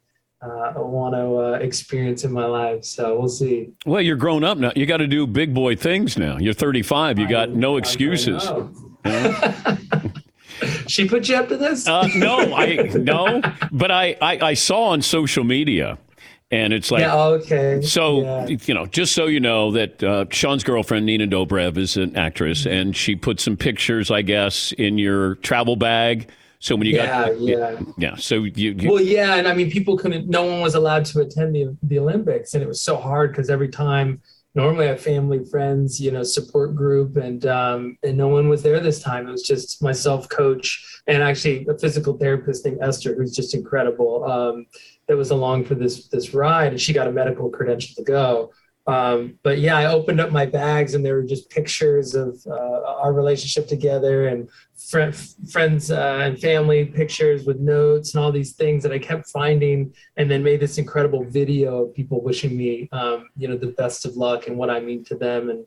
uh, 0.50 0.72
want 0.76 1.14
to 1.14 1.36
uh, 1.36 1.52
experience 1.58 2.24
in 2.24 2.32
my 2.32 2.46
life. 2.46 2.84
So 2.84 3.18
we'll 3.18 3.28
see. 3.28 3.70
Well, 3.84 4.00
you're 4.00 4.16
grown 4.16 4.44
up 4.44 4.58
now. 4.58 4.72
You 4.76 4.86
got 4.86 4.98
to 4.98 5.06
do 5.06 5.26
big 5.26 5.54
boy 5.54 5.76
things 5.76 6.16
now. 6.16 6.38
You're 6.38 6.54
35. 6.54 7.18
You 7.18 7.28
got 7.28 7.50
no 7.50 7.76
excuses. 7.76 8.44
know. 9.04 9.70
she 10.86 11.08
put 11.08 11.28
you 11.28 11.36
up 11.36 11.48
to 11.48 11.56
this? 11.56 11.86
Uh, 11.86 12.08
no, 12.16 12.54
I 12.54 12.76
no, 12.94 13.42
but 13.72 13.90
I, 13.90 14.16
I 14.20 14.38
I 14.40 14.54
saw 14.54 14.84
on 14.86 15.02
social 15.02 15.44
media, 15.44 15.98
and 16.50 16.72
it's 16.72 16.90
like 16.90 17.00
yeah, 17.02 17.16
okay. 17.16 17.82
So 17.82 18.22
Yeah. 18.22 18.46
you 18.64 18.74
know, 18.74 18.86
just 18.86 19.12
so 19.14 19.26
you 19.26 19.40
know 19.40 19.70
that 19.72 20.02
uh, 20.02 20.24
Shaun's 20.30 20.64
girlfriend 20.64 21.06
Nina 21.06 21.26
Dobrev 21.26 21.76
is 21.76 21.96
an 21.96 22.16
actress, 22.16 22.66
and 22.66 22.96
she 22.96 23.16
put 23.16 23.40
some 23.40 23.56
pictures, 23.56 24.10
I 24.10 24.22
guess, 24.22 24.72
in 24.72 24.98
your 24.98 25.36
travel 25.36 25.76
bag. 25.76 26.30
So 26.58 26.74
when 26.76 26.86
you 26.86 26.94
Yeah, 26.96 27.28
got 27.28 27.40
yeah. 27.40 27.80
yeah, 27.96 28.16
so 28.16 28.44
you, 28.44 28.72
you 28.78 28.90
Well, 28.90 29.02
yeah, 29.02 29.34
and 29.36 29.46
I 29.46 29.54
mean, 29.54 29.70
people 29.70 29.96
couldn't. 29.96 30.28
No 30.28 30.44
one 30.44 30.60
was 30.60 30.74
allowed 30.74 31.04
to 31.06 31.20
attend 31.20 31.54
the 31.54 31.76
the 31.82 31.98
Olympics, 31.98 32.54
and 32.54 32.62
it 32.62 32.66
was 32.66 32.80
so 32.80 32.96
hard 32.96 33.32
because 33.32 33.50
every 33.50 33.68
time, 33.68 34.20
normally 34.54 34.86
I 34.86 34.90
have 34.90 35.00
family, 35.00 35.44
friends, 35.44 36.00
you 36.00 36.10
know, 36.10 36.22
support 36.22 36.74
group, 36.74 37.16
and 37.16 37.44
um, 37.46 37.98
and 38.02 38.16
no 38.16 38.28
one 38.28 38.48
was 38.48 38.62
there 38.62 38.80
this 38.80 39.00
time. 39.02 39.28
It 39.28 39.32
was 39.32 39.42
just 39.42 39.82
myself, 39.82 40.28
coach, 40.28 41.00
and 41.06 41.22
actually 41.22 41.66
a 41.68 41.78
physical 41.78 42.16
therapist 42.16 42.64
named 42.64 42.78
Esther, 42.82 43.14
who's 43.14 43.34
just 43.36 43.54
incredible. 43.54 44.24
Um, 44.24 44.66
that 45.08 45.16
was 45.16 45.30
along 45.30 45.64
for 45.66 45.74
this 45.74 46.08
this 46.08 46.34
ride, 46.34 46.72
and 46.72 46.80
she 46.80 46.92
got 46.92 47.06
a 47.06 47.12
medical 47.12 47.50
credential 47.50 47.94
to 47.96 48.02
go. 48.02 48.50
Um, 48.86 49.38
but 49.42 49.58
yeah, 49.58 49.76
I 49.76 49.86
opened 49.86 50.20
up 50.20 50.30
my 50.30 50.46
bags, 50.46 50.94
and 50.94 51.04
there 51.04 51.16
were 51.16 51.24
just 51.24 51.50
pictures 51.50 52.14
of 52.14 52.40
uh, 52.46 52.82
our 53.02 53.12
relationship 53.12 53.66
together, 53.66 54.28
and 54.28 54.48
fri 54.76 55.10
friends 55.50 55.90
uh, 55.90 56.20
and 56.22 56.38
family 56.38 56.84
pictures 56.84 57.46
with 57.46 57.58
notes 57.58 58.14
and 58.14 58.22
all 58.22 58.30
these 58.30 58.52
things 58.52 58.82
that 58.84 58.92
I 58.92 58.98
kept 58.98 59.28
finding, 59.28 59.92
and 60.16 60.30
then 60.30 60.42
made 60.42 60.60
this 60.60 60.78
incredible 60.78 61.24
video 61.24 61.84
of 61.84 61.94
people 61.94 62.22
wishing 62.22 62.56
me, 62.56 62.88
um, 62.92 63.28
you 63.36 63.48
know, 63.48 63.56
the 63.56 63.74
best 63.78 64.06
of 64.06 64.16
luck 64.16 64.46
and 64.46 64.56
what 64.56 64.70
I 64.70 64.78
mean 64.80 65.04
to 65.06 65.16
them, 65.16 65.50
and 65.50 65.66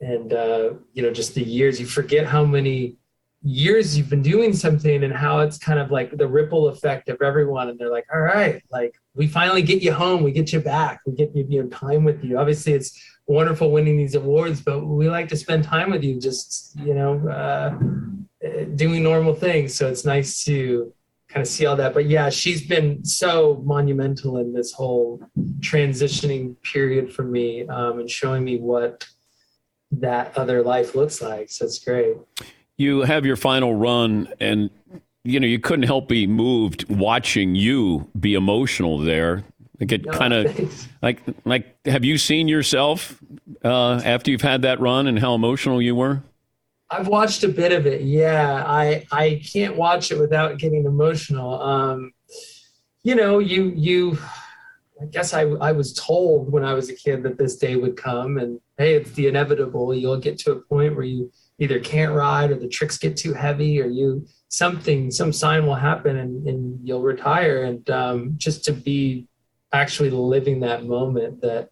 and 0.00 0.32
uh, 0.32 0.70
you 0.94 1.02
know, 1.02 1.10
just 1.10 1.34
the 1.34 1.44
years. 1.44 1.78
You 1.78 1.86
forget 1.86 2.26
how 2.26 2.44
many 2.44 2.96
years 3.44 3.96
you've 3.96 4.08
been 4.08 4.22
doing 4.22 4.54
something 4.54 5.04
and 5.04 5.12
how 5.12 5.40
it's 5.40 5.58
kind 5.58 5.78
of 5.78 5.90
like 5.90 6.16
the 6.16 6.26
ripple 6.26 6.68
effect 6.68 7.10
of 7.10 7.20
everyone 7.20 7.68
and 7.68 7.78
they're 7.78 7.90
like 7.90 8.06
all 8.12 8.20
right 8.20 8.62
like 8.70 8.94
we 9.14 9.26
finally 9.26 9.60
get 9.60 9.82
you 9.82 9.92
home 9.92 10.22
we 10.22 10.32
get 10.32 10.50
you 10.50 10.60
back 10.60 11.00
we 11.06 11.12
get 11.12 11.30
you, 11.36 11.62
know 11.62 11.68
time 11.68 12.04
with 12.04 12.24
you. 12.24 12.38
Obviously 12.38 12.72
it's 12.72 12.98
wonderful 13.26 13.70
winning 13.70 13.98
these 13.98 14.14
awards 14.14 14.62
but 14.62 14.86
we 14.86 15.10
like 15.10 15.28
to 15.28 15.36
spend 15.36 15.62
time 15.62 15.90
with 15.90 16.02
you 16.02 16.18
just 16.18 16.74
you 16.80 16.94
know 16.94 17.28
uh, 17.28 17.70
doing 18.76 19.02
normal 19.02 19.34
things. 19.34 19.74
So 19.74 19.88
it's 19.88 20.06
nice 20.06 20.42
to 20.44 20.90
kind 21.28 21.42
of 21.42 21.48
see 21.48 21.66
all 21.66 21.76
that. 21.76 21.92
But 21.92 22.06
yeah 22.06 22.30
she's 22.30 22.66
been 22.66 23.04
so 23.04 23.62
monumental 23.66 24.38
in 24.38 24.54
this 24.54 24.72
whole 24.72 25.20
transitioning 25.60 26.56
period 26.62 27.12
for 27.12 27.24
me 27.24 27.66
um, 27.68 27.98
and 27.98 28.10
showing 28.10 28.42
me 28.42 28.56
what 28.56 29.06
that 29.92 30.36
other 30.38 30.62
life 30.62 30.94
looks 30.94 31.20
like. 31.20 31.50
So 31.50 31.66
it's 31.66 31.78
great 31.78 32.16
you 32.76 33.02
have 33.02 33.24
your 33.24 33.36
final 33.36 33.74
run, 33.74 34.28
and 34.40 34.70
you 35.24 35.40
know 35.40 35.46
you 35.46 35.58
couldn't 35.58 35.84
help 35.84 36.08
be 36.08 36.26
moved 36.26 36.88
watching 36.88 37.54
you 37.54 38.10
be 38.18 38.34
emotional 38.34 38.98
there. 38.98 39.44
Like 39.80 39.92
it 39.92 40.10
kind 40.10 40.32
of 40.32 40.88
like 41.02 41.22
like 41.44 41.76
have 41.86 42.04
you 42.04 42.18
seen 42.18 42.48
yourself 42.48 43.20
uh, 43.64 44.00
after 44.04 44.30
you've 44.30 44.42
had 44.42 44.62
that 44.62 44.80
run 44.80 45.06
and 45.06 45.18
how 45.18 45.34
emotional 45.34 45.80
you 45.80 45.94
were? 45.94 46.22
I've 46.90 47.08
watched 47.08 47.42
a 47.44 47.48
bit 47.48 47.72
of 47.72 47.86
it. 47.86 48.02
Yeah, 48.02 48.62
I 48.66 49.06
I 49.10 49.40
can't 49.44 49.76
watch 49.76 50.12
it 50.12 50.18
without 50.18 50.58
getting 50.58 50.84
emotional. 50.84 51.60
Um, 51.60 52.12
you 53.02 53.14
know, 53.14 53.38
you 53.38 53.72
you. 53.74 54.18
I 55.04 55.06
guess 55.08 55.34
I 55.34 55.42
I 55.42 55.72
was 55.72 55.92
told 55.92 56.50
when 56.50 56.64
I 56.64 56.72
was 56.72 56.88
a 56.88 56.94
kid 56.94 57.22
that 57.24 57.36
this 57.36 57.56
day 57.56 57.76
would 57.76 57.96
come, 57.96 58.38
and 58.38 58.58
hey, 58.78 58.94
it's 58.94 59.10
the 59.12 59.26
inevitable. 59.28 59.94
You'll 59.94 60.18
get 60.18 60.38
to 60.38 60.52
a 60.52 60.60
point 60.60 60.96
where 60.96 61.04
you 61.04 61.30
either 61.58 61.78
can't 61.78 62.14
ride, 62.14 62.50
or 62.50 62.56
the 62.56 62.68
tricks 62.68 62.96
get 62.98 63.16
too 63.16 63.34
heavy, 63.34 63.80
or 63.82 63.86
you 63.86 64.26
something 64.48 65.10
some 65.10 65.32
sign 65.32 65.66
will 65.66 65.74
happen, 65.74 66.16
and, 66.16 66.48
and 66.48 66.78
you'll 66.82 67.02
retire. 67.02 67.64
And 67.64 67.88
um, 67.90 68.34
just 68.38 68.64
to 68.64 68.72
be 68.72 69.28
actually 69.72 70.10
living 70.10 70.60
that 70.60 70.86
moment 70.86 71.42
that 71.42 71.68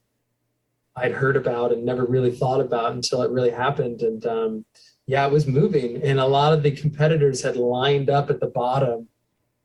I'd 0.95 1.13
heard 1.13 1.37
about 1.37 1.73
and 1.73 1.85
never 1.85 2.05
really 2.05 2.33
thought 2.33 2.61
about 2.61 2.93
until 2.93 3.23
it 3.23 3.31
really 3.31 3.51
happened. 3.51 4.03
And 4.03 4.27
um, 4.27 4.65
yeah, 5.07 5.27
it 5.27 5.33
was 5.33 5.47
moving. 5.47 6.03
And 6.03 6.21
a 6.21 6.27
lot 6.27 6.53
of 6.53 6.63
the 6.63 6.73
competitors 6.73 7.43
had 7.43 7.57
lined 7.57 8.11
up 8.11 8.29
at 8.29 8.41
the 8.41 8.49
bottom 8.49 9.09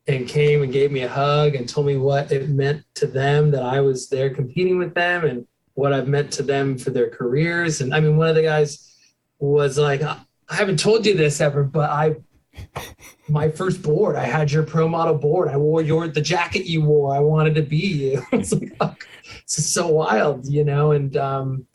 and 0.08 0.28
came 0.28 0.64
and 0.64 0.72
gave 0.72 0.92
me 0.92 1.02
a 1.02 1.10
hug 1.10 1.56
and 1.56 1.68
told 1.68 1.86
me 1.86 1.98
what 1.98 2.32
it 2.32 2.50
meant 2.50 2.84
to 2.96 3.08
them 3.08 3.52
that 3.52 3.64
I 3.64 3.82
was 3.82 4.08
there 4.10 4.30
competing 4.30 4.78
with 4.78 4.94
them 4.94 5.26
and 5.26 5.46
what 5.74 5.94
I've 5.94 6.08
meant 6.08 6.32
to 6.34 6.44
them 6.44 6.78
for 6.78 6.92
their 6.92 7.10
careers. 7.10 7.82
And 7.82 7.94
I 7.94 8.00
mean, 8.00 8.18
one 8.18 8.30
of 8.30 8.36
the 8.36 8.44
guys 8.44 8.96
was 9.40 9.78
like, 9.78 10.02
I 10.02 10.18
haven't 10.50 10.80
told 10.80 11.06
you 11.06 11.16
this 11.16 11.42
ever, 11.42 11.64
but 11.64 11.90
I 11.90 12.16
my 13.28 13.50
first 13.50 13.84
board. 13.84 14.16
I 14.16 14.24
had 14.24 14.52
your 14.52 14.64
pro 14.64 14.88
model 14.88 15.16
board. 15.16 15.50
I 15.50 15.58
wore 15.58 15.82
your 15.82 16.08
the 16.08 16.22
jacket 16.22 16.66
you 16.66 16.82
wore. 16.82 17.14
I 17.14 17.20
wanted 17.20 17.56
to 17.56 17.62
be 17.62 17.78
you. 17.78 18.26
it's 18.32 18.54
like, 18.54 19.08
this 19.44 19.60
is 19.60 19.72
so 19.72 19.88
wild, 19.88 20.48
you 20.48 20.64
know. 20.64 20.92
And 20.92 21.16
um, 21.18 21.68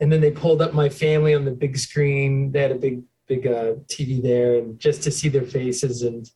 and 0.00 0.10
then 0.10 0.20
they 0.20 0.30
pulled 0.30 0.62
up 0.62 0.74
my 0.74 0.88
family 0.88 1.34
on 1.34 1.44
the 1.44 1.50
big 1.50 1.78
screen. 1.78 2.50
They 2.52 2.62
had 2.62 2.72
a 2.72 2.76
big 2.76 3.02
big 3.26 3.46
uh, 3.46 3.74
TV 3.88 4.22
there, 4.22 4.56
and 4.56 4.78
just 4.78 5.02
to 5.02 5.10
see 5.10 5.28
their 5.28 5.44
faces 5.44 6.02
and 6.02 6.28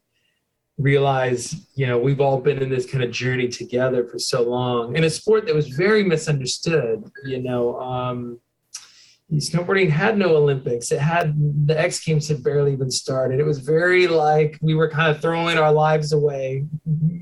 realize, 0.81 1.55
you 1.75 1.87
know, 1.87 1.99
we've 1.99 2.21
all 2.21 2.41
been 2.41 2.63
in 2.63 2.71
this 2.71 2.91
kind 2.91 3.05
of 3.05 3.11
journey 3.11 3.49
together 3.49 4.07
for 4.07 4.19
so 4.19 4.43
long 4.43 4.97
in 4.97 5.05
a 5.05 5.11
sport 5.11 5.47
that 5.47 5.55
was 5.55 5.69
very 5.69 6.03
misunderstood. 6.03 7.05
You 7.25 7.43
know. 7.43 7.79
Um, 7.81 8.41
snowboarding 9.39 9.89
had 9.89 10.19
no 10.19 10.37
Olympics. 10.37 10.91
It 10.91 10.99
had 10.99 11.35
the 11.67 11.79
X 11.79 12.05
Games 12.05 12.29
had 12.29 12.43
barely 12.43 12.73
even 12.73 12.91
started. 12.91 13.39
It 13.39 13.47
was 13.47 13.61
very 13.61 14.09
like 14.09 14.59
we 14.61 14.75
were 14.75 14.91
kind 14.91 15.15
of 15.15 15.21
throwing 15.21 15.57
our 15.57 15.73
lives 15.73 16.13
away 16.13 16.67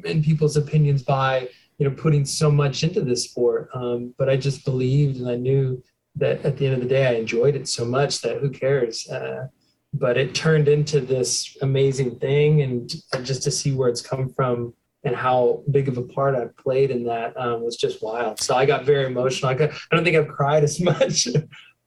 in 0.04 0.22
people's 0.22 0.56
opinions 0.56 1.02
by 1.02 1.48
you 1.78 1.88
know 1.88 1.94
putting 1.94 2.24
so 2.24 2.50
much 2.50 2.82
into 2.82 3.02
this 3.02 3.24
sport. 3.24 3.68
Um, 3.74 4.14
but 4.16 4.28
I 4.28 4.36
just 4.36 4.64
believed 4.64 5.18
and 5.18 5.28
I 5.28 5.36
knew 5.36 5.82
that 6.16 6.44
at 6.44 6.56
the 6.56 6.66
end 6.66 6.74
of 6.76 6.80
the 6.80 6.88
day 6.88 7.06
I 7.06 7.12
enjoyed 7.14 7.54
it 7.54 7.68
so 7.68 7.84
much 7.84 8.22
that 8.22 8.38
who 8.38 8.50
cares. 8.50 9.08
Uh, 9.08 9.48
but 9.92 10.16
it 10.16 10.34
turned 10.34 10.68
into 10.68 11.00
this 11.00 11.56
amazing 11.62 12.18
thing, 12.18 12.62
and 12.62 12.88
just 13.24 13.42
to 13.44 13.50
see 13.50 13.72
where 13.72 13.88
it's 13.88 14.02
come 14.02 14.28
from 14.30 14.74
and 15.04 15.14
how 15.14 15.62
big 15.70 15.88
of 15.88 15.96
a 15.96 16.02
part 16.02 16.34
I 16.34 16.46
played 16.60 16.90
in 16.90 17.04
that 17.04 17.38
um, 17.40 17.62
was 17.62 17.76
just 17.76 18.02
wild. 18.02 18.40
So 18.40 18.56
I 18.56 18.66
got 18.66 18.84
very 18.84 19.06
emotional. 19.06 19.50
I, 19.50 19.54
got, 19.54 19.70
I 19.70 19.94
don't 19.96 20.04
think 20.04 20.16
I've 20.16 20.28
cried 20.28 20.64
as 20.64 20.80
much 20.92 21.28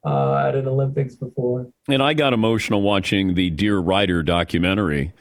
uh, 0.06 0.36
at 0.38 0.56
an 0.56 0.68
Olympics 0.68 1.16
before. 1.16 1.68
And 1.88 2.02
I 2.02 2.14
got 2.14 2.34
emotional 2.34 2.82
watching 2.82 3.36
the 3.36 3.50
Dear 3.50 3.78
Rider 3.80 4.24
documentary 4.24 5.14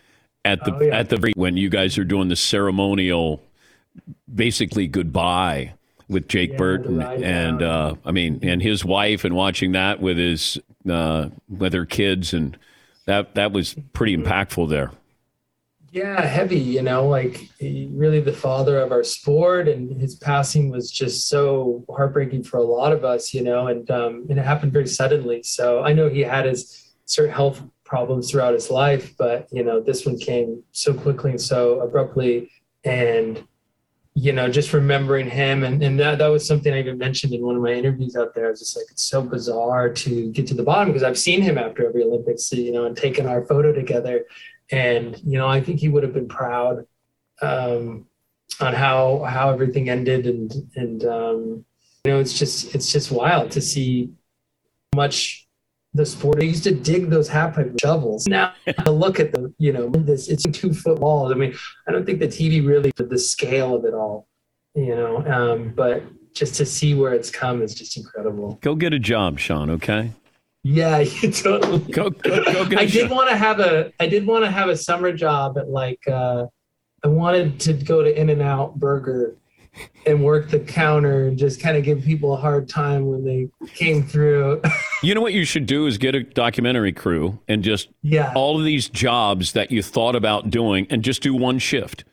at 0.45 0.65
the 0.65 0.75
Oh, 0.75 0.81
yeah. 0.81 0.99
at 0.99 1.11
the 1.11 1.33
when 1.37 1.57
you 1.57 1.69
guys 1.69 1.99
are 1.99 2.05
doing 2.05 2.29
the 2.29 2.37
ceremonial, 2.37 3.43
basically 4.33 4.87
goodbye 4.87 5.75
with 6.09 6.29
Jake 6.29 6.53
Yeah, 6.53 6.57
Burton 6.57 7.03
and 7.03 7.63
uh, 7.63 7.95
I 8.05 8.13
mean 8.13 8.41
and 8.43 8.63
his 8.63 8.85
wife 8.85 9.25
and 9.25 9.35
watching 9.35 9.73
that 9.73 10.01
with 10.01 10.17
his 10.17 10.59
uh, 10.89 11.29
with 11.49 11.73
their 11.73 11.87
kids 11.87 12.33
and 12.33 12.57
that 13.07 13.35
that 13.35 13.53
was 13.53 13.75
pretty 13.93 14.17
impactful 14.17 14.69
there. 14.69 14.91
Yeah, 15.93 16.21
heavy, 16.21 16.59
you 16.59 16.83
know, 16.83 17.09
like 17.09 17.49
really 17.61 18.21
the 18.21 18.33
father 18.33 18.79
of 18.79 18.93
our 18.93 19.03
sport, 19.03 19.67
and 19.67 20.01
his 20.01 20.15
passing 20.15 20.71
was 20.71 20.89
just 20.89 21.29
so 21.29 21.85
heartbreaking 21.91 22.45
for 22.45 22.59
a 22.59 22.63
lot 22.63 22.93
of 22.93 23.05
us, 23.05 23.35
you 23.35 23.43
know, 23.43 23.67
and 23.67 23.91
um, 23.91 24.27
and 24.31 24.39
it 24.39 24.45
happened 24.45 24.73
very 24.73 24.87
suddenly. 24.87 25.43
So 25.43 25.83
I 25.83 25.93
know 25.93 26.09
he 26.09 26.21
had 26.21 26.45
his 26.45 26.93
certain 27.07 27.35
health 27.35 27.61
problems 27.85 28.31
throughout 28.31 28.55
his 28.55 28.71
life, 28.71 29.17
but 29.19 29.49
you 29.51 29.65
know, 29.65 29.81
this 29.81 30.07
one 30.07 30.17
came 30.17 30.63
so 30.71 30.95
quickly 30.95 31.33
and 31.33 31.41
so 31.41 31.81
abruptly, 31.81 32.53
and 32.85 33.43
you 34.15 34.33
know, 34.33 34.49
just 34.49 34.73
remembering 34.73 35.31
him. 35.31 35.63
And, 35.63 35.83
and 35.83 35.99
that, 36.01 36.19
that 36.19 36.27
was 36.29 36.47
something 36.47 36.73
I 36.73 36.81
even 36.81 36.99
mentioned 36.99 37.33
in 37.33 37.43
one 37.43 37.57
of 37.57 37.63
my 37.63 37.73
interviews 37.73 38.17
out 38.17 38.35
there. 38.35 38.47
I 38.47 38.51
was 38.51 38.59
just 38.59 38.77
like, 38.77 38.87
it's 38.91 39.05
so 39.05 39.23
bizarre 39.23 39.89
to 39.93 40.31
get 40.33 40.47
to 40.49 40.55
the 40.55 40.65
bottom 40.65 40.89
because 40.89 41.05
I've 41.05 41.19
seen 41.19 41.43
him 41.43 41.57
after 41.57 41.89
every 41.89 42.03
Olympics, 42.03 42.53
you 42.53 42.73
know, 42.73 42.87
and 42.87 42.97
taken 42.97 43.27
our 43.27 43.45
photo 43.47 43.73
together. 43.73 44.25
And, 44.73 45.19
you 45.25 45.39
know, 45.39 45.49
I 45.49 45.61
think 45.61 45.81
he 45.81 45.89
would 45.89 46.03
have 46.03 46.13
been 46.13 46.29
proud 46.29 46.87
um, 47.41 48.07
on 48.61 48.75
how, 48.75 49.25
how 49.25 49.51
everything 49.51 49.89
ended. 49.89 50.27
And, 50.27 50.53
and, 50.75 51.05
um, 51.05 51.65
you 52.05 52.13
know, 52.13 52.21
it's 52.21 52.39
just, 52.39 52.75
it's 52.75 52.91
just 52.91 53.13
wild 53.13 53.53
to 53.53 53.61
see 53.61 54.11
much 54.95 55.47
the 55.95 56.07
sport. 56.07 56.39
I 56.41 56.45
used 56.45 56.65
to 56.65 56.75
dig 56.75 57.11
those 57.11 57.29
half 57.29 57.55
pipe 57.57 57.75
shovels. 57.81 58.27
Now 58.27 58.55
I 58.79 58.91
look 58.91 59.19
at 59.21 59.33
the, 59.33 59.53
you 59.59 59.73
know, 59.73 59.89
this 59.91 60.29
it's 60.29 60.45
two 60.45 60.73
foot 60.73 60.99
walls. 60.99 61.33
I 61.33 61.35
mean, 61.35 61.55
I 61.89 61.93
don't 61.93 62.05
think 62.07 62.21
the 62.21 62.29
TV 62.29 62.67
really 62.67 62.93
did 62.97 63.11
the 63.11 63.19
scale 63.19 63.75
of 63.75 63.85
it 63.85 63.95
all, 63.95 64.29
you 64.75 64.95
know. 64.95 65.25
Um, 65.27 65.73
but 65.75 66.03
just 66.35 66.55
to 66.57 66.67
see 66.67 66.95
where 66.95 67.13
it's 67.13 67.31
come 67.31 67.63
is 67.63 67.75
just 67.75 67.97
incredible. 67.97 68.59
Go 68.61 68.75
get 68.75 68.93
a 68.93 68.99
job, 68.99 69.39
Shaun. 69.39 69.71
Okay. 69.71 70.13
Yeah, 70.63 70.99
you 70.99 71.33
totally. 71.33 71.79
Go, 71.93 72.11
go, 72.11 72.45
go 72.45 72.65
get 72.67 72.79
I 72.79 72.83
a 72.83 72.87
did 72.87 73.09
job. 73.09 73.11
want 73.11 73.31
to 73.31 73.37
have 73.37 73.61
a 73.61 73.93
I 73.99 74.07
did 74.07 74.27
want 74.27 74.45
to 74.45 74.51
have 74.51 74.69
a 74.69 74.77
summer 74.77 75.13
job 75.13 75.59
at 75.59 75.69
like 75.69 76.07
uh 76.07 76.47
I 77.03 77.09
wanted 77.09 77.59
to 77.61 77.73
go 77.73 78.03
to 78.03 78.21
In 78.21 78.29
and 78.29 78.43
Out 78.43 78.79
Burger 78.79 79.37
and 80.07 80.25
work 80.25 80.51
the 80.51 80.59
counter 80.61 81.27
and 81.29 81.39
just 81.39 81.61
kind 81.61 81.77
of 81.77 81.85
give 81.85 82.03
people 82.05 82.35
a 82.35 82.37
hard 82.37 82.69
time 82.69 83.07
when 83.07 83.25
they 83.25 83.49
came 83.75 84.03
through. 84.03 84.61
You 85.03 85.15
know 85.15 85.23
what 85.23 85.33
you 85.33 85.47
should 85.47 85.65
do 85.65 85.87
is 85.87 85.97
get 85.97 86.15
a 86.15 86.23
documentary 86.23 86.93
crew 86.93 87.39
and 87.49 87.65
just 87.65 87.89
Yeah. 88.03 88.35
all 88.35 88.59
of 88.59 88.67
these 88.67 88.87
jobs 88.87 89.53
that 89.55 89.71
you 89.71 89.83
thought 89.83 90.15
about 90.15 90.51
doing 90.51 90.87
and 90.91 91.03
just 91.03 91.23
do 91.23 91.33
one 91.35 91.59
shift. 91.59 92.05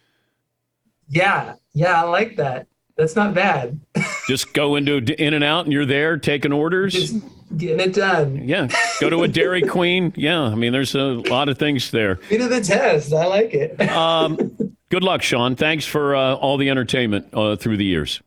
yeah, 1.09 1.55
yeah, 1.73 2.01
I 2.01 2.05
like 2.05 2.37
that. 2.37 2.67
That's 2.97 3.15
not 3.15 3.33
bad. 3.33 3.79
Just 4.27 4.53
go 4.53 4.75
into 4.75 4.97
In 5.23 5.33
and 5.35 5.43
Out 5.43 5.65
and 5.65 5.71
you're 5.73 5.85
there 5.85 6.17
taking 6.17 6.51
orders. 6.51 6.93
Just 6.93 7.15
getting 7.55 7.79
it 7.79 7.93
done. 7.93 8.47
yeah. 8.47 8.67
Go 8.99 9.09
to 9.11 9.21
a 9.23 9.27
Dairy 9.27 9.61
Queen. 9.67 10.11
Yeah. 10.15 10.41
I 10.41 10.55
mean, 10.55 10.71
there's 10.73 10.95
a 10.95 11.03
lot 11.29 11.47
of 11.47 11.59
things 11.59 11.91
there. 11.91 12.19
Me 12.31 12.37
to 12.39 12.47
the 12.47 12.59
test. 12.59 13.13
I 13.13 13.25
like 13.27 13.53
it. 13.53 13.79
Um, 13.91 14.66
good 14.89 15.03
luck, 15.03 15.21
Shaun. 15.21 15.55
Thanks 15.55 15.85
for 15.85 16.15
uh, 16.15 16.35
all 16.35 16.57
the 16.57 16.69
entertainment 16.69 17.27
uh, 17.33 17.55
through 17.55 17.77
the 17.77 17.85
years. 17.85 18.21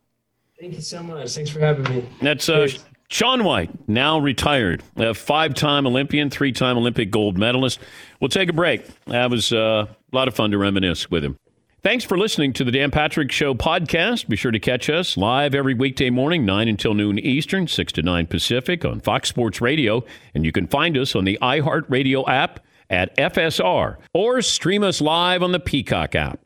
Thank 0.59 0.75
you 0.75 0.81
so 0.83 1.03
much. 1.03 1.35
Thanks 1.35 1.51
for 1.51 1.61
having 1.61 1.85
me. 1.95 2.07
That's 2.21 2.49
uh, 2.49 2.69
Shaun 3.09 3.45
White, 3.45 3.89
now 3.89 4.19
retired, 4.19 4.83
a 4.97 5.15
five-time 5.15 5.87
Olympian, 5.87 6.31
three-time 6.31 6.77
Olympic 6.77 7.11
gold 7.11 7.39
medalist. 7.39 7.81
We'll 8.21 8.29
take 8.29 8.49
a 8.49 8.53
break. 8.53 8.87
That 9.07 9.31
was 9.31 9.53
uh, 9.53 9.87
a 9.89 10.17
lot 10.17 10.29
of 10.29 10.35
fun 10.35 10.51
to 10.51 10.59
reminisce 10.59 11.11
with 11.11 11.25
him. 11.25 11.37
Thanks 11.83 12.05
for 12.05 12.19
listening 12.19 12.53
to 12.53 12.65
the 12.65 12.71
Dan 12.71 12.91
Patrick 12.91 13.33
Show 13.33 13.55
podcast. 13.55 14.29
Be 14.29 14.37
sure 14.37 14.53
to 14.53 14.59
catch 14.59 14.91
us 14.91 15.17
live 15.17 15.55
every 15.55 15.73
weekday 15.73 16.11
morning, 16.11 16.45
9 16.45 16.69
until 16.69 16.93
noon 16.93 17.19
Eastern, 17.19 17.67
6 17.67 17.93
to 17.95 18.03
9 18.03 18.27
Pacific 18.27 18.85
on 18.85 19.01
Fox 19.01 19.31
Sports 19.31 19.63
Radio. 19.63 20.05
And 20.35 20.45
you 20.45 20.53
can 20.53 20.67
find 20.67 20.99
us 20.99 21.17
on 21.17 21.25
the 21.25 21.39
iHeartRadio 21.41 22.29
app 22.29 22.61
at 22.91 23.17
FSR 23.17 23.97
or 24.13 24.43
stream 24.43 24.83
us 24.83 25.01
live 25.01 25.43
on 25.43 25.53
the 25.53 25.61
Peacock 25.61 26.15
app. 26.15 26.41